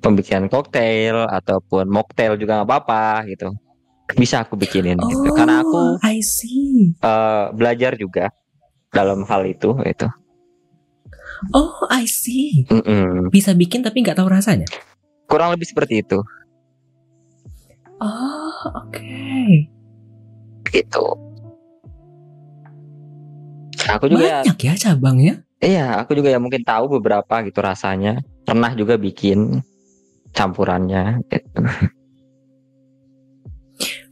Pembikinan 0.00 0.48
koktail 0.48 1.26
ataupun 1.28 1.90
mocktail 1.90 2.38
juga 2.40 2.62
nggak 2.62 2.68
apa-apa 2.70 3.26
gitu. 3.30 3.52
Bisa 4.14 4.42
aku 4.46 4.54
bikinin 4.54 4.98
gitu. 4.98 5.34
Karena 5.34 5.62
aku 5.62 5.74
Oh, 5.74 5.94
I 6.02 6.18
see. 6.22 6.94
uh, 7.02 7.50
belajar 7.54 7.98
juga 7.98 8.30
dalam 8.90 9.22
hal 9.26 9.42
itu 9.46 9.74
itu. 9.84 10.08
Oh, 11.52 11.84
I 11.92 12.08
see. 12.08 12.64
Mm-mm. 12.72 13.28
Bisa 13.28 13.52
bikin 13.52 13.84
tapi 13.84 14.00
nggak 14.00 14.16
tahu 14.16 14.28
rasanya. 14.32 14.64
Kurang 15.28 15.52
lebih 15.52 15.68
seperti 15.68 16.00
itu. 16.00 16.18
Oh, 18.00 18.60
oke. 18.72 19.20
Gitu. 20.68 21.04
Aku 23.86 24.04
juga 24.10 24.42
Banyak 24.42 24.58
ya 24.58 24.74
cabangnya. 24.74 25.34
Iya, 25.62 25.96
aku 26.04 26.12
juga 26.12 26.28
ya 26.28 26.38
mungkin 26.42 26.64
tahu 26.66 27.00
beberapa 27.00 27.40
gitu 27.44 27.60
rasanya. 27.64 28.20
Pernah 28.44 28.76
juga 28.76 29.00
bikin 29.00 29.64
campurannya 30.36 31.24
gitu. 31.32 31.60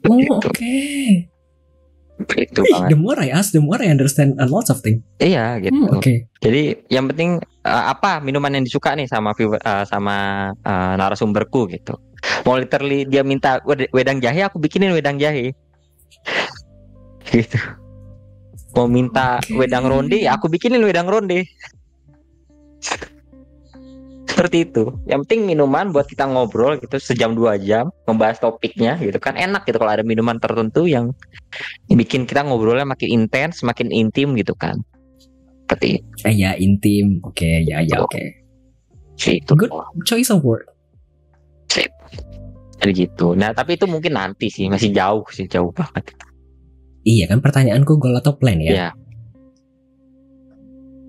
Oh, 0.05 0.17
Begitu. 0.21 0.49
oke. 0.49 0.77
Wih, 2.15 2.47
banget. 2.47 2.95
The 2.95 2.99
more 2.99 3.19
I 3.19 3.35
ask, 3.35 3.51
the 3.51 3.59
more 3.59 3.83
I 3.83 3.91
understand 3.91 4.39
a 4.39 4.47
lot 4.47 4.71
of 4.71 4.79
things. 4.79 5.03
Iya 5.19 5.59
gitu. 5.59 5.75
Hmm, 5.75 5.99
oke. 5.99 6.15
Jadi 6.39 6.87
yang 6.87 7.11
penting 7.11 7.43
eh, 7.43 7.85
apa 7.91 8.23
minuman 8.23 8.55
yang 8.55 8.63
disuka 8.63 8.95
nih 8.95 9.11
sama 9.11 9.35
viewer- 9.35 9.59
eh, 9.59 9.85
sama 9.85 10.15
eh, 10.63 10.95
narasumberku 10.95 11.67
gitu. 11.75 11.99
Mau 12.47 12.55
literally 12.57 13.03
dia 13.05 13.27
minta 13.27 13.59
wed- 13.67 13.91
wedang 13.91 14.23
jahe, 14.23 14.47
aku 14.47 14.63
bikinin 14.63 14.95
wedang 14.95 15.19
jahe. 15.19 15.51
gitu. 17.35 17.59
Mau 18.79 18.87
minta 18.87 19.43
Oke. 19.43 19.59
wedang 19.59 19.87
ronde, 19.87 20.19
ya 20.19 20.39
aku 20.39 20.47
bikinin 20.47 20.83
wedang 20.87 21.11
ronde. 21.11 21.47
Seperti 24.35 24.67
itu. 24.67 24.91
Yang 25.07 25.31
penting 25.31 25.41
minuman 25.47 25.95
buat 25.95 26.11
kita 26.11 26.27
ngobrol 26.27 26.83
gitu 26.83 26.99
sejam 26.99 27.39
dua 27.39 27.55
jam 27.55 27.95
membahas 28.11 28.43
topiknya 28.43 28.99
gitu 28.99 29.15
kan 29.23 29.39
enak 29.39 29.63
gitu 29.63 29.79
kalau 29.79 29.95
ada 29.95 30.03
minuman 30.03 30.43
tertentu 30.43 30.91
yang 30.91 31.15
bikin 31.87 32.27
kita 32.27 32.43
ngobrolnya 32.43 32.83
makin 32.83 33.15
intens, 33.15 33.63
makin 33.63 33.95
intim 33.95 34.35
gitu 34.35 34.59
kan. 34.59 34.83
Seperti 35.65 36.03
itu. 36.03 36.23
Eh, 36.27 36.35
ya 36.35 36.59
intim. 36.59 37.23
Oke, 37.23 37.63
ya 37.63 37.79
ya 37.87 38.03
Oh. 38.03 38.11
oke. 38.11 38.23
Gitu. 39.15 39.55
Good. 39.55 39.71
Choice 40.03 40.35
of 40.35 40.43
word. 40.43 40.67
Jadi 42.85 43.09
gitu. 43.09 43.33
Nah, 43.33 43.57
tapi 43.57 43.81
itu 43.81 43.89
mungkin 43.89 44.13
nanti 44.13 44.53
sih, 44.53 44.69
masih 44.69 44.93
jauh 44.93 45.25
sih, 45.33 45.49
jauh 45.49 45.73
banget. 45.73 46.13
Iya 47.07 47.33
kan 47.33 47.41
pertanyaanku 47.41 47.97
goal 47.97 48.19
atau 48.21 48.37
plan 48.37 48.61
ya? 48.61 48.73
Ya. 48.73 48.89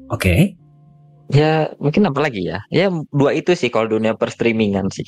Oke. 0.08 0.56
Ya 1.34 1.74
mungkin 1.82 2.06
apa 2.06 2.20
lagi 2.22 2.46
ya? 2.46 2.62
Ya 2.70 2.94
dua 3.10 3.34
itu 3.34 3.58
sih 3.58 3.74
kalau 3.74 3.90
dunia 3.90 4.14
perstreamingan 4.14 4.94
sih. 4.94 5.06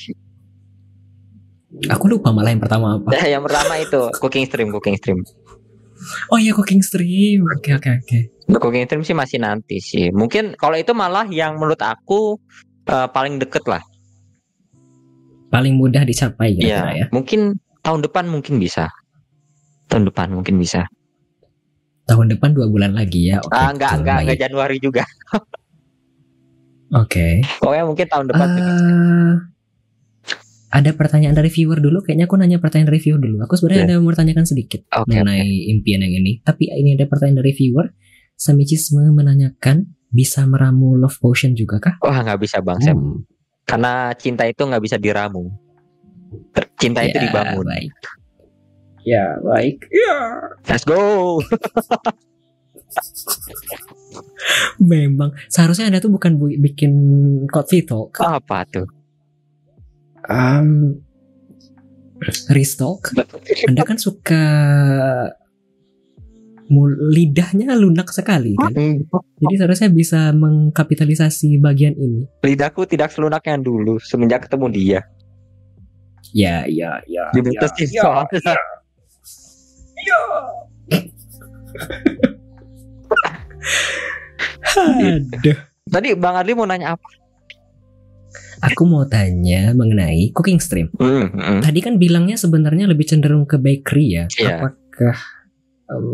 Aku 1.92 2.10
lupa 2.10 2.34
malah 2.34 2.50
yang 2.50 2.62
pertama 2.64 2.98
apa. 2.98 3.14
Ya, 3.14 3.22
yang 3.38 3.42
pertama 3.46 3.78
itu 3.78 4.10
cooking 4.18 4.48
stream, 4.50 4.74
cooking 4.74 4.98
stream. 4.98 5.20
Oh 6.32 6.38
iya 6.40 6.50
cooking 6.56 6.82
stream. 6.82 7.46
Oke 7.54 7.76
oke 7.76 7.88
oke. 8.02 8.18
Untuk 8.50 8.60
cooking 8.64 8.88
stream 8.90 9.02
sih 9.06 9.14
masih 9.14 9.38
nanti 9.38 9.78
sih. 9.78 10.10
Mungkin 10.10 10.58
kalau 10.58 10.74
itu 10.74 10.90
malah 10.96 11.28
yang 11.30 11.54
menurut 11.60 11.78
aku 11.78 12.40
eh, 12.88 13.08
paling 13.14 13.38
deket 13.38 13.62
lah. 13.70 13.82
Paling 15.48 15.78
mudah 15.78 16.02
dicapai 16.02 16.56
Iya. 16.56 16.82
kira-kira 16.82 16.92
ya. 16.92 17.06
Mungkin 17.14 17.40
tahun 17.84 18.00
depan 18.04 18.24
mungkin 18.26 18.58
bisa. 18.58 18.90
Tahun 19.88 20.04
depan 20.08 20.34
mungkin 20.34 20.58
bisa. 20.58 20.84
Tahun 22.08 22.26
depan 22.32 22.56
dua 22.56 22.66
bulan 22.68 22.96
lagi 22.96 23.28
ya. 23.32 23.40
Oke. 23.44 23.52
ah, 23.52 23.68
enggak, 23.72 24.00
enggak, 24.00 24.16
enggak 24.24 24.38
Januari 24.40 24.76
juga. 24.80 25.04
Oke. 26.94 27.44
Pokoknya 27.60 27.84
mungkin 27.84 28.06
tahun 28.08 28.26
depan. 28.32 28.48
Eh, 28.56 29.32
ada 30.68 30.90
pertanyaan 30.92 31.32
dari 31.36 31.48
viewer 31.48 31.80
dulu. 31.80 32.04
Kayaknya 32.04 32.24
aku 32.28 32.36
nanya 32.36 32.58
pertanyaan 32.60 32.92
dari 32.92 33.00
viewer 33.00 33.20
dulu. 33.20 33.36
Aku 33.44 33.56
sebenarnya 33.56 33.82
Ya. 33.84 33.86
ada 33.88 33.94
mau 34.00 34.12
tanyakan 34.12 34.44
sedikit 34.44 34.84
Oke, 34.92 35.08
mengenai 35.08 35.68
impian 35.72 36.04
yang 36.04 36.12
ini. 36.12 36.40
Tapi 36.44 36.68
ini 36.68 36.96
ada 36.96 37.08
pertanyaan 37.08 37.40
dari 37.40 37.52
viewer. 37.56 37.92
Samicisme 38.38 39.02
menanyakan 39.10 39.96
bisa 40.08 40.46
meramu 40.46 40.94
love 40.96 41.16
potion 41.18 41.52
juga 41.56 41.80
kah? 41.80 41.94
Wah, 42.04 42.20
nggak 42.22 42.40
bisa 42.40 42.60
Bang 42.60 42.80
Sam. 42.80 42.96
Hmm, 42.96 43.18
Karena 43.66 44.12
cinta 44.16 44.44
itu 44.46 44.62
nggak 44.64 44.80
bisa 44.84 44.96
diramu. 44.96 45.50
Cinta 46.78 47.02
itu 47.04 47.16
ya, 47.16 47.24
dibangun. 47.28 47.64
Baik. 47.66 47.92
Ya 49.08 49.24
baik. 49.40 49.88
Ya. 49.88 50.16
Let's 50.68 50.84
go. 50.84 51.40
Memang 54.78 55.34
seharusnya 55.48 55.88
anda 55.88 56.00
tuh 56.00 56.08
bukan 56.08 56.36
bu- 56.36 56.56
bikin 56.58 56.92
coffee 57.46 57.82
talk, 57.82 58.16
Apa 58.18 58.64
tuh? 58.64 58.86
um, 60.28 60.96
restock. 62.48 63.12
Anda 63.64 63.82
kan 63.82 63.96
suka 63.96 64.42
lidahnya 67.08 67.72
lunak 67.74 68.12
sekali 68.12 68.52
kan. 68.52 68.68
Hmm, 68.72 69.00
Jadi 69.40 69.54
seharusnya 69.56 69.88
bisa 69.88 70.36
mengkapitalisasi 70.36 71.56
bagian 71.58 71.96
ini. 71.96 72.28
Lidahku 72.44 72.84
tidak 72.84 73.08
selunak 73.08 73.40
yang 73.48 73.64
dulu 73.64 73.96
semenjak 73.98 74.44
ketemu 74.44 74.66
dia. 74.68 75.00
Ya, 76.36 76.68
ya, 76.68 77.00
ya. 77.08 77.32
Dibetesin 77.32 77.88
ya, 77.88 78.04
soalnya. 78.04 78.52
Aduh. 84.78 85.58
Tadi 85.88 86.08
Bang 86.14 86.36
Adli 86.36 86.52
mau 86.52 86.68
nanya 86.68 86.94
apa? 86.94 87.08
Aku 88.58 88.90
mau 88.90 89.06
tanya 89.06 89.70
mengenai 89.70 90.34
cooking 90.34 90.58
stream. 90.58 90.90
Hmm, 90.98 91.30
hmm. 91.30 91.60
Tadi 91.62 91.78
kan 91.78 91.94
bilangnya 91.96 92.34
sebenarnya 92.34 92.90
lebih 92.90 93.06
cenderung 93.06 93.46
ke 93.46 93.54
bakery 93.54 94.18
ya. 94.18 94.24
Iya. 94.34 94.56
Apakah 94.66 95.18
em, 95.94 96.06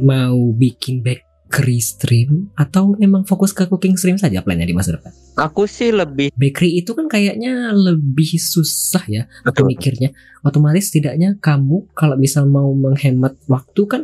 mau 0.00 0.38
bikin 0.54 1.02
bakery 1.02 1.82
stream 1.82 2.54
atau 2.54 2.94
memang 2.94 3.26
fokus 3.26 3.50
ke 3.50 3.66
cooking 3.66 3.98
stream 3.98 4.14
saja 4.14 4.46
plannya 4.46 4.70
di 4.70 4.72
masa 4.72 4.94
depan? 4.94 5.10
Aku 5.42 5.66
sih 5.66 5.90
lebih 5.90 6.30
Bakery 6.38 6.86
itu 6.86 6.94
kan 6.94 7.10
kayaknya 7.10 7.74
lebih 7.74 8.38
susah 8.38 9.02
ya 9.10 9.22
aku 9.42 9.66
Betul. 9.66 9.74
mikirnya. 9.74 10.08
Otomatis 10.46 10.94
setidaknya 10.94 11.34
kamu 11.42 11.90
kalau 11.98 12.14
misal 12.14 12.46
mau 12.46 12.70
menghemat 12.72 13.34
waktu 13.50 13.82
kan 13.90 14.02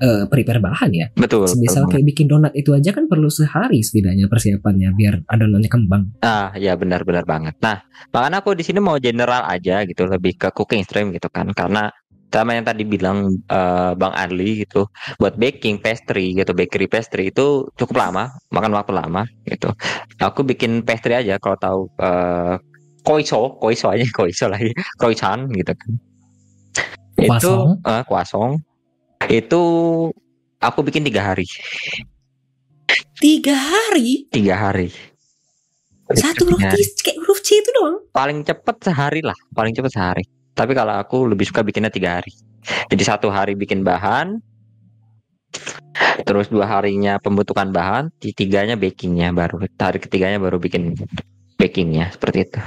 eh, 0.00 0.24
prepare 0.28 0.60
bahan 0.60 0.90
ya. 0.92 1.06
betul. 1.16 1.48
Misal 1.56 1.88
kayak 1.88 2.04
bikin 2.04 2.26
donat 2.28 2.52
itu 2.52 2.72
aja 2.72 2.92
kan 2.92 3.08
perlu 3.08 3.28
sehari 3.32 3.80
setidaknya 3.80 4.28
persiapannya 4.28 4.92
biar 4.96 5.14
adonannya 5.28 5.70
kembang. 5.70 6.02
Ah, 6.20 6.52
ya 6.56 6.76
benar-benar 6.76 7.24
banget. 7.24 7.54
Nah, 7.60 7.80
makanya 8.12 8.44
aku 8.44 8.56
di 8.56 8.64
sini 8.64 8.78
mau 8.80 8.96
general 9.00 9.44
aja 9.48 9.84
gitu, 9.88 10.04
lebih 10.04 10.36
ke 10.36 10.48
cooking 10.52 10.84
stream 10.84 11.12
gitu 11.12 11.28
kan, 11.32 11.48
karena 11.56 11.88
sama 12.26 12.52
yang 12.52 12.68
tadi 12.68 12.84
bilang 12.84 13.32
eh, 13.48 13.92
Bang 13.96 14.12
Adli 14.12 14.66
gitu, 14.68 14.84
buat 15.16 15.40
baking 15.40 15.80
pastry 15.80 16.36
gitu, 16.36 16.52
bakery 16.52 16.84
pastry 16.90 17.32
itu 17.32 17.64
cukup 17.80 17.96
lama, 17.96 18.28
makan 18.52 18.76
waktu 18.76 18.92
lama 18.92 19.24
gitu. 19.48 19.72
Aku 20.20 20.44
bikin 20.44 20.84
pastry 20.84 21.16
aja 21.16 21.40
kalau 21.40 21.56
tahu 21.56 21.80
eh 22.02 22.60
koiso, 23.06 23.56
koiso 23.62 23.88
aja, 23.88 24.04
koiso 24.18 24.50
lagi, 24.50 24.74
croissant 24.98 25.48
gitu 25.54 25.72
kan. 25.72 25.90
Itu 27.16 27.52
eh, 27.86 28.02
croissant. 28.04 28.60
Itu 29.26 29.62
aku 30.58 30.78
bikin 30.82 31.02
tiga 31.02 31.32
hari, 31.32 31.46
Tiga 33.16 33.56
hari 33.56 34.28
tiga 34.28 34.54
hari. 34.54 34.92
satu 36.06 36.44
huruf 36.46 36.60
C 36.62 37.02
kayak 37.02 37.18
huruf 37.18 37.40
C 37.42 37.58
itu 37.58 37.70
doang. 37.74 37.98
paling 38.12 38.44
cepet 38.44 38.76
sehari 38.78 39.24
lah 39.24 39.34
paling 39.50 39.72
cepet 39.74 39.90
sehari 39.90 40.22
tapi 40.52 40.70
kalau 40.70 40.94
aku 40.94 41.26
lebih 41.26 41.48
suka 41.48 41.64
bikinnya 41.66 41.90
tiga 41.90 42.20
hari 42.20 42.30
jadi 42.92 43.02
satu 43.02 43.26
hari 43.26 43.56
bikin 43.56 43.82
bahan 43.82 44.38
terus 46.22 46.46
dua 46.46 46.68
harinya 46.68 47.18
pembentukan 47.18 47.72
bahan 47.72 48.12
di 48.22 48.30
tiganya 48.30 48.78
bakingnya 48.78 49.32
baru 49.32 49.64
hari 49.80 49.98
ketiganya 49.98 50.38
baru 50.38 50.60
bikin 50.62 50.94
bakingnya 51.58 52.12
seperti 52.14 52.46
itu 52.46 52.60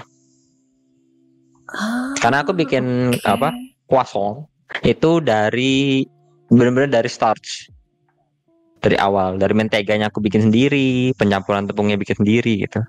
Karena 2.20 2.42
aku 2.44 2.52
bikin 2.52 3.14
Oke. 3.14 3.24
apa? 3.24 3.54
croissant 3.86 4.50
itu 4.82 5.22
dari 5.22 6.04
benar-benar 6.50 7.02
dari 7.02 7.10
starch 7.10 7.70
dari 8.80 8.96
awal. 8.96 9.36
Dari 9.38 9.54
menteganya 9.54 10.08
aku 10.10 10.24
bikin 10.24 10.50
sendiri 10.50 11.12
pencampuran 11.16 11.68
tepungnya 11.68 12.00
bikin 12.00 12.20
sendiri 12.20 12.66
gitu. 12.68 12.82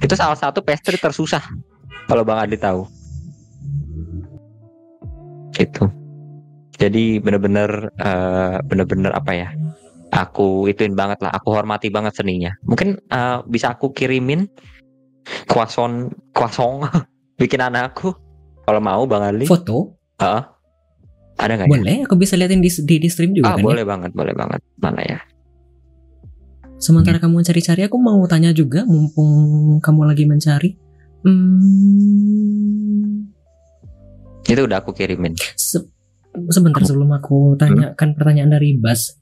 Itu 0.00 0.14
salah 0.14 0.38
satu 0.38 0.62
pastry 0.62 0.96
tersusah 0.96 1.42
kalau 2.06 2.22
bang 2.22 2.38
Adi 2.48 2.56
tahu. 2.56 2.82
Gitu. 5.54 5.84
Jadi 6.74 7.22
bener-bener 7.22 7.90
eh, 7.98 8.56
bener-bener 8.66 9.14
apa 9.14 9.32
ya 9.34 9.48
aku 10.14 10.66
ituin 10.70 10.94
banget 10.94 11.22
lah. 11.22 11.34
Aku 11.38 11.54
hormati 11.54 11.90
banget 11.90 12.14
seninya. 12.18 12.54
Mungkin 12.66 12.98
eh, 12.98 13.38
bisa 13.50 13.74
aku 13.74 13.90
kirimin 13.94 14.46
croissant 15.50 16.10
croissant 16.36 16.86
bikin 17.40 17.58
anakku 17.64 18.14
kalau 18.64 18.80
mau 18.80 19.02
bang 19.04 19.22
Ali 19.24 19.46
Foto? 19.48 19.92
Heeh. 20.20 20.53
Ada 21.36 21.52
nggak 21.54 21.66
ya? 21.66 21.72
boleh 21.72 21.96
aku 22.04 22.14
bisa 22.14 22.34
liatin 22.34 22.58
di, 22.58 22.70
di, 22.70 22.94
di 22.98 23.08
stream 23.08 23.32
juga 23.32 23.50
Ah, 23.50 23.56
kan 23.56 23.62
ya? 23.62 23.66
boleh 23.66 23.84
banget, 23.84 24.10
boleh 24.12 24.32
banget. 24.32 24.60
Mana 24.76 25.02
ya? 25.02 25.18
Sementara 26.76 27.16
kamu 27.16 27.40
mencari-cari, 27.40 27.82
aku 27.82 27.96
mau 27.96 28.20
tanya 28.26 28.52
juga, 28.52 28.84
mumpung 28.84 29.30
kamu 29.78 30.00
lagi 30.04 30.24
mencari. 30.24 30.70
Hmm, 31.94 33.32
Itu 34.44 34.60
udah 34.60 34.78
aku 34.78 34.92
kirimin. 34.92 35.32
se- 35.56 35.88
sebentar 36.50 36.84
sebelum 36.84 37.08
aku 37.10 37.56
tanyakan 37.56 38.12
pertanyaan 38.12 38.52
dari 38.52 38.76
Bas. 38.76 39.16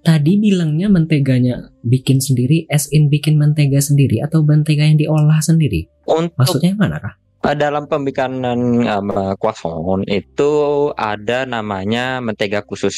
Tadi 0.00 0.36
bilangnya 0.36 0.88
menteganya 0.88 1.72
bikin 1.80 2.20
sendiri, 2.20 2.68
as 2.68 2.88
in 2.88 3.08
bikin 3.08 3.36
mentega 3.36 3.80
sendiri 3.80 4.20
atau 4.20 4.40
mentega 4.40 4.84
yang 4.84 4.96
diolah 4.96 5.40
sendiri. 5.40 5.88
Untuk 6.04 6.36
Maksudnya 6.36 6.72
yang 6.72 6.80
mana 6.80 7.00
kah? 7.00 7.14
Eh, 7.44 7.56
dalam 7.56 7.84
pembikanan 7.84 8.58
um, 8.84 9.08
croissant 9.36 10.02
itu 10.08 10.52
ada 10.96 11.44
namanya 11.44 12.18
mentega 12.24 12.64
khusus. 12.64 12.96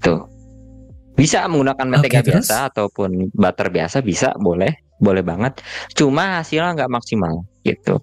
Tuh. 0.00 0.24
Bisa 1.18 1.44
menggunakan 1.50 1.84
mentega 1.84 2.24
terus? 2.24 2.48
biasa 2.48 2.72
ataupun 2.72 3.28
butter 3.36 3.68
biasa 3.68 4.00
bisa, 4.00 4.32
boleh, 4.40 4.72
boleh 5.02 5.20
banget. 5.20 5.60
Cuma 5.92 6.40
hasilnya 6.40 6.72
nggak 6.80 6.92
maksimal 6.92 7.44
gitu. 7.60 8.00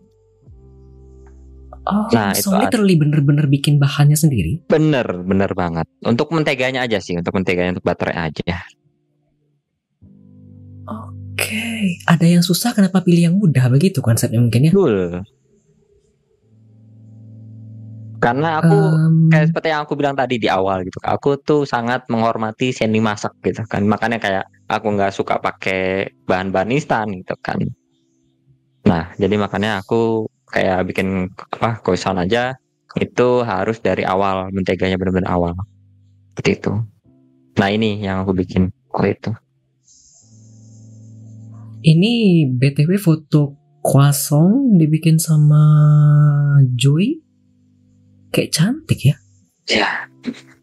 Oh, 1.87 2.03
Nah, 2.11 2.35
itu 2.35 2.51
literally 2.51 2.99
bener-bener 2.99 3.47
bikin 3.47 3.79
bahannya 3.79 4.19
sendiri. 4.19 4.59
Bener, 4.67 5.07
bener 5.23 5.47
banget. 5.55 5.87
Untuk 6.03 6.35
menteganya 6.35 6.83
aja 6.83 6.99
sih, 6.99 7.15
untuk 7.15 7.31
menteganya 7.31 7.79
untuk 7.79 7.87
butternya 7.87 8.27
aja. 8.27 8.59
Oke, 11.47 11.95
ada 12.03 12.27
yang 12.27 12.43
susah 12.43 12.75
kenapa 12.75 12.99
pilih 12.99 13.31
yang 13.31 13.35
mudah? 13.39 13.71
Begitu 13.71 14.03
konsepnya 14.03 14.43
mungkin 14.43 14.67
ya? 14.67 14.71
Betul. 14.75 15.23
Karena 18.19 18.59
aku 18.59 18.75
Em, 18.75 19.31
kayak 19.31 19.47
seperti 19.55 19.67
yang 19.71 19.81
aku 19.87 19.95
bilang 19.95 20.11
tadi 20.19 20.43
di 20.43 20.51
awal 20.51 20.83
gitu 20.83 20.99
aku 20.99 21.39
tuh 21.39 21.63
sangat 21.63 22.03
menghormati 22.11 22.75
seni 22.75 22.99
masak 22.99 23.31
gitu 23.47 23.63
kan. 23.63 23.87
Makanya 23.87 24.19
kayak 24.19 24.43
aku 24.67 24.91
nggak 24.91 25.15
suka 25.15 25.39
pakai 25.39 26.11
bahan-bahan 26.27 26.67
instan 26.75 27.15
gitu 27.15 27.39
kan. 27.39 27.63
Nah 28.83 29.15
jadi 29.15 29.39
makanya 29.39 29.79
aku 29.79 30.27
kayak 30.51 30.83
bikin 30.83 31.31
apa 31.31 31.79
croissant 31.79 32.19
aja 32.19 32.59
itu 32.99 33.47
harus 33.47 33.79
dari 33.79 34.03
awal 34.03 34.51
menteganya 34.51 34.99
benar-benar 34.99 35.31
awal. 35.31 35.55
Seperti 36.35 36.59
itu. 36.59 36.71
Nah 37.55 37.71
ini 37.71 38.03
yang 38.03 38.27
aku 38.27 38.35
bikin 38.35 38.67
waktu 38.91 39.15
itu 39.15 39.31
Ini 41.87 42.43
BTW 42.51 42.99
foto 42.99 43.55
croissant 43.79 44.75
dibikin 44.75 45.15
sama 45.15 45.63
Joy. 46.75 47.15
Kayak 48.27 48.51
cantik 48.51 48.99
ya. 49.07 49.15
Ya, 49.71 50.11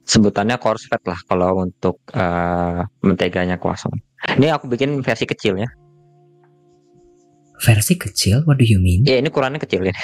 sebutannya 0.05 0.61
korslet 0.61 1.01
lah 1.09 1.17
kalau 1.25 1.65
untuk 1.65 2.05
uh, 2.13 2.85
menteganya 3.01 3.57
croissant. 3.57 3.97
Ini 4.37 4.53
aku 4.53 4.69
bikin 4.69 5.01
versi 5.01 5.25
kecil 5.25 5.65
ya. 5.65 5.69
Versi 7.57 7.97
kecil? 7.97 8.45
What 8.45 8.61
do 8.61 8.69
you 8.69 8.77
mean? 8.77 9.09
Ya 9.09 9.17
ini 9.17 9.33
ukurannya 9.33 9.61
kecil 9.61 9.89
ya. 9.89 9.97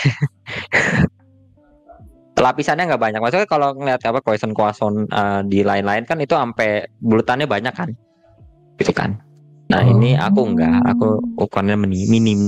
Lapisannya 2.40 2.88
nggak 2.88 3.00
banyak. 3.00 3.20
Maksudnya 3.20 3.44
kalau 3.44 3.76
ngeliat 3.76 4.00
apa 4.08 4.24
croissant 4.24 4.56
croissant 4.56 5.04
uh, 5.12 5.44
di 5.44 5.60
lain-lain 5.60 6.08
kan 6.08 6.16
itu 6.16 6.32
sampai 6.32 6.88
bulutannya 6.96 7.44
banyak 7.44 7.76
kan, 7.76 7.92
gitu 8.80 8.96
kan. 8.96 9.20
Nah 9.70 9.86
oh. 9.86 9.90
ini 9.94 10.18
aku 10.18 10.40
enggak, 10.50 10.82
aku 10.82 11.22
ukurannya 11.38 11.78
mini, 11.78 12.10
minim. 12.10 12.40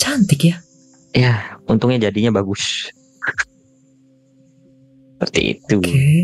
Cantik 0.00 0.48
ya? 0.48 0.56
Ya, 1.12 1.60
untungnya 1.68 2.08
jadinya 2.08 2.40
bagus. 2.40 2.88
Seperti 5.14 5.60
itu. 5.60 5.76
Oke. 5.78 5.92
Okay. 5.92 6.16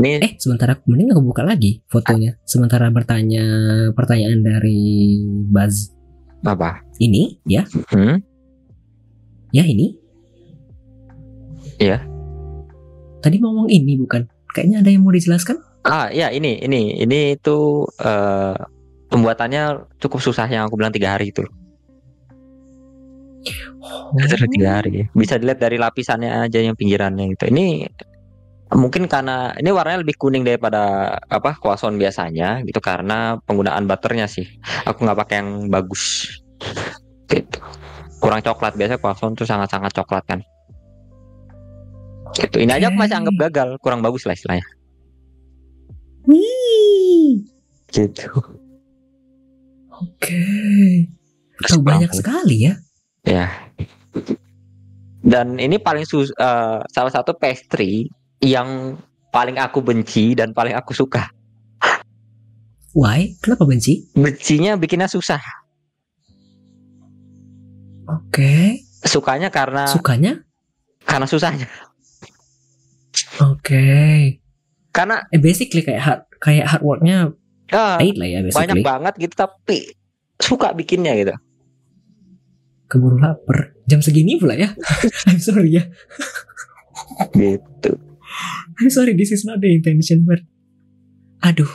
Ini 0.00 0.10
eh 0.24 0.32
sementara 0.40 0.80
mending 0.88 1.12
aku 1.12 1.22
buka 1.28 1.44
lagi 1.44 1.84
fotonya. 1.92 2.40
Sementara 2.48 2.88
bertanya 2.88 3.44
pertanyaan 3.92 4.40
dari 4.40 5.20
Buzz. 5.52 5.92
Apa? 6.40 6.80
Ini 6.96 7.44
ya? 7.44 7.68
Hmm? 7.92 8.16
Ya 9.52 9.68
ini? 9.68 10.00
Iya. 11.76 12.00
Tadi 13.20 13.36
ngomong 13.36 13.68
ini 13.68 14.00
bukan? 14.00 14.24
Kayaknya 14.56 14.80
ada 14.80 14.88
yang 14.88 15.04
mau 15.04 15.12
dijelaskan? 15.12 15.69
Ah 15.80 16.12
ya 16.12 16.28
ini 16.28 16.60
ini 16.60 17.00
ini 17.00 17.40
itu 17.40 17.88
uh, 18.04 18.56
pembuatannya 19.08 19.96
cukup 19.96 20.20
susah 20.20 20.44
yang 20.46 20.68
aku 20.68 20.76
bilang 20.76 20.92
tiga 20.92 21.16
hari 21.16 21.32
itu. 21.32 21.44
Oh. 23.80 24.12
tiga 24.52 24.80
hari. 24.80 25.08
Bisa 25.16 25.40
dilihat 25.40 25.58
dari 25.58 25.80
lapisannya 25.80 26.46
aja 26.46 26.60
yang 26.60 26.76
pinggirannya 26.76 27.32
itu. 27.32 27.48
Ini 27.48 27.88
mungkin 28.76 29.10
karena 29.10 29.50
ini 29.58 29.72
warnanya 29.74 30.06
lebih 30.06 30.14
kuning 30.20 30.46
daripada 30.46 31.16
apa 31.26 31.58
kuason 31.58 31.98
biasanya 31.98 32.62
gitu 32.62 32.78
karena 32.78 33.40
penggunaan 33.48 33.88
butternya 33.88 34.28
sih. 34.28 34.46
Aku 34.84 35.08
nggak 35.08 35.18
pakai 35.26 35.36
yang 35.40 35.72
bagus. 35.72 36.28
Gitu. 37.26 37.58
Kurang 38.20 38.44
coklat 38.44 38.76
biasanya 38.76 39.00
kuason 39.00 39.32
tuh 39.32 39.48
sangat-sangat 39.48 39.96
coklat 39.96 40.24
kan. 40.28 40.40
Gitu. 42.36 42.62
Ini 42.62 42.78
aja 42.78 42.92
aku 42.92 42.98
masih 43.00 43.16
anggap 43.16 43.36
gagal, 43.48 43.68
kurang 43.82 44.04
bagus 44.04 44.28
lah 44.28 44.36
istilahnya. 44.36 44.62
Wih. 46.28 47.44
Gitu. 47.90 48.28
Oke. 50.00 50.40
Okay. 51.60 51.76
banyak 51.80 52.12
sekali 52.16 52.68
ya. 52.68 52.74
Ya. 53.24 53.46
Dan 55.20 55.60
ini 55.60 55.76
paling 55.76 56.08
sus 56.08 56.32
uh, 56.40 56.80
salah 56.88 57.12
satu 57.12 57.36
pastry 57.36 58.08
yang 58.40 58.96
paling 59.30 59.60
aku 59.60 59.84
benci 59.84 60.32
dan 60.32 60.56
paling 60.56 60.72
aku 60.72 60.96
suka. 60.96 61.28
Why? 62.96 63.36
Kenapa 63.38 63.68
benci? 63.68 64.10
Bencinya 64.16 64.74
bikinnya 64.74 65.06
susah. 65.06 65.38
Oke. 68.08 68.34
Okay. 68.34 68.66
Sukanya 69.06 69.48
karena 69.48 69.86
Sukanya? 69.86 70.42
Karena 71.06 71.26
susahnya. 71.28 71.68
Oke. 73.38 73.62
Okay. 73.62 74.20
Karena 74.90 75.22
eh 75.30 75.38
basically 75.38 75.86
kayak 75.86 76.02
hard 76.02 76.22
kayak 76.42 76.66
hard 76.66 76.82
worknya 76.82 77.30
uh, 77.70 77.96
lah 77.98 78.28
ya 78.28 78.40
basically. 78.42 78.60
Banyak 78.66 78.82
banget 78.82 79.14
gitu 79.22 79.34
tapi 79.34 79.78
suka 80.40 80.74
bikinnya 80.74 81.14
gitu. 81.14 81.34
Keburu 82.90 83.22
lapar. 83.22 83.78
Jam 83.86 84.02
segini 84.02 84.38
pula 84.38 84.58
ya. 84.58 84.74
I'm 85.30 85.38
sorry 85.38 85.78
ya. 85.78 85.84
gitu. 87.34 87.92
I'm 88.80 88.90
sorry 88.90 89.14
this 89.14 89.30
is 89.30 89.46
not 89.46 89.62
the 89.62 89.70
intention 89.70 90.26
but 90.26 90.42
aduh. 91.44 91.70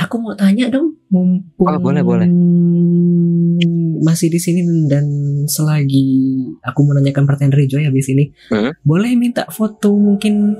Aku 0.00 0.16
mau 0.16 0.32
tanya 0.32 0.72
dong 0.72 0.96
mumpung 1.12 1.68
oh, 1.68 1.76
boleh 1.76 2.00
boleh 2.00 2.24
masih 4.02 4.32
di 4.32 4.40
sini 4.40 4.64
dan 4.90 5.04
selagi 5.46 6.42
aku 6.64 6.80
menanyakan 6.82 7.28
pertanyaan 7.28 7.54
dari 7.54 7.66
Joy 7.70 7.84
habis 7.86 8.10
ini, 8.10 8.32
hmm? 8.50 8.82
boleh 8.82 9.14
minta 9.14 9.46
foto 9.52 9.94
mungkin 9.94 10.58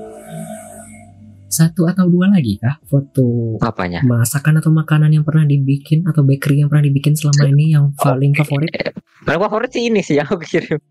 satu 1.53 1.85
atau 1.85 2.09
dua 2.09 2.33
lagi 2.33 2.57
kah 2.57 2.81
foto 2.89 3.61
apanya? 3.61 4.01
masakan 4.01 4.57
atau 4.57 4.73
makanan 4.73 5.13
yang 5.13 5.21
pernah 5.21 5.45
dibikin 5.45 6.01
atau 6.09 6.25
bakery 6.25 6.65
yang 6.65 6.69
pernah 6.73 6.89
dibikin 6.89 7.13
selama 7.13 7.53
ini 7.53 7.77
yang 7.77 7.93
paling 7.93 8.33
okay. 8.33 8.41
favorit? 8.41 8.71
Paling 9.21 9.41
favorit 9.45 9.69
sih 9.69 9.83
ini 9.85 10.01
sih 10.01 10.17
yang 10.17 10.25
aku 10.25 10.41
kirim. 10.41 10.81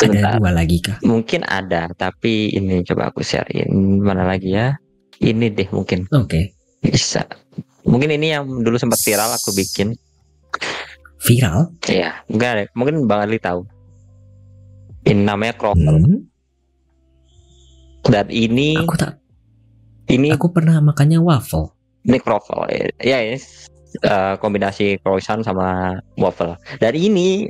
Sebentar. 0.00 0.32
ada 0.32 0.40
dua 0.40 0.52
lagi 0.56 0.80
kah? 0.80 0.96
Mungkin 1.04 1.44
ada 1.44 1.92
tapi 1.92 2.48
ini 2.56 2.80
coba 2.88 3.12
aku 3.12 3.20
sharein. 3.20 4.00
Mana 4.00 4.24
lagi 4.24 4.56
ya? 4.56 4.80
Ini 5.20 5.52
deh 5.52 5.68
mungkin. 5.68 6.08
Oke. 6.16 6.56
Okay. 6.80 6.88
bisa. 6.88 7.28
Mungkin 7.84 8.08
ini 8.16 8.32
yang 8.32 8.48
dulu 8.64 8.80
sempat 8.80 8.96
viral 9.04 9.36
aku 9.36 9.52
bikin. 9.52 9.92
Viral? 11.20 11.68
Iya 11.84 12.24
enggak 12.32 12.72
mungkin 12.72 13.04
bang 13.04 13.28
Ali 13.28 13.36
tahu. 13.36 13.68
Ini 15.04 15.20
namanya 15.20 15.52
kroffel. 15.56 16.00
Hmm? 16.00 16.29
Dan 18.06 18.26
ini 18.32 18.80
aku 18.80 18.96
tak 18.96 19.20
ini 20.10 20.34
aku 20.34 20.50
pernah 20.50 20.80
makannya 20.82 21.22
waffle. 21.22 21.70
Ini 22.02 22.18
croffle 22.18 22.64
ya, 22.98 23.18
ya 23.20 23.36
uh, 24.08 24.34
kombinasi 24.40 24.98
croissant 25.04 25.44
sama 25.46 26.00
waffle. 26.18 26.58
Dan 26.82 26.98
ini 26.98 27.46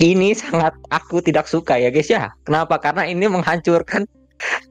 ini 0.00 0.32
sangat 0.36 0.76
aku 0.88 1.20
tidak 1.20 1.50
suka 1.50 1.76
ya 1.76 1.92
guys 1.92 2.08
ya. 2.08 2.32
Kenapa? 2.48 2.80
Karena 2.80 3.04
ini 3.04 3.28
menghancurkan 3.28 4.08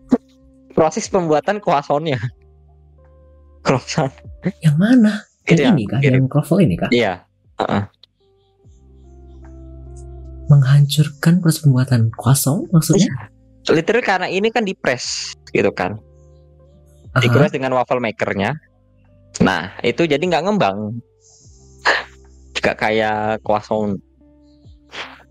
proses 0.77 1.05
pembuatan 1.11 1.61
croissantnya. 1.61 2.17
Croissant. 3.61 4.13
Yang 4.61 4.75
mana? 4.77 5.13
Yang 5.45 5.59
ya, 5.61 5.69
ini 5.73 5.83
kah? 5.85 5.99
Yang 6.01 6.25
croffle 6.31 6.61
ini 6.63 6.75
kah? 6.79 6.89
Iya. 6.89 7.21
Uh 7.59 7.63
-uh. 7.65 7.83
Menghancurkan 10.49 11.41
proses 11.41 11.65
pembuatan 11.65 12.13
croissant 12.13 12.65
maksudnya? 12.73 13.09
Iya 13.09 13.34
literally 13.73 14.05
karena 14.05 14.27
ini 14.29 14.53
kan 14.53 14.61
di 14.67 14.77
press 14.77 15.33
gitu 15.49 15.71
kan. 15.73 15.97
Uh-huh. 17.15 17.47
dengan 17.47 17.71
waffle 17.79 18.03
makernya. 18.03 18.59
Nah 19.39 19.71
itu 19.81 20.03
jadi 20.03 20.19
nggak 20.19 20.43
ngembang. 20.45 20.99
Nggak 22.59 22.75
kayak 22.75 23.39
croissant. 23.45 23.95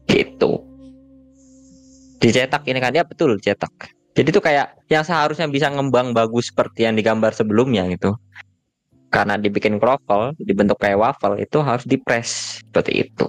Gitu. 0.09 0.53
Dicetak 2.23 2.65
ini 2.65 2.81
kan 2.81 2.97
ya 2.97 3.05
betul 3.05 3.37
cetak 3.37 3.93
jadi 4.15 4.31
itu 4.31 4.39
kayak 4.39 4.79
yang 4.87 5.03
seharusnya 5.03 5.51
bisa 5.51 5.67
ngembang 5.75 6.15
bagus 6.15 6.55
seperti 6.55 6.87
yang 6.87 6.95
digambar 6.95 7.35
sebelumnya 7.35 7.83
gitu. 7.91 8.15
Karena 9.11 9.35
dibikin 9.35 9.83
croffle 9.83 10.39
dibentuk 10.39 10.79
kayak 10.79 10.99
waffle 10.99 11.35
itu 11.35 11.59
harus 11.59 11.83
di 11.83 11.99
press 11.99 12.63
seperti 12.63 13.11
itu 13.11 13.27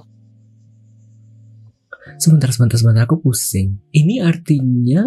Sebentar, 2.16 2.48
sebentar, 2.48 2.76
sebentar. 2.80 3.04
Aku 3.04 3.20
pusing. 3.20 3.76
Ini 3.92 4.24
artinya 4.24 5.04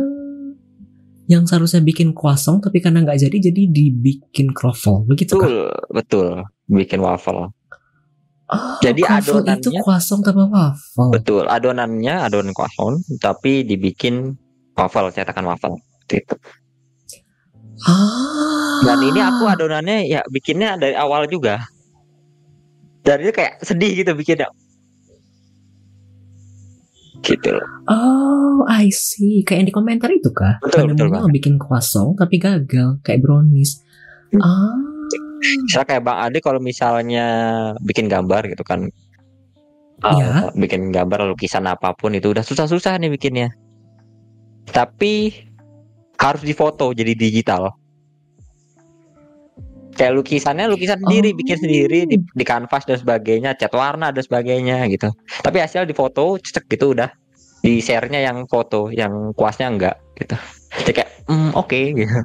yang 1.30 1.46
seharusnya 1.46 1.86
bikin 1.86 2.18
kuasong 2.18 2.58
tapi 2.58 2.82
karena 2.82 3.06
nggak 3.06 3.22
jadi 3.22 3.38
jadi 3.38 3.70
dibikin 3.70 4.50
kroffel 4.50 5.06
begitu 5.06 5.38
betul 5.38 5.70
kan? 5.70 5.94
betul 5.94 6.28
bikin 6.66 7.00
waffle 7.06 7.54
oh, 8.50 8.78
jadi 8.82 8.98
adonannya 9.06 9.62
itu 9.62 9.70
kuasong 9.86 10.26
tanpa 10.26 10.50
waffle 10.50 11.14
betul 11.14 11.46
adonannya 11.46 12.26
adonan 12.26 12.50
kuasong 12.50 13.06
tapi 13.22 13.62
dibikin 13.62 14.34
waffle 14.74 15.14
cetakan 15.14 15.54
waffle 15.54 15.78
itu 16.10 16.34
ah. 17.86 18.82
dan 18.90 18.98
ini 19.06 19.22
aku 19.22 19.46
adonannya 19.46 20.10
ya 20.10 20.26
bikinnya 20.34 20.82
dari 20.82 20.98
awal 20.98 21.30
juga 21.30 21.62
dari 23.06 23.30
kayak 23.30 23.62
sedih 23.62 24.02
gitu 24.02 24.18
bikinnya 24.18 24.50
gitu 27.24 27.56
Oh, 27.90 28.70
I 28.70 28.94
see. 28.94 29.42
Kayak 29.42 29.58
yang 29.58 29.68
di 29.72 29.76
komentar 29.76 30.10
itu 30.14 30.30
kah? 30.30 30.62
Betul, 30.62 30.94
betul 30.94 31.10
mau 31.10 31.26
bikin 31.26 31.58
kuasong 31.58 32.14
tapi 32.14 32.38
gagal, 32.38 33.02
kayak 33.02 33.26
brownies. 33.26 33.82
Hmm. 34.30 34.46
Ah. 34.46 34.78
Misalnya 35.42 35.88
kayak 35.90 36.04
Bang 36.06 36.20
Ade 36.22 36.38
kalau 36.44 36.62
misalnya 36.62 37.28
bikin 37.82 38.06
gambar 38.06 38.46
gitu 38.52 38.62
kan. 38.62 38.86
Ya. 40.00 40.48
Uh, 40.48 40.54
bikin 40.56 40.94
gambar 40.94 41.34
lukisan 41.34 41.66
apa 41.66 41.92
pun 41.98 42.14
itu 42.14 42.30
udah 42.30 42.46
susah-susah 42.46 43.02
nih 43.02 43.10
bikinnya. 43.10 43.50
Tapi 44.70 45.34
harus 46.20 46.44
difoto 46.46 46.94
jadi 46.94 47.18
digital. 47.18 47.74
Kayak 50.00 50.16
lukisannya 50.16 50.72
lukisan 50.72 51.04
sendiri, 51.04 51.36
oh. 51.36 51.38
bikin 51.44 51.58
sendiri 51.60 52.00
di, 52.08 52.24
di 52.24 52.46
kanvas 52.48 52.88
dan 52.88 52.96
sebagainya, 52.96 53.60
cat 53.60 53.76
warna 53.76 54.16
dan 54.16 54.24
sebagainya 54.24 54.88
gitu. 54.88 55.12
Tapi 55.44 55.60
hasil 55.60 55.84
di 55.84 55.92
foto 55.92 56.40
cek 56.40 56.72
gitu 56.72 56.96
udah 56.96 57.12
di 57.60 57.84
share-nya 57.84 58.24
yang 58.24 58.48
foto, 58.48 58.88
yang 58.96 59.36
kuasnya 59.36 59.68
enggak 59.68 60.00
gitu. 60.16 60.40
Jadi 60.80 60.92
kayak 60.96 61.12
mm, 61.28 61.52
oke 61.52 61.68
okay, 61.68 61.92
gitu. 61.92 62.16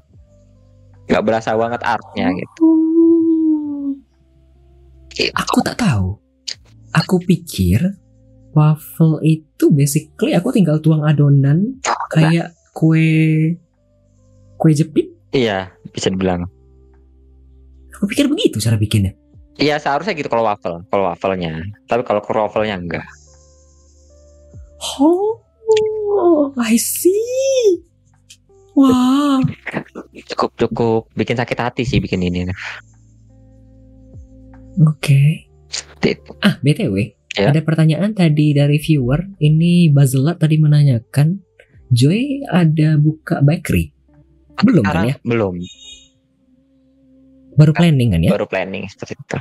Enggak 1.11 1.23
berasa 1.27 1.51
banget 1.59 1.83
artnya 1.83 2.27
gitu. 2.39 2.71
gitu. 5.19 5.35
Aku 5.35 5.59
tak 5.67 5.75
tahu. 5.75 6.15
Aku 6.95 7.19
pikir 7.27 7.83
waffle 8.55 9.19
itu 9.27 9.75
basically 9.75 10.31
aku 10.31 10.55
tinggal 10.55 10.79
tuang 10.79 11.03
adonan 11.03 11.83
kayak 12.15 12.55
kue 12.71 13.59
kue 14.55 14.71
jepit. 14.71 15.11
Iya, 15.35 15.75
bisa 15.91 16.15
dibilang. 16.15 16.47
Aku 17.95 18.05
pikir 18.07 18.27
begitu 18.27 18.59
cara 18.59 18.75
bikinnya. 18.75 19.15
Iya, 19.55 19.79
seharusnya 19.79 20.19
gitu 20.19 20.27
kalau 20.27 20.43
waffle, 20.45 20.83
kalau 20.91 21.07
waffle-nya. 21.07 21.63
Tapi 21.87 22.03
kalau 22.03 22.19
waffle-nya 22.21 22.75
enggak. 22.75 23.07
Oh, 24.99 26.51
I 26.59 26.75
see. 26.75 27.81
Wah, 28.75 29.39
Cukup 30.27 30.51
cukup 30.59 31.03
bikin 31.15 31.39
sakit 31.39 31.55
hati 31.57 31.83
sih 31.87 32.03
bikin 32.03 32.19
ini. 32.21 32.51
oke. 34.77 35.21
Itu. 36.03 36.31
Ah, 36.43 36.59
BTW, 36.59 37.15
Ya. 37.35 37.51
ada 37.51 37.63
pertanyaan 37.63 38.11
tadi 38.13 38.51
dari 38.53 38.77
viewer. 38.77 39.31
Ini 39.39 39.89
Bazelat 39.89 40.43
tadi 40.43 40.59
menanyakan, 40.59 41.39
Joy 41.89 42.43
ada 42.45 42.99
buka 42.99 43.39
bakery? 43.41 43.95
Belum 44.61 44.83
kan 44.83 44.91
Sekarang 44.91 45.07
ya? 45.07 45.17
belum, 45.23 45.55
Baru 47.55 47.73
planning 47.73 48.09
kan 48.11 48.21
ya? 48.21 48.31
baru 48.33 48.47
planning 48.47 48.85
seperti 48.87 49.15
itu. 49.15 49.39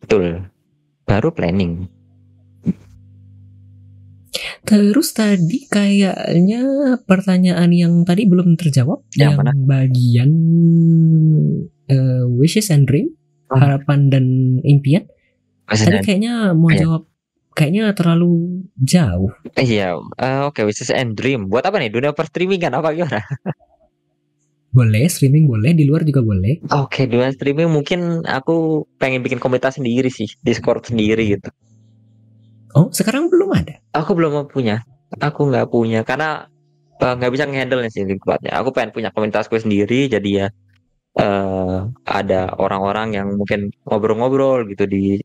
Betul. 0.00 0.24
Baru 1.02 1.30
planning. 1.30 1.86
Terus 4.62 5.14
tadi 5.14 5.64
kayaknya 5.66 6.62
pertanyaan 7.02 7.70
yang 7.70 8.02
tadi 8.02 8.26
belum 8.26 8.58
terjawab 8.58 9.06
Yang 9.14 9.22
yang, 9.22 9.34
mana? 9.38 9.52
bagian 9.56 10.30
eh, 11.86 12.24
wishes 12.28 12.68
and 12.68 12.84
dream, 12.84 13.14
Oh. 13.46 13.62
harapan 13.62 14.10
dan 14.10 14.24
impian. 14.60 15.06
Tadi 15.06 15.70
Maksudnya, 15.86 16.02
kayaknya 16.02 16.34
mau 16.52 16.70
Iya. 16.70 16.78
jawab 16.82 17.02
kayaknya 17.54 17.94
terlalu 17.94 18.62
jauh. 18.76 19.30
iya, 19.56 19.94
eh, 20.18 20.40
oke, 20.44 20.66
wishes 20.66 20.90
and 20.90 21.14
dream. 21.14 21.46
Buat 21.46 21.70
apa 21.70 21.78
nih? 21.78 21.88
Dunia 21.88 22.10
per 22.10 22.26
streaming 22.26 22.58
kan 22.58 22.74
apa 22.74 22.90
gimana? 22.90 23.22
Boleh 24.76 25.08
streaming 25.08 25.48
boleh, 25.48 25.72
di 25.72 25.88
luar 25.88 26.04
juga 26.04 26.20
boleh. 26.20 26.60
Oke, 26.68 27.08
dunia 27.08 27.32
streaming 27.32 27.72
mungkin 27.72 28.20
aku 28.28 28.84
pengen 29.00 29.24
bikin 29.24 29.40
komunitas 29.40 29.80
sendiri 29.80 30.12
sih, 30.12 30.28
Discord 30.44 30.84
sendiri 30.84 31.32
gitu. 31.32 31.48
Oh, 32.76 32.92
sekarang 32.92 33.32
belum 33.32 33.56
ada. 33.56 33.80
Aku 33.96 34.12
belum 34.12 34.52
punya. 34.52 34.84
Aku 35.16 35.48
nggak 35.48 35.72
punya 35.72 36.04
karena 36.04 36.44
eh, 37.00 37.14
nggak 37.16 37.32
bisa 37.32 37.48
ngehandle 37.48 37.88
sih 37.88 38.04
tempatnya. 38.04 38.52
Aku 38.60 38.68
pengen 38.76 38.92
punya 38.92 39.08
komunitasku 39.16 39.56
sendiri 39.56 40.12
jadi 40.12 40.30
ya 40.44 40.48
eh 41.16 41.78
ada 42.04 42.52
orang-orang 42.60 43.16
yang 43.16 43.28
mungkin 43.40 43.72
ngobrol-ngobrol 43.88 44.68
gitu 44.68 44.84
di 44.84 45.16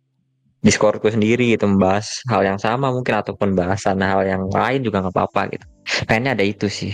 Discordku 0.61 1.09
sendiri 1.09 1.57
gitu 1.57 1.65
membahas 1.65 2.21
hal 2.29 2.45
yang 2.45 2.61
sama 2.61 2.93
mungkin 2.93 3.17
ataupun 3.17 3.57
bahasan 3.57 3.97
hal 4.05 4.21
yang 4.23 4.45
lain 4.45 4.85
juga 4.85 5.01
nggak 5.01 5.15
apa-apa 5.17 5.41
gitu. 5.57 5.65
Pengennya 6.05 6.37
ada 6.37 6.45
itu 6.45 6.69
sih. 6.69 6.93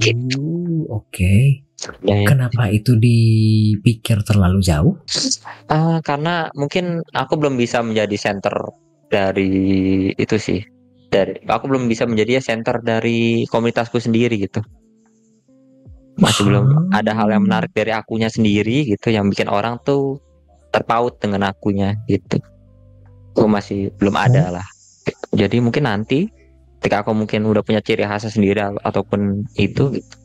Gitu. 0.00 0.38
Uh, 0.38 1.02
Oke. 1.02 1.66
Ya, 2.02 2.24
ya. 2.24 2.26
Kenapa 2.26 2.72
itu 2.72 2.96
dipikir 2.96 4.24
terlalu 4.24 4.64
jauh? 4.64 4.96
Ah, 5.68 6.00
karena 6.00 6.48
mungkin 6.56 7.04
aku 7.12 7.36
belum 7.36 7.60
bisa 7.60 7.84
menjadi 7.84 8.16
center 8.16 8.54
dari 9.12 10.10
itu 10.16 10.36
sih. 10.40 10.64
Dari 11.12 11.44
aku 11.46 11.68
belum 11.70 11.86
bisa 11.86 12.08
menjadi 12.08 12.40
ya 12.40 12.42
center 12.42 12.80
dari 12.82 13.44
komunitasku 13.52 14.00
sendiri 14.00 14.40
gitu. 14.40 14.64
Masih 16.16 16.48
belum 16.48 16.64
Ah. 16.90 17.04
ada 17.04 17.12
hal 17.12 17.28
yang 17.28 17.44
menarik 17.44 17.70
dari 17.76 17.92
akunya 17.92 18.32
sendiri 18.32 18.88
gitu 18.88 19.12
yang 19.12 19.28
bikin 19.28 19.52
orang 19.52 19.76
tuh 19.84 20.16
terpaut 20.72 21.20
dengan 21.20 21.52
akunya 21.52 21.92
gitu. 22.08 22.40
Aku 23.36 23.46
masih 23.46 23.92
belum 24.00 24.16
ada 24.16 24.48
lah. 24.48 24.66
Jadi 25.36 25.60
mungkin 25.60 25.84
nanti 25.84 26.26
ketika 26.78 27.02
aku 27.02 27.12
mungkin 27.16 27.44
udah 27.48 27.62
punya 27.64 27.80
ciri 27.82 28.06
khasnya 28.06 28.30
sendiri 28.30 28.60
ataupun 28.84 29.46
itu 29.58 29.96
gitu. 29.96 30.16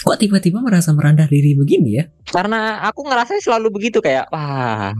Kok 0.00 0.16
tiba-tiba 0.16 0.64
merasa 0.64 0.96
merendah 0.96 1.28
diri 1.28 1.52
begini 1.52 2.00
ya? 2.00 2.08
karena 2.30 2.78
aku 2.86 3.04
ngerasa 3.04 3.42
selalu 3.42 3.68
begitu 3.74 3.98
kayak 3.98 4.30
wah 4.30 4.94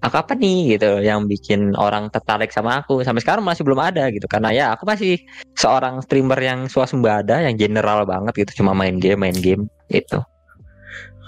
aku 0.00 0.16
apa 0.16 0.32
nih 0.32 0.78
gitu 0.78 1.04
yang 1.04 1.28
bikin 1.28 1.76
orang 1.76 2.08
tertarik 2.08 2.48
sama 2.54 2.80
aku 2.80 3.04
sampai 3.04 3.20
sekarang 3.20 3.44
masih 3.44 3.66
belum 3.66 3.80
ada 3.82 4.08
gitu 4.08 4.24
karena 4.30 4.48
ya 4.54 4.66
aku 4.72 4.88
masih 4.88 5.20
seorang 5.58 6.00
streamer 6.00 6.40
yang 6.40 6.70
swasembada 6.70 7.42
yang 7.44 7.58
general 7.60 8.08
banget 8.08 8.46
gitu 8.46 8.64
cuma 8.64 8.72
main 8.72 8.96
game 8.96 9.20
main 9.20 9.36
game 9.36 9.68
gitu 9.92 10.24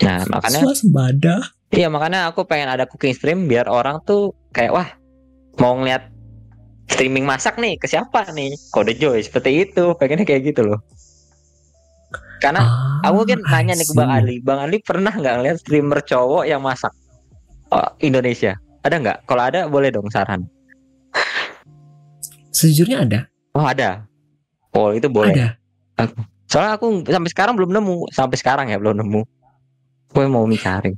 nah 0.01 0.25
makanya 0.33 0.65
Swasembada. 0.65 1.37
iya 1.69 1.93
makanya 1.93 2.33
aku 2.33 2.49
pengen 2.49 2.73
ada 2.73 2.89
cooking 2.89 3.13
stream 3.13 3.45
biar 3.45 3.69
orang 3.69 4.01
tuh 4.09 4.33
kayak 4.57 4.73
wah 4.73 4.89
mau 5.61 5.77
ngeliat 5.77 6.09
streaming 6.91 7.27
masak 7.27 7.59
nih 7.59 7.79
ke 7.79 7.87
siapa 7.87 8.27
nih 8.33 8.55
kode 8.75 8.95
joy 8.99 9.21
seperti 9.23 9.69
itu 9.69 9.95
pengennya 9.99 10.27
kayak 10.27 10.55
gitu 10.55 10.67
loh 10.67 10.81
karena 12.43 12.59
Ah, 13.03 13.11
Aku 13.11 13.23
mungkin 13.23 13.39
I 13.47 13.51
nanya 13.51 13.75
nih 13.79 13.87
ke 13.87 13.95
Bang. 13.95 14.11
Ali. 14.11 14.35
Bang 14.43 14.59
Ali 14.59 14.79
pernah 14.83 15.15
nggak 15.15 15.35
ngeliat 15.39 15.57
streamer 15.63 16.03
cowok 16.03 16.43
yang 16.47 16.59
masak 16.59 16.91
oh, 17.71 17.87
Indonesia? 18.03 18.59
Ada 18.83 18.99
nggak? 18.99 19.19
Kalau 19.31 19.43
ada 19.47 19.71
boleh 19.71 19.95
dong 19.95 20.11
saran. 20.11 20.43
Sejujurnya 22.51 23.07
ada. 23.07 23.21
Oh 23.55 23.63
ada. 23.63 24.07
Oh 24.75 24.91
itu 24.91 25.07
boleh. 25.07 25.35
Ada. 25.35 26.11
Soalnya 26.51 26.73
aku 26.77 27.07
sampai 27.07 27.31
sekarang 27.31 27.55
belum 27.55 27.71
nemu. 27.79 28.11
Sampai 28.11 28.37
sekarang 28.39 28.71
ya 28.71 28.77
belum 28.83 28.99
nemu. 28.99 29.23
Gue 30.13 30.27
mau 30.27 30.45
mencari. 30.45 30.93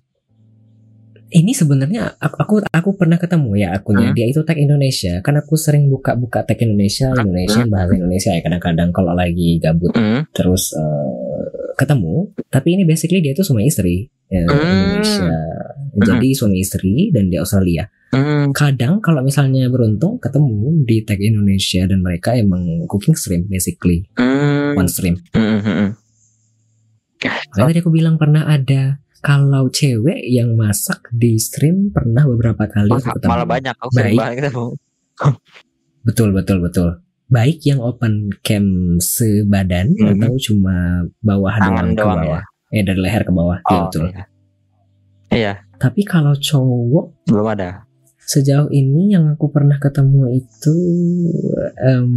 Ini 1.35 1.51
sebenarnya 1.51 2.15
aku, 2.23 2.37
aku 2.39 2.55
aku 2.71 2.91
pernah 2.95 3.19
ketemu 3.19 3.59
ya 3.59 3.75
akunnya. 3.75 4.15
Hmm. 4.15 4.17
Dia 4.17 4.31
itu 4.31 4.47
Tech 4.47 4.55
Indonesia. 4.55 5.19
Kan 5.19 5.35
aku 5.35 5.59
sering 5.59 5.91
buka-buka 5.91 6.47
Tech 6.47 6.63
Indonesia, 6.63 7.11
Indonesia 7.11 7.67
bahasa 7.67 7.99
Indonesia 7.99 8.31
ya 8.31 8.39
kadang-kadang 8.39 8.95
kalau 8.95 9.19
lagi 9.19 9.59
gabut 9.59 9.91
Hmm. 9.99 10.23
terus 10.31 10.71
eh, 10.79 11.45
ketemu. 11.75 12.31
Tapi 12.47 12.69
ini 12.79 12.87
basically 12.87 13.19
dia 13.19 13.35
itu 13.35 13.43
suami 13.43 13.67
istri 13.67 14.07
ya, 14.31 14.47
Hmm. 14.47 14.55
Indonesia. 14.55 15.35
Jadi 15.95 16.29
suami 16.39 16.63
istri 16.63 17.11
dan 17.11 17.27
di 17.27 17.35
Australia. 17.35 17.91
Hmm. 18.15 18.55
Kadang 18.55 19.03
kalau 19.03 19.27
misalnya 19.27 19.67
beruntung 19.67 20.23
ketemu 20.23 20.87
di 20.87 21.03
Tech 21.03 21.19
Indonesia 21.19 21.83
dan 21.83 21.99
mereka 21.99 22.39
emang 22.39 22.87
cooking 22.87 23.19
stream 23.19 23.51
basically 23.51 24.07
Hmm. 24.15 24.79
one 24.79 24.87
stream. 24.87 25.19
Hmm, 25.35 25.59
hmm, 25.59 25.67
hmm. 25.67 25.91
Makanya 27.27 27.75
tadi 27.75 27.81
aku 27.83 27.91
bilang 27.91 28.23
pernah 28.23 28.47
ada 28.47 29.03
kalau 29.25 29.73
cewek 29.73 30.21
yang 30.23 30.53
masak 30.53 31.01
di 31.11 31.41
stream 31.41 31.89
pernah 31.89 32.23
beberapa 32.23 32.69
kali 32.69 32.93
aku 32.93 33.09
ketemu. 33.11 33.31
malah 33.33 33.49
banyak. 33.49 33.75
Aku 33.75 33.91
Baik. 33.91 34.21
ketemu. 34.37 34.67
Betul 36.05 36.29
betul 36.31 36.61
betul. 36.61 36.89
Baik 37.27 37.65
yang 37.65 37.81
open 37.81 38.29
cam 38.45 38.65
sebadan 39.01 39.97
Mhm. 39.97 40.21
atau 40.21 40.37
cuma 40.37 40.77
bawah 41.19 41.57
Tangan 41.57 41.97
doang 41.97 42.21
ke 42.21 42.29
bawah. 42.29 42.43
Eh 42.69 42.85
dari 42.85 43.01
leher 43.01 43.23
ke 43.25 43.33
bawah. 43.33 43.59
Iya 43.65 43.73
Oh, 43.73 43.83
betul. 43.89 44.05
iya. 44.07 44.25
Iya, 45.33 45.53
Tapi 45.75 46.05
kalau 46.05 46.37
cowok 46.37 47.27
belum 47.27 47.49
ada. 47.51 47.89
sejauh 48.21 48.69
ini 48.71 49.11
yang 49.11 49.29
aku 49.29 49.49
pernah 49.49 49.77
ketemu 49.77 50.33
itu 50.35 50.77
Bang 51.75 52.09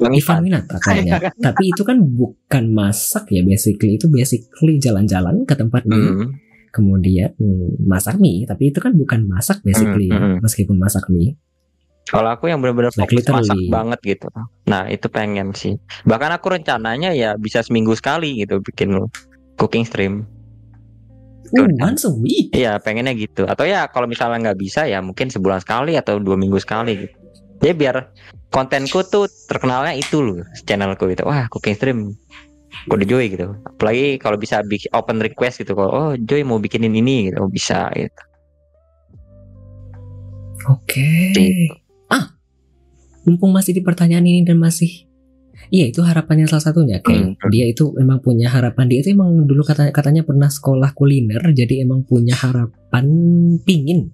Ivan. 0.00 0.38
Winata 0.40 0.76
kayaknya. 0.78 1.30
Tapi 1.32 1.62
itu 1.68 1.82
kan 1.82 1.96
bukan 1.98 2.64
masak 2.68 3.28
ya 3.28 3.40
basically 3.40 3.94
itu 3.94 4.06
basically 4.06 4.78
jalan-jalan 4.78 5.42
ke 5.42 5.54
tempat 5.54 5.82
mie 5.84 5.96
Hmm. 5.96 6.28
kemudian 6.70 7.30
hmm, 7.34 7.82
masak 7.82 8.18
mie 8.18 8.42
tapi 8.44 8.68
itu 8.68 8.78
kan 8.78 8.90
bukan 8.92 9.22
masak 9.24 9.62
basically 9.62 10.10
Hmm, 10.10 10.18
hmm, 10.18 10.30
hmm. 10.32 10.40
meskipun 10.42 10.74
masak 10.74 11.06
mie 11.06 11.38
Kalau 12.04 12.28
aku 12.28 12.46
yang 12.46 12.60
benar-benar 12.60 12.92
Like 12.92 13.08
fokus 13.08 13.24
masak 13.24 13.56
literally. 13.56 13.72
banget 13.72 13.98
gitu. 14.04 14.28
Nah 14.66 14.84
itu 14.86 15.06
pengen 15.08 15.56
sih. 15.56 15.72
Bahkan 16.04 16.36
aku 16.36 16.52
rencananya 16.52 17.16
ya 17.16 17.32
bisa 17.34 17.64
seminggu 17.64 17.96
sekali 17.96 18.44
gitu 18.44 18.60
bikin 18.60 18.92
cooking 19.56 19.88
stream. 19.88 20.28
Udah. 21.54 21.86
once 21.86 22.02
a 22.02 22.10
week 22.10 22.50
Iya 22.50 22.76
pengennya 22.76 23.14
gitu. 23.14 23.46
Atau 23.46 23.64
ya 23.64 23.86
kalau 23.86 24.04
misalnya 24.04 24.50
nggak 24.50 24.58
bisa 24.58 24.84
ya 24.84 24.98
mungkin 25.00 25.30
sebulan 25.30 25.62
sekali 25.62 25.94
atau 25.94 26.18
dua 26.18 26.36
minggu 26.36 26.58
sekali 26.58 27.08
gitu. 27.08 27.16
Ya 27.62 27.72
biar 27.76 28.10
kontenku 28.50 29.02
tuh 29.06 29.30
terkenalnya 29.50 29.94
itu 29.94 30.22
loh 30.22 30.42
channelku 30.66 31.06
gitu. 31.10 31.22
Wah 31.26 31.46
cooking 31.52 31.76
stream 31.78 31.98
kode 32.90 33.06
Joy 33.06 33.30
gitu. 33.30 33.54
Apalagi 33.66 34.18
kalau 34.18 34.34
bisa 34.40 34.62
bikin 34.66 34.90
open 34.96 35.22
request 35.22 35.62
gitu. 35.62 35.76
Kalau 35.78 35.90
oh 35.90 36.10
Joy 36.18 36.42
mau 36.42 36.58
bikinin 36.58 36.94
ini 36.94 37.30
gitu 37.30 37.44
oh, 37.44 37.50
bisa 37.50 37.90
gitu. 37.94 38.22
oke 40.64 41.08
Gitu. 41.36 41.76
ah 42.08 42.32
mumpung 43.28 43.52
masih 43.52 43.76
di 43.76 43.82
pertanyaan 43.84 44.24
ini 44.24 44.44
dan 44.44 44.56
masih 44.56 45.08
Iya 45.72 45.90
itu 45.90 46.04
harapannya 46.04 46.44
salah 46.44 46.60
satunya 46.70 47.00
kayak 47.00 47.40
Hmm. 47.40 47.48
dia 47.48 47.64
itu 47.64 47.96
emang 47.96 48.20
punya 48.20 48.52
harapan 48.52 48.84
dia 48.84 49.00
itu 49.00 49.16
emang 49.16 49.48
dulu 49.48 49.64
katanya 49.64 49.92
katanya 49.96 50.22
pernah 50.22 50.52
sekolah 50.52 50.92
kuliner 50.92 51.40
jadi 51.56 51.88
emang 51.88 52.04
punya 52.04 52.36
harapan 52.36 53.04
pingin 53.64 54.12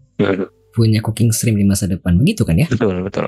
punya 0.71 1.03
cooking 1.03 1.35
stream 1.35 1.59
di 1.59 1.67
masa 1.67 1.91
depan 1.91 2.17
begitu 2.19 2.47
kan 2.47 2.57
ya 2.59 2.67
Betul 2.71 3.03
betul. 3.07 3.27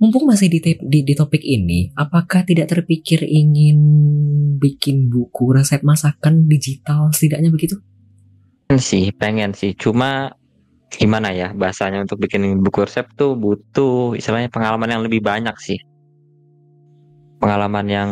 Mumpung 0.00 0.24
masih 0.24 0.48
di, 0.48 0.58
di, 0.64 1.04
di 1.04 1.14
topik 1.14 1.44
ini, 1.44 1.92
apakah 1.92 2.42
tidak 2.42 2.72
terpikir 2.72 3.20
ingin 3.22 3.78
bikin 4.56 5.12
buku 5.12 5.52
resep 5.52 5.84
masakan 5.84 6.48
digital 6.48 7.12
setidaknya 7.12 7.52
begitu? 7.52 7.76
Sih 8.80 9.12
pengen 9.12 9.52
sih. 9.52 9.76
Cuma 9.76 10.32
gimana 10.90 11.30
ya 11.30 11.54
bahasanya 11.54 12.02
untuk 12.02 12.18
bikin 12.18 12.42
buku 12.66 12.82
resep 12.82 13.06
tuh 13.14 13.38
butuh 13.38 14.18
istilahnya 14.18 14.50
pengalaman 14.50 14.90
yang 14.90 15.02
lebih 15.06 15.22
banyak 15.22 15.54
sih 15.62 15.78
pengalaman 17.38 17.86
yang 17.86 18.10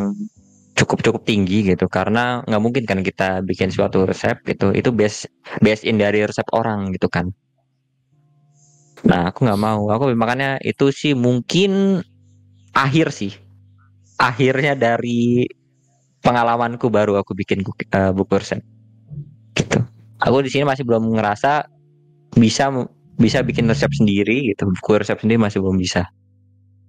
cukup 0.78 1.02
cukup 1.02 1.22
tinggi 1.26 1.66
gitu 1.66 1.90
karena 1.90 2.46
nggak 2.46 2.62
mungkin 2.62 2.84
kan 2.86 3.02
kita 3.02 3.42
bikin 3.42 3.74
suatu 3.74 4.06
resep 4.06 4.38
gitu 4.46 4.70
itu 4.70 4.94
base 4.94 5.26
base 5.58 5.82
in 5.82 5.98
dari 5.98 6.22
resep 6.22 6.46
orang 6.54 6.94
gitu 6.94 7.10
kan 7.10 7.34
nah 9.06 9.30
aku 9.30 9.46
nggak 9.46 9.60
mau. 9.60 9.86
Aku 9.94 10.10
makanya 10.14 10.58
itu 10.62 10.90
sih 10.90 11.12
mungkin 11.14 12.02
akhir 12.74 13.14
sih. 13.14 13.32
Akhirnya 14.18 14.74
dari 14.74 15.46
pengalamanku 16.18 16.90
baru 16.90 17.22
aku 17.22 17.34
bikin 17.38 17.62
buku, 17.62 17.86
uh, 17.94 18.10
buku 18.10 18.32
resep 18.42 18.58
gitu. 19.54 19.78
Aku 20.18 20.42
di 20.42 20.50
sini 20.50 20.66
masih 20.66 20.82
belum 20.82 21.14
ngerasa 21.14 21.70
bisa 22.34 22.70
bisa 23.18 23.38
bikin 23.46 23.70
resep 23.70 23.90
sendiri 23.94 24.50
gitu. 24.54 24.66
Buku 24.66 24.98
resep 24.98 25.18
sendiri 25.22 25.38
masih 25.38 25.62
belum 25.62 25.78
bisa. 25.78 26.10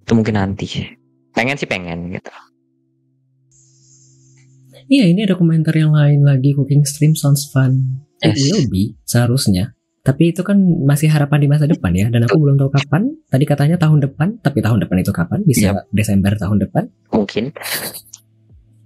Itu 0.02 0.18
mungkin 0.18 0.34
nanti 0.34 0.66
pengen 1.30 1.54
sih 1.54 1.70
pengen 1.70 2.10
gitu. 2.10 2.30
Iya 4.90 5.06
ini 5.06 5.22
ada 5.22 5.38
komentar 5.38 5.70
yang 5.78 5.94
lain 5.94 6.26
lagi. 6.26 6.50
Cooking 6.50 6.82
stream 6.82 7.14
sounds 7.14 7.46
fun. 7.54 8.02
It 8.20 8.34
Yes. 8.34 8.42
will 8.42 8.66
be 8.66 8.98
seharusnya 9.06 9.78
Tapi 10.00 10.32
itu 10.32 10.40
kan 10.40 10.56
masih 10.80 11.12
harapan 11.12 11.44
di 11.44 11.48
masa 11.48 11.68
depan 11.68 11.92
ya 11.92 12.08
Dan 12.08 12.24
aku 12.24 12.40
belum 12.40 12.56
tahu 12.56 12.72
kapan 12.72 13.12
Tadi 13.28 13.44
katanya 13.44 13.76
tahun 13.76 14.00
depan 14.00 14.40
Tapi 14.40 14.64
tahun 14.64 14.80
depan 14.80 14.96
itu 14.96 15.12
kapan? 15.12 15.44
Bisa 15.44 15.84
Desember 15.92 16.32
tahun 16.34 16.56
depan 16.60 16.88
mungkin 17.12 17.52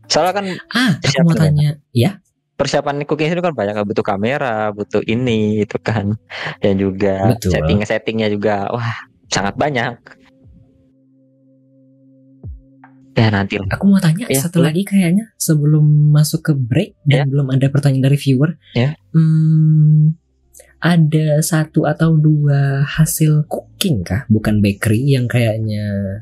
soalnya 0.05 0.35
kan 0.37 0.47
Ah 0.71 0.93
aku 0.99 1.23
mau 1.23 1.35
ya? 1.35 1.41
tanya 1.41 1.71
Ya 1.91 2.11
persiapan 2.55 3.03
cooking 3.03 3.31
itu 3.31 3.43
kan 3.43 3.51
banyak 3.51 3.75
butuh 3.83 4.07
kamera 4.07 4.71
butuh 4.71 5.03
ini 5.03 5.67
itu 5.67 5.75
kan 5.77 6.15
dan 6.63 6.75
juga 6.79 7.35
Betul. 7.35 7.51
setting 7.51 7.79
settingnya 7.83 8.31
juga 8.31 8.71
wah 8.71 8.95
sangat 9.27 9.59
banyak 9.59 9.99
ya 13.15 13.31
nanti. 13.31 13.59
Aku 13.59 13.87
mau 13.87 14.03
tanya 14.03 14.27
Ya, 14.27 14.43
satu 14.43 14.59
boleh. 14.59 14.75
lagi 14.75 14.83
kayaknya 14.83 15.31
sebelum 15.35 16.11
masuk 16.11 16.47
ke 16.47 16.53
break 16.55 16.99
dan 17.07 17.27
Ya. 17.27 17.31
belum 17.31 17.47
ada 17.51 17.67
pertanyaan 17.71 18.11
dari 18.11 18.19
viewer. 18.19 18.59
Ya. 18.75 18.99
Hmm, 19.15 20.19
ada 20.85 21.41
satu 21.41 21.89
atau 21.89 22.21
dua 22.21 22.85
hasil 22.85 23.49
cooking 23.49 24.05
kah, 24.05 24.29
bukan 24.29 24.61
bakery 24.61 25.17
yang 25.17 25.25
kayaknya. 25.25 26.21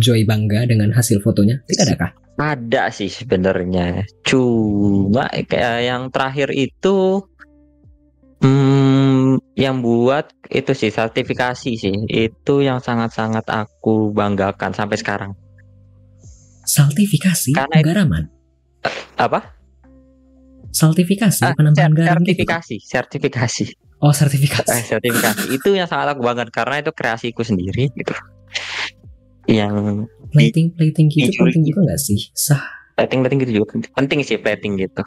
Joy 0.00 0.24
bangga 0.24 0.64
dengan 0.66 0.90
hasil 0.90 1.20
fotonya? 1.20 1.60
Tidak 1.68 1.84
ada 1.84 1.96
kah? 2.00 2.12
ada 2.34 2.90
sih 2.90 3.06
sebenarnya 3.06 4.10
cuma 4.26 5.30
kayak 5.30 5.86
yang 5.86 6.02
terakhir 6.10 6.50
itu 6.50 7.22
hmm, 8.42 9.38
yang 9.54 9.78
buat 9.78 10.34
itu 10.50 10.74
sih 10.74 10.90
sertifikasi 10.90 11.70
sih 11.78 11.94
itu 12.10 12.54
yang 12.58 12.82
sangat-sangat 12.82 13.46
aku 13.46 14.10
banggakan 14.10 14.74
sampai 14.74 14.98
sekarang 14.98 15.32
Saltifikasi 16.66 17.54
Karena 17.54 17.70
itu- 17.78 17.86
penggaraman. 17.86 18.24
apa 19.14 19.53
Saltifikasi 20.74 21.40
Ah, 21.40 21.54
penambahan 21.54 21.94
ser- 21.94 21.98
garam 22.02 22.20
gitu. 22.20 22.34
sertifikasi 22.42 22.76
sertifikasi 22.82 23.66
Oh, 24.02 24.10
Eh, 24.10 24.16
sertifikasi. 24.20 24.78
sertifikasi 24.84 25.44
itu 25.48 25.68
yang 25.72 25.86
sangat 25.86 26.12
aku 26.12 26.20
banggakan 26.20 26.50
karena 26.50 26.82
itu 26.82 26.90
kreasiku 26.90 27.40
sendiri 27.40 27.88
gitu 27.94 28.12
yang 29.46 30.04
Plating 30.28 30.74
plating 30.74 31.06
gitu 31.08 31.30
penting 31.38 31.62
gitu. 31.62 31.78
juga 31.78 31.94
nggak 31.94 32.00
sih? 32.02 32.20
Sah. 32.34 32.64
Plating 32.94 33.20
plating 33.26 33.38
gitu 33.42 33.52
juga 33.62 33.66
penting, 33.74 33.90
penting 33.94 34.18
sih 34.22 34.38
plating 34.38 34.72
gitu 34.78 35.02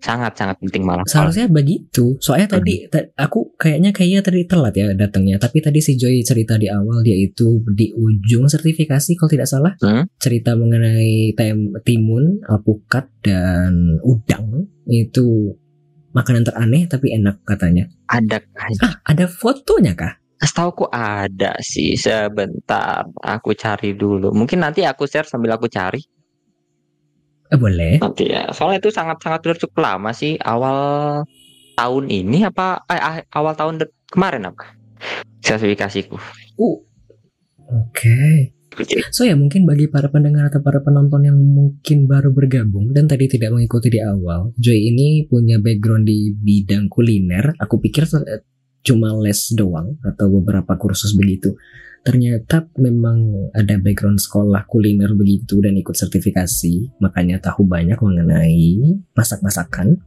sangat 0.00 0.32
sangat 0.38 0.56
penting 0.62 0.82
malah 0.86 1.04
Seharusnya 1.04 1.50
begitu. 1.50 2.16
Soalnya 2.22 2.58
tadi 2.58 2.86
Hmm. 2.86 2.90
ta- 2.90 3.10
aku 3.18 3.52
kayaknya 3.58 3.90
kayaknya 3.90 4.20
tadi 4.22 4.40
telat 4.46 4.74
ya 4.78 4.86
datangnya. 4.94 5.36
Tapi 5.36 5.58
tadi 5.58 5.82
si 5.82 5.98
Joy 5.98 6.22
cerita 6.22 6.54
di 6.54 6.70
awal 6.70 7.02
dia 7.02 7.18
itu 7.18 7.60
di 7.74 7.90
ujung 7.92 8.46
sertifikasi 8.46 9.18
kalau 9.18 9.30
tidak 9.30 9.48
salah 9.50 9.72
Hmm? 9.82 10.06
cerita 10.22 10.54
mengenai 10.54 11.34
tem 11.34 11.74
timun, 11.82 12.40
alpukat 12.46 13.10
dan 13.20 13.98
udang 14.06 14.70
itu 14.86 15.52
makanan 16.14 16.46
teraneh 16.46 16.86
tapi 16.88 17.12
enak 17.12 17.42
katanya. 17.44 17.84
ada 18.08 18.40
Ah, 18.80 19.02
ada 19.04 19.26
fotonya 19.28 19.92
kah? 19.92 20.14
Setauku 20.38 20.86
ada 20.94 21.58
sih 21.58 21.98
sebentar 21.98 23.02
aku 23.18 23.52
cari 23.58 23.98
dulu 23.98 24.30
mungkin 24.30 24.62
nanti 24.62 24.86
aku 24.86 25.04
share 25.10 25.26
sambil 25.26 25.58
aku 25.58 25.66
cari 25.66 25.98
Eh, 27.48 27.56
boleh. 27.56 27.96
nanti 28.04 28.28
ya 28.28 28.52
soalnya 28.52 28.84
itu 28.84 28.92
sangat 28.92 29.24
sangat 29.24 29.40
udah 29.48 29.56
cukup 29.56 29.78
lama 29.80 30.10
sih 30.12 30.36
awal 30.36 30.76
tahun 31.80 32.04
ini 32.12 32.44
apa 32.44 32.84
eh, 32.92 33.00
ah, 33.00 33.16
awal 33.32 33.56
tahun 33.56 33.88
kemarin 34.12 34.52
apa 34.52 34.76
sertifikasiku 35.40 36.20
Uh. 36.58 36.82
Oke. 37.68 38.50
So 39.10 39.26
ya 39.26 39.34
mungkin 39.34 39.66
bagi 39.66 39.90
para 39.90 40.06
pendengar 40.08 40.48
atau 40.48 40.62
para 40.62 40.78
penonton 40.82 41.26
yang 41.26 41.38
mungkin 41.38 42.06
baru 42.06 42.30
bergabung 42.30 42.94
dan 42.94 43.10
tadi 43.10 43.26
tidak 43.26 43.50
mengikuti 43.50 43.90
di 43.90 43.98
awal, 43.98 44.54
Joy 44.54 44.94
ini 44.94 45.26
punya 45.26 45.58
background 45.58 46.06
di 46.06 46.30
bidang 46.30 46.86
kuliner. 46.86 47.58
Aku 47.58 47.82
pikir 47.82 48.06
eh, 48.06 48.46
cuma 48.86 49.12
les 49.18 49.50
doang 49.58 49.98
atau 50.06 50.30
beberapa 50.30 50.78
kursus 50.78 51.12
begitu. 51.18 51.58
Ternyata 52.02 52.64
memang 52.78 53.50
ada 53.52 53.76
background 53.76 54.22
sekolah 54.22 54.64
kuliner 54.64 55.12
begitu 55.12 55.60
dan 55.60 55.76
ikut 55.76 55.92
sertifikasi, 55.92 56.98
makanya 57.02 57.42
tahu 57.42 57.66
banyak 57.66 57.98
mengenai 57.98 59.02
masak-masakan. 59.12 59.98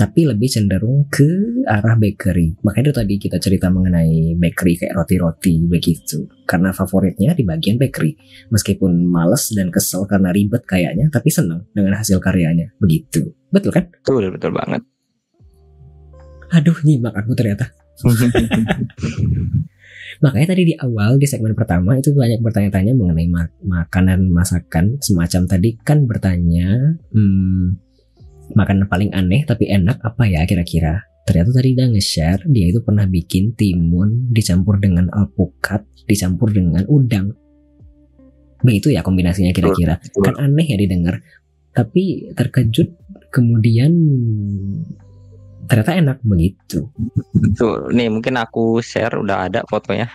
Tapi 0.00 0.24
lebih 0.24 0.48
cenderung 0.48 1.04
ke 1.12 1.28
arah 1.68 1.92
bakery. 1.92 2.56
Makanya 2.64 2.88
itu 2.88 2.96
tadi 3.04 3.14
kita 3.20 3.36
cerita 3.36 3.68
mengenai 3.68 4.32
bakery 4.32 4.80
kayak 4.80 4.96
roti-roti 4.96 5.68
begitu. 5.68 6.24
Karena 6.48 6.72
favoritnya 6.72 7.36
di 7.36 7.44
bagian 7.44 7.76
bakery. 7.76 8.16
Meskipun 8.48 9.04
males 9.04 9.52
dan 9.52 9.68
kesel 9.68 10.08
karena 10.08 10.32
ribet 10.32 10.64
kayaknya, 10.64 11.12
tapi 11.12 11.28
senang 11.28 11.68
dengan 11.76 12.00
hasil 12.00 12.16
karyanya. 12.16 12.72
Begitu. 12.80 13.28
Betul 13.52 13.76
kan? 13.76 13.92
betul 13.92 14.32
betul 14.32 14.54
banget 14.56 14.80
Aduh, 16.50 16.74
nyimak 16.82 17.14
aku 17.14 17.36
ternyata. 17.38 17.70
Makanya 20.20 20.52
tadi 20.52 20.62
di 20.68 20.74
awal 20.76 21.16
di 21.16 21.24
segmen 21.24 21.56
pertama 21.56 21.96
itu 21.96 22.12
banyak 22.12 22.44
bertanya-tanya 22.44 22.92
mengenai 22.92 23.28
ma- 23.32 23.56
makanan 23.64 24.28
masakan 24.28 25.00
semacam 25.00 25.48
tadi 25.48 25.80
kan 25.80 26.04
bertanya 26.04 27.00
hmm, 27.08 27.80
makanan 28.52 28.84
paling 28.84 29.10
aneh 29.16 29.48
tapi 29.48 29.72
enak 29.72 29.96
apa 30.04 30.28
ya 30.28 30.44
kira-kira. 30.44 31.08
Ternyata 31.24 31.50
tadi 31.56 31.68
dia 31.72 31.86
nge-share 31.88 32.42
dia 32.52 32.66
itu 32.68 32.84
pernah 32.84 33.08
bikin 33.08 33.56
timun 33.56 34.28
dicampur 34.28 34.76
dengan 34.76 35.08
alpukat 35.08 35.88
dicampur 36.04 36.52
dengan 36.52 36.84
udang. 36.84 37.32
Begitu 38.60 38.92
ya 38.92 39.00
kombinasinya 39.00 39.56
kira-kira. 39.56 40.04
Kan 40.20 40.36
aneh 40.36 40.68
ya 40.68 40.76
didengar. 40.76 41.24
Tapi 41.72 42.34
terkejut 42.36 42.92
kemudian 43.32 43.88
ternyata 45.70 45.92
enak 45.94 46.18
begitu. 46.26 46.90
Tuh, 47.54 47.86
nih 47.94 48.10
mungkin 48.10 48.34
aku 48.34 48.82
share 48.82 49.14
udah 49.14 49.46
ada 49.46 49.62
fotonya 49.70 50.10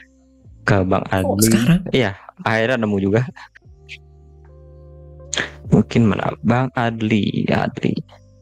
ke 0.67 0.83
Bang 0.83 1.07
Oh, 1.07 1.39
Adli. 1.39 1.47
sekarang 1.47 1.79
Iya, 1.95 2.11
akhirnya 2.43 2.83
nemu 2.83 2.97
juga. 2.99 3.23
Mungkin 5.71 6.01
mana 6.05 6.35
Bang 6.43 6.69
Adli, 6.75 7.47
Adli. 7.49 7.95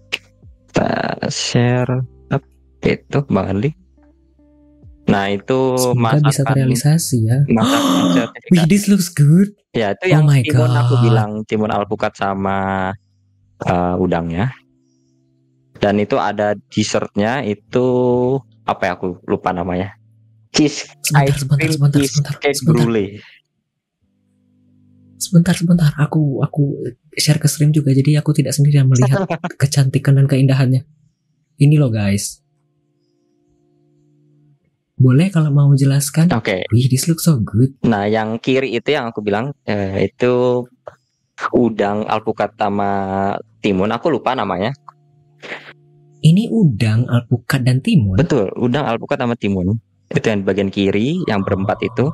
Kita 0.10 0.92
share 1.30 2.04
up 2.30 2.44
itu 2.82 3.20
Bang 3.30 3.48
Adli. 3.54 3.72
Nah 5.04 5.28
itu 5.30 5.76
semoga 5.76 6.20
bisa 6.24 6.42
terrealisasi 6.48 7.18
ya. 7.28 7.38
masakan 7.56 8.32
Wih, 8.56 8.64
this 8.66 8.88
looks 8.88 9.12
good. 9.12 9.52
Ya 9.76 9.92
itu 9.92 10.08
Oh 10.08 10.12
yang 10.12 10.24
my 10.24 10.40
timun 10.42 10.72
aku 10.72 10.96
God. 10.96 11.04
bilang 11.04 11.32
timun 11.44 11.72
alpukat 11.72 12.16
sama 12.16 12.90
eh, 13.64 13.96
udangnya. 14.00 14.52
Dan 15.84 16.00
itu 16.00 16.16
ada 16.16 16.56
dessertnya 16.72 17.44
itu 17.44 17.84
apa 18.64 18.88
ya 18.88 18.92
aku 18.96 19.20
lupa 19.28 19.52
namanya. 19.52 20.00
Cheese 20.56 20.88
Sebentar, 21.04 21.28
ice 21.28 21.44
sebentar, 21.44 21.60
cream 21.60 21.74
sebentar, 21.76 22.00
cheesecake 22.00 22.24
sebentar, 22.24 22.54
sebentar. 22.56 22.74
brulee. 22.88 23.10
Sebentar, 25.20 25.54
sebentar. 25.60 25.92
Aku 26.00 26.40
aku 26.40 26.64
share 27.20 27.36
ke 27.36 27.52
stream 27.52 27.76
juga 27.76 27.92
jadi 27.92 28.24
aku 28.24 28.32
tidak 28.32 28.56
sendirian 28.56 28.88
melihat 28.88 29.28
kecantikan 29.62 30.16
dan 30.16 30.32
keindahannya. 30.32 30.88
Ini 31.60 31.76
loh 31.76 31.92
guys. 31.92 32.40
Boleh 34.96 35.28
kalau 35.36 35.52
mau 35.52 35.68
jelaskan? 35.76 36.32
Oke, 36.32 36.64
Wih, 36.72 36.88
this 36.88 37.12
looks 37.12 37.28
so 37.28 37.36
good. 37.44 37.76
Nah, 37.84 38.08
yang 38.08 38.40
kiri 38.40 38.72
itu 38.72 38.96
yang 38.96 39.12
aku 39.12 39.20
bilang 39.20 39.52
eh, 39.68 40.08
itu 40.08 40.64
udang 41.52 42.08
alpukat 42.08 42.56
sama 42.56 43.34
timun. 43.60 43.92
Aku 43.92 44.08
lupa 44.08 44.32
namanya. 44.32 44.72
Ini 46.24 46.48
udang, 46.48 47.04
alpukat 47.12 47.68
dan 47.68 47.84
timun. 47.84 48.16
Betul, 48.16 48.48
udang 48.56 48.88
alpukat 48.88 49.20
sama 49.20 49.36
timun. 49.36 49.76
Itu 50.08 50.24
yang 50.24 50.48
bagian 50.48 50.72
kiri, 50.72 51.20
yang 51.28 51.44
berempat 51.44 51.84
itu. 51.84 52.08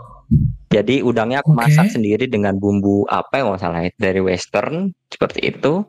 Jadi 0.74 1.06
udangnya 1.06 1.46
aku 1.46 1.54
Oke. 1.54 1.70
masak 1.70 1.94
sendiri 1.94 2.26
dengan 2.26 2.58
bumbu 2.58 3.06
apa 3.10 3.42
yang 3.42 3.54
salah 3.62 3.86
ya, 3.86 3.94
dari 3.98 4.22
western 4.22 4.94
seperti 5.10 5.54
itu. 5.54 5.86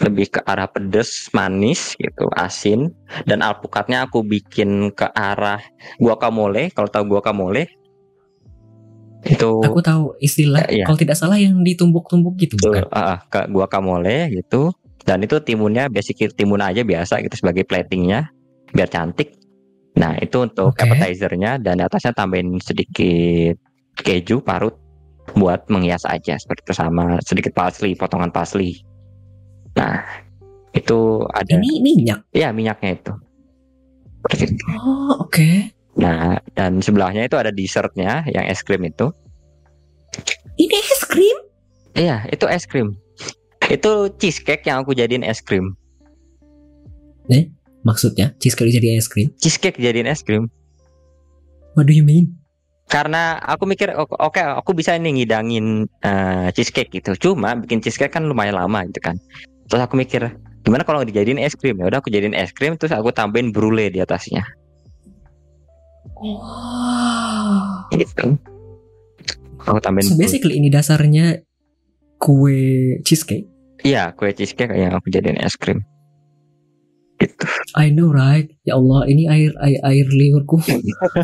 lebih 0.00 0.32
ke 0.32 0.40
arah 0.48 0.72
pedes, 0.72 1.28
manis 1.36 2.00
gitu, 2.00 2.24
asin. 2.32 2.88
Dan 3.28 3.44
alpukatnya 3.44 4.08
aku 4.08 4.24
bikin 4.24 4.88
ke 4.96 5.04
arah 5.12 5.60
guacamole. 6.00 6.72
Kalau 6.72 6.88
tahu 6.88 7.04
guacamole 7.12 7.68
itu 9.26 9.50
Aku 9.66 9.82
tahu 9.82 10.14
istilah 10.22 10.64
iya. 10.70 10.86
kalau 10.86 10.98
tidak 10.98 11.18
salah 11.18 11.36
yang 11.36 11.60
ditumbuk-tumbuk 11.66 12.38
gitu 12.38 12.54
bukan? 12.62 12.86
ah, 12.94 13.20
ke 13.26 13.50
guacamole 13.50 14.30
gitu. 14.32 14.70
Dan 15.06 15.22
itu 15.22 15.38
timunnya 15.38 15.86
basic 15.86 16.34
timun 16.34 16.58
aja 16.58 16.82
biasa 16.82 17.22
gitu 17.22 17.38
sebagai 17.38 17.62
platingnya 17.62 18.26
biar 18.74 18.90
cantik. 18.90 19.38
Nah 19.96 20.18
itu 20.18 20.42
untuk 20.42 20.74
Oke. 20.74 20.82
appetizernya 20.82 21.62
dan 21.62 21.78
di 21.78 21.84
atasnya 21.86 22.12
tambahin 22.12 22.58
sedikit 22.58 23.56
keju 23.96 24.42
parut 24.42 24.74
buat 25.38 25.64
menghias 25.70 26.04
aja 26.04 26.36
seperti 26.36 26.66
itu 26.66 26.74
sama 26.74 27.22
sedikit 27.22 27.54
parsley, 27.54 27.94
potongan 27.94 28.34
parsley. 28.34 28.82
Nah 29.78 30.02
itu 30.74 31.24
ada 31.32 31.54
Ini 31.56 31.80
minyak. 31.80 32.20
ya 32.34 32.50
minyaknya 32.50 32.98
itu. 32.98 33.12
Seperti 34.26 34.42
itu. 34.52 34.64
Oh, 34.74 35.22
oke. 35.24 35.48
Nah 35.96 36.36
dan 36.52 36.82
sebelahnya 36.82 37.24
itu 37.24 37.38
ada 37.38 37.54
dessertnya 37.54 38.26
yang 38.28 38.44
es 38.50 38.60
krim 38.66 38.82
itu. 38.84 39.08
Ini 40.58 40.76
es 40.76 41.02
krim? 41.06 41.38
Iya 41.96 42.26
itu 42.28 42.44
es 42.50 42.66
krim. 42.68 42.98
Itu 43.66 44.14
cheesecake 44.16 44.66
yang 44.66 44.82
aku 44.82 44.94
jadiin 44.94 45.26
es 45.26 45.42
krim. 45.42 45.74
Maksudnya 47.86 48.34
cheesecake 48.42 48.74
jadi 48.74 48.98
es 48.98 49.06
krim? 49.06 49.30
Cheesecake 49.38 49.78
jadiin 49.78 50.10
es 50.10 50.22
krim. 50.26 50.50
What 51.78 51.86
do 51.86 51.94
you 51.94 52.02
mean? 52.02 52.42
karena 52.86 53.34
aku 53.42 53.66
mikir 53.66 53.90
oke 53.98 54.14
oke, 54.14 54.38
aku 54.38 54.70
bisa 54.70 54.94
nih 54.94 55.10
ngidangin 55.18 55.90
eh, 56.06 56.48
cheesecake 56.54 56.94
gitu 56.94 57.18
cuma 57.18 57.58
bikin 57.58 57.82
cheesecake 57.82 58.14
kan 58.14 58.22
lumayan 58.22 58.54
lama 58.54 58.86
gitu 58.86 59.02
kan 59.02 59.18
terus 59.66 59.82
aku 59.82 59.98
mikir 59.98 60.38
gimana 60.62 60.86
kalau 60.86 61.02
dijadiin 61.02 61.42
es 61.42 61.58
krim 61.58 61.74
ya 61.82 61.90
udah 61.90 61.98
aku 61.98 62.14
jadiin 62.14 62.30
es 62.30 62.54
krim 62.54 62.78
terus 62.78 62.94
aku 62.94 63.10
tambahin 63.10 63.50
brulee 63.50 63.90
di 63.90 63.98
atasnya 63.98 64.46
Wow. 66.14 67.90
gitu 67.90 68.38
aku 69.66 69.78
tambahin 69.82 70.06
So 70.06 70.14
brulee. 70.14 70.22
basically 70.22 70.54
ini 70.62 70.70
dasarnya 70.70 71.42
kue 72.22 73.02
cheesecake. 73.02 73.50
Iya 73.86 74.10
kue 74.12 74.34
cheesecake 74.34 74.74
yang 74.74 74.98
aku 74.98 75.06
jadiin 75.08 75.38
es 75.38 75.54
krim 75.54 75.86
gitu 77.16 77.46
I 77.78 77.88
know 77.88 78.12
right? 78.12 78.50
Ya 78.68 78.76
Allah, 78.76 79.08
ini 79.08 79.24
air 79.24 79.54
air, 79.62 79.80
air 79.80 80.06
liurku 80.10 80.60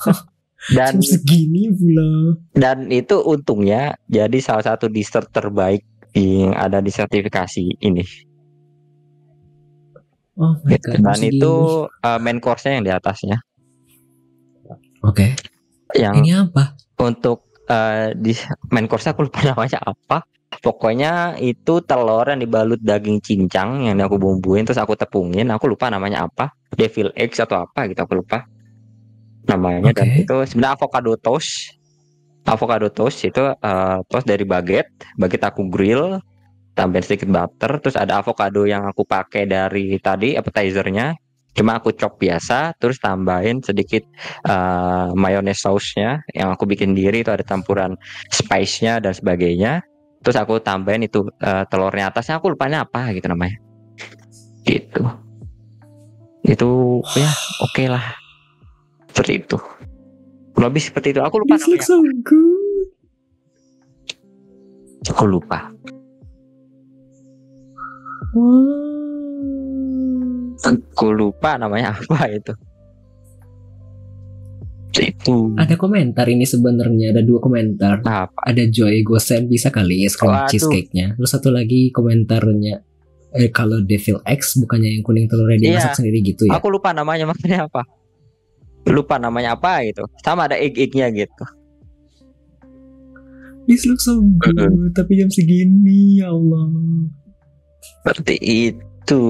dan 0.79 0.95
jam 0.95 1.03
segini 1.03 1.69
pula. 1.75 2.39
dan 2.55 2.87
itu 2.89 3.19
untungnya 3.19 3.99
jadi 4.07 4.39
salah 4.39 4.63
satu 4.63 4.87
dessert 4.87 5.27
terbaik 5.35 5.83
yang 6.15 6.55
ada 6.55 6.79
di 6.79 6.89
sertifikasi 6.89 7.83
ini 7.83 8.05
Oh 10.39 10.57
my 10.65 10.79
god. 10.81 10.97
jam 10.97 11.03
dan 11.03 11.21
itu 11.21 11.55
eh, 12.01 12.19
main 12.23 12.39
course-nya 12.41 12.79
yang 12.81 12.85
di 12.87 12.93
atasnya 12.95 13.37
Oke. 15.03 15.35
yang 15.99 16.15
Ini 16.23 16.47
apa? 16.49 16.79
untuk 17.03 17.53
eh, 17.67 18.15
di 18.17 18.33
main 18.71 18.87
course 18.87 19.11
aku 19.11 19.27
lupa 19.29 19.43
namanya 19.45 19.83
apa 19.83 20.23
pokoknya 20.61 21.41
itu 21.41 21.81
telur 21.87 22.29
yang 22.29 22.43
dibalut 22.43 22.81
daging 22.83 23.23
cincang 23.25 23.89
yang 23.89 23.97
aku 24.05 24.21
bumbuin 24.21 24.69
terus 24.69 24.77
aku 24.77 24.93
tepungin 24.99 25.49
aku 25.49 25.73
lupa 25.73 25.89
namanya 25.89 26.29
apa. 26.29 26.53
Devil 26.73 27.13
eggs 27.17 27.41
atau 27.41 27.65
apa 27.65 27.89
gitu 27.89 28.01
aku 28.05 28.21
lupa 28.21 28.45
namanya. 29.49 29.97
Dan 29.97 30.09
Oke. 30.13 30.21
itu 30.27 30.37
sebenarnya 30.45 30.77
avocado 30.77 31.13
toast. 31.17 31.79
Avocado 32.43 32.91
toast 32.91 33.23
itu 33.23 33.43
eh, 33.55 33.99
toast 34.11 34.27
dari 34.27 34.43
baguette 34.43 35.15
baguette 35.17 35.47
aku 35.47 35.71
grill 35.71 36.19
tambahin 36.73 37.05
sedikit 37.05 37.29
butter 37.29 37.79
terus 37.85 37.97
ada 38.01 38.19
avocado 38.25 38.65
yang 38.65 38.89
aku 38.89 39.07
pakai 39.07 39.49
dari 39.49 39.97
tadi 40.03 40.37
appetizernya. 40.37 41.17
Cuma 41.53 41.77
aku 41.77 41.93
chop 41.93 42.17
biasa 42.17 42.73
terus 42.81 42.97
tambahin 42.97 43.61
sedikit 43.61 44.01
eh 44.49 45.09
mayonnaise 45.13 45.61
sausnya 45.61 46.25
yang 46.33 46.49
aku 46.49 46.65
bikin 46.65 46.97
diri 46.97 47.21
itu 47.21 47.29
ada 47.29 47.45
campuran 47.45 47.93
spice-nya 48.33 49.05
dan 49.05 49.13
sebagainya 49.13 49.85
terus 50.23 50.37
aku 50.39 50.63
tambahin 50.63 51.05
itu 51.05 51.27
eh, 51.43 51.65
telurnya 51.69 52.09
atasnya 52.15 52.39
aku 52.39 52.55
lupanya 52.55 52.87
apa 52.87 53.11
gitu 53.13 53.27
namanya. 53.29 53.59
Gitu. 54.63 55.03
Itu 56.47 56.71
ya 57.19 57.31
oke 57.63 57.85
lah. 57.91 58.05
Seperti 59.11 59.33
itu. 59.45 59.59
Lebih 60.57 60.83
seperti 60.83 61.13
itu. 61.13 61.21
Aku 61.21 61.43
lupa 61.43 61.59
This 61.59 61.67
namanya 61.67 61.83
so 61.85 61.99
good. 62.23 62.89
aku 65.11 65.27
lupa. 65.27 65.69
Wow. 68.33 68.93
aku 70.63 71.07
lupa 71.13 71.61
namanya 71.61 71.93
apa 71.93 72.33
itu 72.33 72.55
itu 74.95 75.55
Ada 75.55 75.75
komentar 75.75 76.27
ini 76.27 76.43
sebenarnya 76.43 77.11
ada 77.11 77.23
dua 77.23 77.39
komentar. 77.39 78.03
apa 78.03 78.29
Ada 78.39 78.67
Joy 78.67 79.01
Gosen 79.01 79.47
bisa 79.47 79.69
kali 79.69 80.03
es 80.03 80.13
krim 80.13 80.29
Waduh. 80.29 80.47
cheesecake-nya. 80.47 81.15
Terus 81.15 81.31
satu 81.31 81.49
lagi 81.49 81.89
komentarnya 81.89 82.85
eh 83.33 83.49
kalau 83.49 83.81
Devil 83.81 84.21
X 84.21 84.59
bukannya 84.59 84.93
yang 84.93 85.03
kuning 85.03 85.25
telurnya 85.25 85.57
dia 85.57 85.69
Iya. 85.71 85.77
masak 85.81 85.97
sendiri 85.97 86.21
gitu 86.21 86.45
ya. 86.45 86.61
aku 86.61 86.69
lupa 86.69 86.93
namanya 86.93 87.25
makanya 87.33 87.65
apa 87.65 87.83
lupa 88.85 89.17
namanya 89.17 89.57
apa 89.57 89.81
gitu 89.83 90.05
sama 90.21 90.45
ada 90.45 90.61
egg 90.61 90.77
eggnya 90.77 91.09
gitu 91.09 91.45
This 93.65 93.87
looks 93.87 94.05
so 94.05 94.19
good 94.21 94.93
tapi 94.93 95.17
jam 95.17 95.31
segini 95.31 96.19
ya 96.19 96.29
Allah. 96.29 96.67
seperti 97.81 98.35
itu 98.69 99.23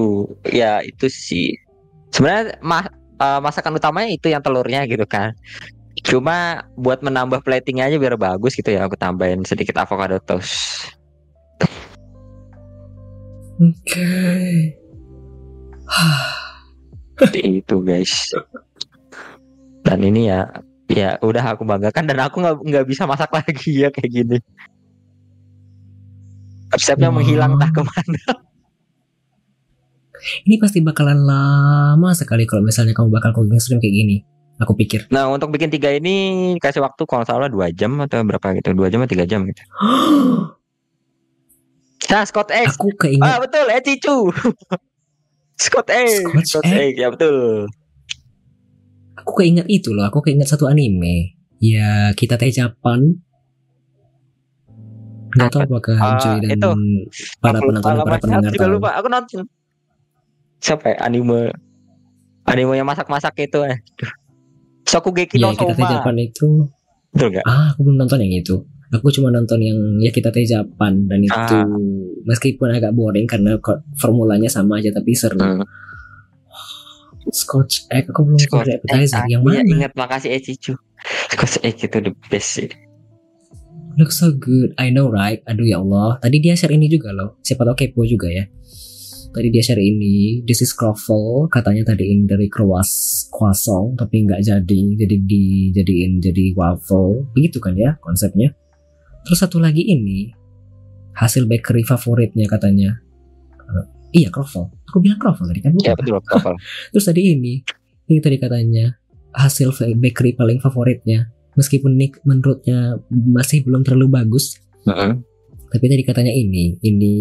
ya 0.45 0.81
itu 0.81 1.05
sih 1.07 1.53
sebenarnya 2.09 2.59
eh, 3.23 3.39
masakan 3.39 3.79
utamanya 3.79 4.09
itu 4.11 4.27
yang 4.27 4.43
telurnya 4.43 4.83
gitu 4.83 5.07
kan. 5.07 5.31
Cuma 6.03 6.67
buat 6.75 6.99
menambah 6.99 7.45
platingnya 7.45 7.87
aja 7.87 7.97
biar 8.01 8.19
bagus 8.19 8.57
gitu 8.57 8.73
ya 8.75 8.83
aku 8.89 8.99
tambahin 8.99 9.47
sedikit 9.47 9.79
avocado 9.79 10.19
toast. 10.19 10.91
Oke. 13.61 14.09
seperti 17.13 17.39
itu 17.61 17.75
guys. 17.85 18.33
Dan 19.85 20.01
ini 20.01 20.27
ya 20.27 20.49
ya 20.89 21.15
udah 21.21 21.55
aku 21.55 21.63
banggakan 21.63 22.03
dan 22.09 22.17
aku 22.25 22.41
nggak 22.41 22.57
nggak 22.59 22.85
bisa 22.89 23.05
masak 23.05 23.29
lagi 23.31 23.85
ya 23.85 23.93
kayak 23.93 24.11
gini. 24.11 24.37
Resepnya 26.73 27.13
Wah. 27.13 27.21
menghilang 27.21 27.53
tak 27.61 27.71
ke 27.77 27.81
mana 27.85 28.52
Ini 30.43 30.55
pasti 30.57 30.79
bakalan 30.79 31.19
lama 31.21 32.09
sekali 32.15 32.43
kalau 32.43 32.63
misalnya 32.63 32.91
kamu 32.91 33.11
bakal 33.11 33.31
cooking 33.31 33.59
stream 33.59 33.79
kayak 33.79 33.93
gini. 33.93 34.17
Aku 34.61 34.77
pikir. 34.77 35.09
nah 35.09 35.27
untuk 35.27 35.49
bikin 35.49 35.67
tiga 35.67 35.89
ini 35.89 36.55
kasih 36.61 36.85
waktu 36.85 37.03
kalau 37.09 37.25
salah 37.25 37.49
dua 37.49 37.73
jam 37.73 37.97
atau 37.99 38.21
berapa 38.21 38.53
gitu 38.53 38.77
dua 38.77 38.87
jam 38.87 39.01
atau 39.01 39.11
tiga 39.11 39.25
jam 39.25 39.43
gitu 39.49 39.59
nah 42.13 42.21
Scott 42.23 42.53
Eggs 42.53 42.77
aku 42.77 42.93
Ah 42.93 42.97
keinget 43.01 43.37
betul, 43.41 43.65
eh 43.67 43.81
Cicu. 43.81 44.17
Scott 45.63 45.89
Egg. 45.89 46.21
Scotch 46.29 46.49
Scott 46.49 46.65
egg. 46.69 46.79
Egg, 46.79 46.93
ya 47.01 47.07
betul. 47.09 47.65
aku 49.17 49.31
keinget 49.41 49.65
itu 49.67 49.89
loh. 49.89 50.05
Aku 50.05 50.21
keinget 50.21 50.45
satu 50.45 50.69
anime. 50.69 51.33
Ya 51.57 52.13
kita 52.13 52.37
teh 52.37 52.53
Japan. 52.53 53.17
Gak 55.33 55.65
apakah 55.65 55.97
Ah, 55.97 56.21
Joy 56.21 56.45
dan 56.45 56.61
itu. 56.61 56.69
para 57.41 57.57
penonton 57.57 58.05
para 58.05 58.17
pendengar 58.21 58.45
aku 58.45 58.53
juga 58.53 58.67
tahu. 58.69 58.75
lupa. 58.77 58.89
Aku 59.01 59.07
nonton. 59.09 59.43
Siapa 60.63 60.85
ya? 60.89 60.97
Anime. 61.03 61.51
Anime 62.43 62.73
yang 62.73 62.87
masak-masak 62.87 63.35
itu 63.41 63.59
eh. 63.63 63.83
Duh. 63.95 64.11
Shokugeki 64.83 65.35
Ya 65.35 65.47
no 65.47 65.55
kita 65.55 65.75
Soma. 65.75 65.89
Japan 65.89 66.15
itu. 66.17 66.47
Betul 67.11 67.27
gak? 67.31 67.43
Ah 67.43 67.71
aku 67.71 67.83
belum 67.83 67.99
nonton 67.99 68.19
yang 68.19 68.33
itu. 68.33 68.55
Aku 68.89 69.09
cuma 69.09 69.27
nonton 69.27 69.57
yang 69.57 69.75
ya 69.99 70.09
kita 70.09 70.29
teh 70.29 70.45
Japan 70.45 71.03
dan 71.03 71.19
itu 71.19 71.33
Ah. 71.33 71.65
meskipun 72.23 72.69
agak 72.69 72.93
boring 72.93 73.25
karena 73.25 73.57
formulanya 73.95 74.45
sama 74.47 74.77
aja 74.77 74.93
tapi 74.93 75.11
seru. 75.11 75.35
Hmm. 75.35 75.65
Scotch 77.25 77.87
egg 77.89 78.11
aku 78.11 78.21
belum 78.21 78.37
Scotch 78.37 78.67
tahu 78.67 78.77
appetizer 78.77 79.23
Egg. 79.23 79.31
yang 79.31 79.41
ya 79.41 79.49
mana? 79.57 79.65
ingat 79.65 79.91
makasih 79.95 80.29
eh 80.29 80.41
Cicu. 80.41 80.75
Scott 81.31 81.57
Egg 81.61 81.79
itu 81.81 81.97
the 81.99 82.13
best 82.29 82.49
sih. 82.53 82.69
Looks 83.95 84.17
so 84.17 84.29
good. 84.29 84.73
I 84.75 84.89
know 84.89 85.07
right. 85.07 85.41
Aduh 85.45 85.63
ya 85.63 85.77
Allah. 85.77 86.17
Tadi 86.17 86.37
dia 86.37 86.53
share 86.53 86.71
ini 86.71 86.85
juga 86.85 87.09
loh. 87.09 87.37
Siapa 87.39 87.63
tahu 87.63 87.75
kepo 87.75 88.03
juga 88.03 88.27
ya. 88.27 88.45
Tadi 89.33 89.47
dia 89.49 89.63
share 89.65 89.81
ini. 89.81 90.45
This 90.45 90.61
is 90.61 90.71
croffle. 90.77 91.49
Katanya 91.49 91.89
tadi 91.89 92.13
ini 92.13 92.29
dari 92.29 92.45
croas 92.45 93.25
croissant 93.33 93.97
tapi 93.97 94.29
nggak 94.29 94.45
jadi. 94.45 94.81
Jadi 94.93 95.15
dijadiin 95.25 96.21
jadi 96.21 96.53
waffle. 96.53 97.25
Begitu 97.33 97.57
kan 97.57 97.73
ya 97.73 97.97
konsepnya. 97.97 98.53
Terus 99.25 99.41
satu 99.41 99.57
lagi 99.57 99.81
ini 99.81 100.29
hasil 101.17 101.49
bakery 101.49 101.81
favoritnya 101.81 102.45
katanya. 102.45 103.01
Eh, 103.57 103.85
iya 104.21 104.29
croffle. 104.29 104.69
Aku 104.93 105.01
bilang 105.01 105.17
croffle 105.17 105.49
tadi 105.49 105.65
kan 105.65 105.73
bukan? 105.73 105.89
Ya 105.89 105.93
betul. 105.97 106.21
Terus 106.93 107.05
tadi 107.09 107.21
ini, 107.33 107.65
ini 108.13 108.19
tadi 108.21 108.37
katanya 108.37 108.93
hasil 109.33 109.73
bakery 109.97 110.37
paling 110.37 110.61
favoritnya. 110.61 111.33
Meskipun 111.53 111.97
Nick 111.97 112.21
menurutnya 112.25 112.97
masih 113.09 113.61
belum 113.61 113.85
terlalu 113.85 114.09
bagus, 114.09 114.57
Heeh. 114.89 115.21
Tapi 115.73 115.89
tadi 115.89 116.05
katanya 116.05 116.29
ini, 116.29 116.77
ini 116.85 117.13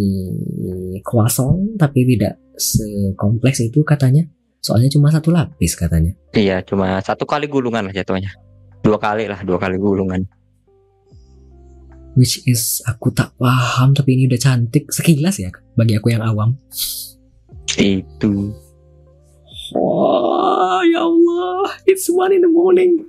croissant 1.00 1.80
tapi 1.80 2.04
tidak 2.04 2.36
sekompleks 2.52 3.64
itu 3.64 3.80
katanya. 3.80 4.28
Soalnya 4.60 4.92
cuma 4.92 5.08
satu 5.08 5.32
lapis 5.32 5.72
katanya. 5.72 6.12
Iya, 6.36 6.60
cuma 6.60 7.00
satu 7.00 7.24
kali 7.24 7.48
gulungan 7.48 7.88
lah 7.88 7.96
jatuhnya. 7.96 8.28
Dua 8.84 9.00
kali 9.00 9.24
lah, 9.24 9.40
dua 9.40 9.56
kali 9.56 9.80
gulungan. 9.80 10.28
Which 12.12 12.44
is 12.44 12.84
aku 12.84 13.08
tak 13.16 13.32
paham 13.40 13.96
tapi 13.96 14.20
ini 14.20 14.28
udah 14.28 14.36
cantik 14.36 14.92
sekilas 14.92 15.40
ya 15.40 15.48
bagi 15.72 15.96
aku 15.96 16.12
yang 16.12 16.20
awam. 16.20 16.52
Itu. 17.80 18.52
Oh 19.72 20.84
ya 20.84 21.08
Allah, 21.08 21.72
it's 21.88 22.12
one 22.12 22.36
in 22.36 22.44
the 22.44 22.52
morning. 22.52 23.08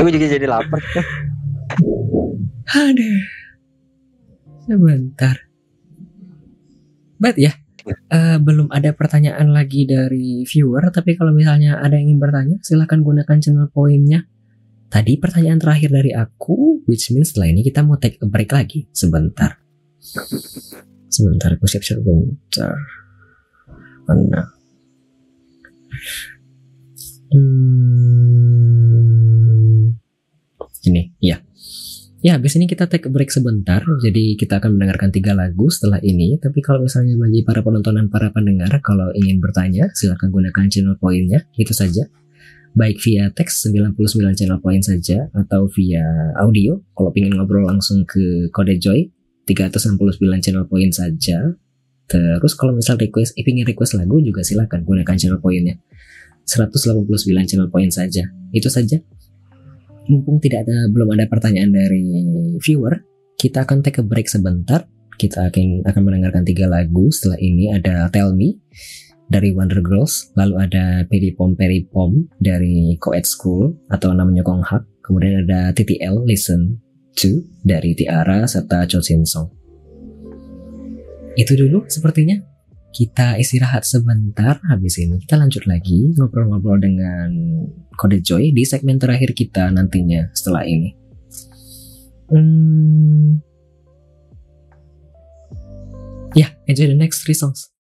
Aku 0.00 0.08
juga 0.08 0.24
jadi 0.24 0.48
lapar. 0.48 0.80
Aduh. 2.72 3.20
Sebentar. 4.64 5.36
Bet 7.20 7.36
ya. 7.36 7.52
eh, 7.86 8.38
belum 8.38 8.70
ada 8.70 8.94
pertanyaan 8.94 9.50
lagi 9.50 9.82
dari 9.84 10.46
viewer, 10.46 10.86
tapi 10.94 11.18
kalau 11.18 11.34
misalnya 11.34 11.82
ada 11.82 11.98
yang 11.98 12.14
ingin 12.14 12.20
bertanya, 12.22 12.56
silahkan 12.62 13.02
gunakan 13.02 13.38
channel 13.42 13.66
poinnya. 13.74 14.22
Tadi 14.86 15.18
pertanyaan 15.18 15.58
terakhir 15.58 15.90
dari 15.90 16.12
aku, 16.14 16.84
which 16.86 17.10
means 17.10 17.32
setelah 17.34 17.50
ini 17.50 17.64
kita 17.64 17.82
mau 17.82 17.98
take 17.98 18.22
a 18.22 18.28
break 18.28 18.52
lagi. 18.54 18.86
Sebentar. 18.94 19.58
Sebentar, 21.10 21.52
aku 21.56 21.66
siap-siap 21.66 22.00
bentar. 22.04 22.76
Mana? 24.06 24.52
Hmm. 27.32 28.32
Ini, 30.82 31.14
ya. 31.22 31.40
Ya, 32.22 32.38
habis 32.38 32.54
ini 32.54 32.70
kita 32.70 32.86
take 32.86 33.02
a 33.02 33.10
break 33.10 33.34
sebentar. 33.34 33.82
Jadi 33.98 34.38
kita 34.38 34.62
akan 34.62 34.78
mendengarkan 34.78 35.10
tiga 35.10 35.34
lagu 35.34 35.66
setelah 35.66 35.98
ini. 36.06 36.38
Tapi 36.38 36.62
kalau 36.62 36.86
misalnya 36.86 37.18
bagi 37.18 37.42
para 37.42 37.66
penonton 37.66 37.98
dan 37.98 38.06
para 38.06 38.30
pendengar, 38.30 38.70
kalau 38.78 39.10
ingin 39.10 39.42
bertanya, 39.42 39.90
silakan 39.90 40.30
gunakan 40.30 40.70
channel 40.70 40.94
poinnya. 41.02 41.42
Itu 41.58 41.74
saja. 41.74 42.06
Baik 42.78 43.02
via 43.02 43.26
teks 43.34 43.66
99 43.66 44.38
channel 44.38 44.62
point 44.62 44.86
saja 44.86 45.34
atau 45.34 45.66
via 45.74 46.06
audio. 46.38 46.78
Kalau 46.94 47.10
ingin 47.10 47.42
ngobrol 47.42 47.66
langsung 47.66 48.06
ke 48.06 48.46
kode 48.54 48.78
Joy 48.78 49.10
369 49.50 49.98
channel 50.38 50.70
point 50.70 50.94
saja. 50.94 51.58
Terus 52.06 52.54
kalau 52.54 52.78
misal 52.78 53.02
request, 53.02 53.34
eh, 53.34 53.42
ingin 53.42 53.66
request 53.66 53.98
lagu 53.98 54.22
juga 54.22 54.46
silakan 54.46 54.86
gunakan 54.86 55.18
channel 55.18 55.42
poinnya. 55.42 55.74
189 56.46 57.50
channel 57.50 57.66
point 57.66 57.90
saja. 57.90 58.30
Itu 58.54 58.70
saja 58.70 59.02
mumpung 60.06 60.42
tidak 60.42 60.66
ada 60.66 60.88
belum 60.90 61.14
ada 61.14 61.26
pertanyaan 61.30 61.70
dari 61.70 62.04
viewer, 62.58 63.02
kita 63.38 63.66
akan 63.66 63.82
take 63.82 63.98
a 63.98 64.04
break 64.06 64.26
sebentar. 64.30 64.86
Kita 65.18 65.52
akan 65.52 65.86
akan 65.86 66.02
mendengarkan 66.02 66.42
tiga 66.42 66.66
lagu. 66.66 67.10
Setelah 67.12 67.38
ini 67.38 67.70
ada 67.70 68.10
Tell 68.10 68.34
Me 68.34 68.58
dari 69.30 69.54
Wonder 69.54 69.78
Girls, 69.84 70.32
lalu 70.34 70.58
ada 70.58 71.06
Peri 71.06 71.30
Pom 71.32 71.54
Peri 71.54 71.86
Pom 71.86 72.26
dari 72.42 72.96
Coed 72.98 73.24
School 73.24 73.76
atau 73.92 74.10
namanya 74.12 74.42
Kong 74.42 74.64
Hak. 74.64 74.82
Kemudian 75.02 75.46
ada 75.46 75.70
TTL 75.74 76.26
Listen 76.26 76.78
to 77.14 77.44
dari 77.62 77.94
Tiara 77.94 78.46
serta 78.46 78.86
Cho 78.88 79.02
Song. 79.02 79.50
Itu 81.34 81.56
dulu 81.56 81.88
sepertinya. 81.88 82.51
Kita 82.92 83.40
istirahat 83.40 83.88
sebentar 83.88 84.60
habis 84.68 85.00
ini 85.00 85.16
kita 85.24 85.40
lanjut 85.40 85.64
lagi 85.64 86.12
ngobrol-ngobrol 86.12 86.76
dengan 86.76 87.32
Kode 87.96 88.20
Joy 88.20 88.52
di 88.52 88.68
segmen 88.68 89.00
terakhir 89.00 89.32
kita 89.32 89.72
nantinya 89.72 90.28
setelah 90.36 90.68
ini. 90.68 90.92
Hmm. 92.28 93.40
Ya, 96.36 96.48
yeah, 96.48 96.50
enjoy 96.68 96.88
the 96.88 96.96
next 96.96 97.24
three 97.24 97.36
songs. 97.36 97.71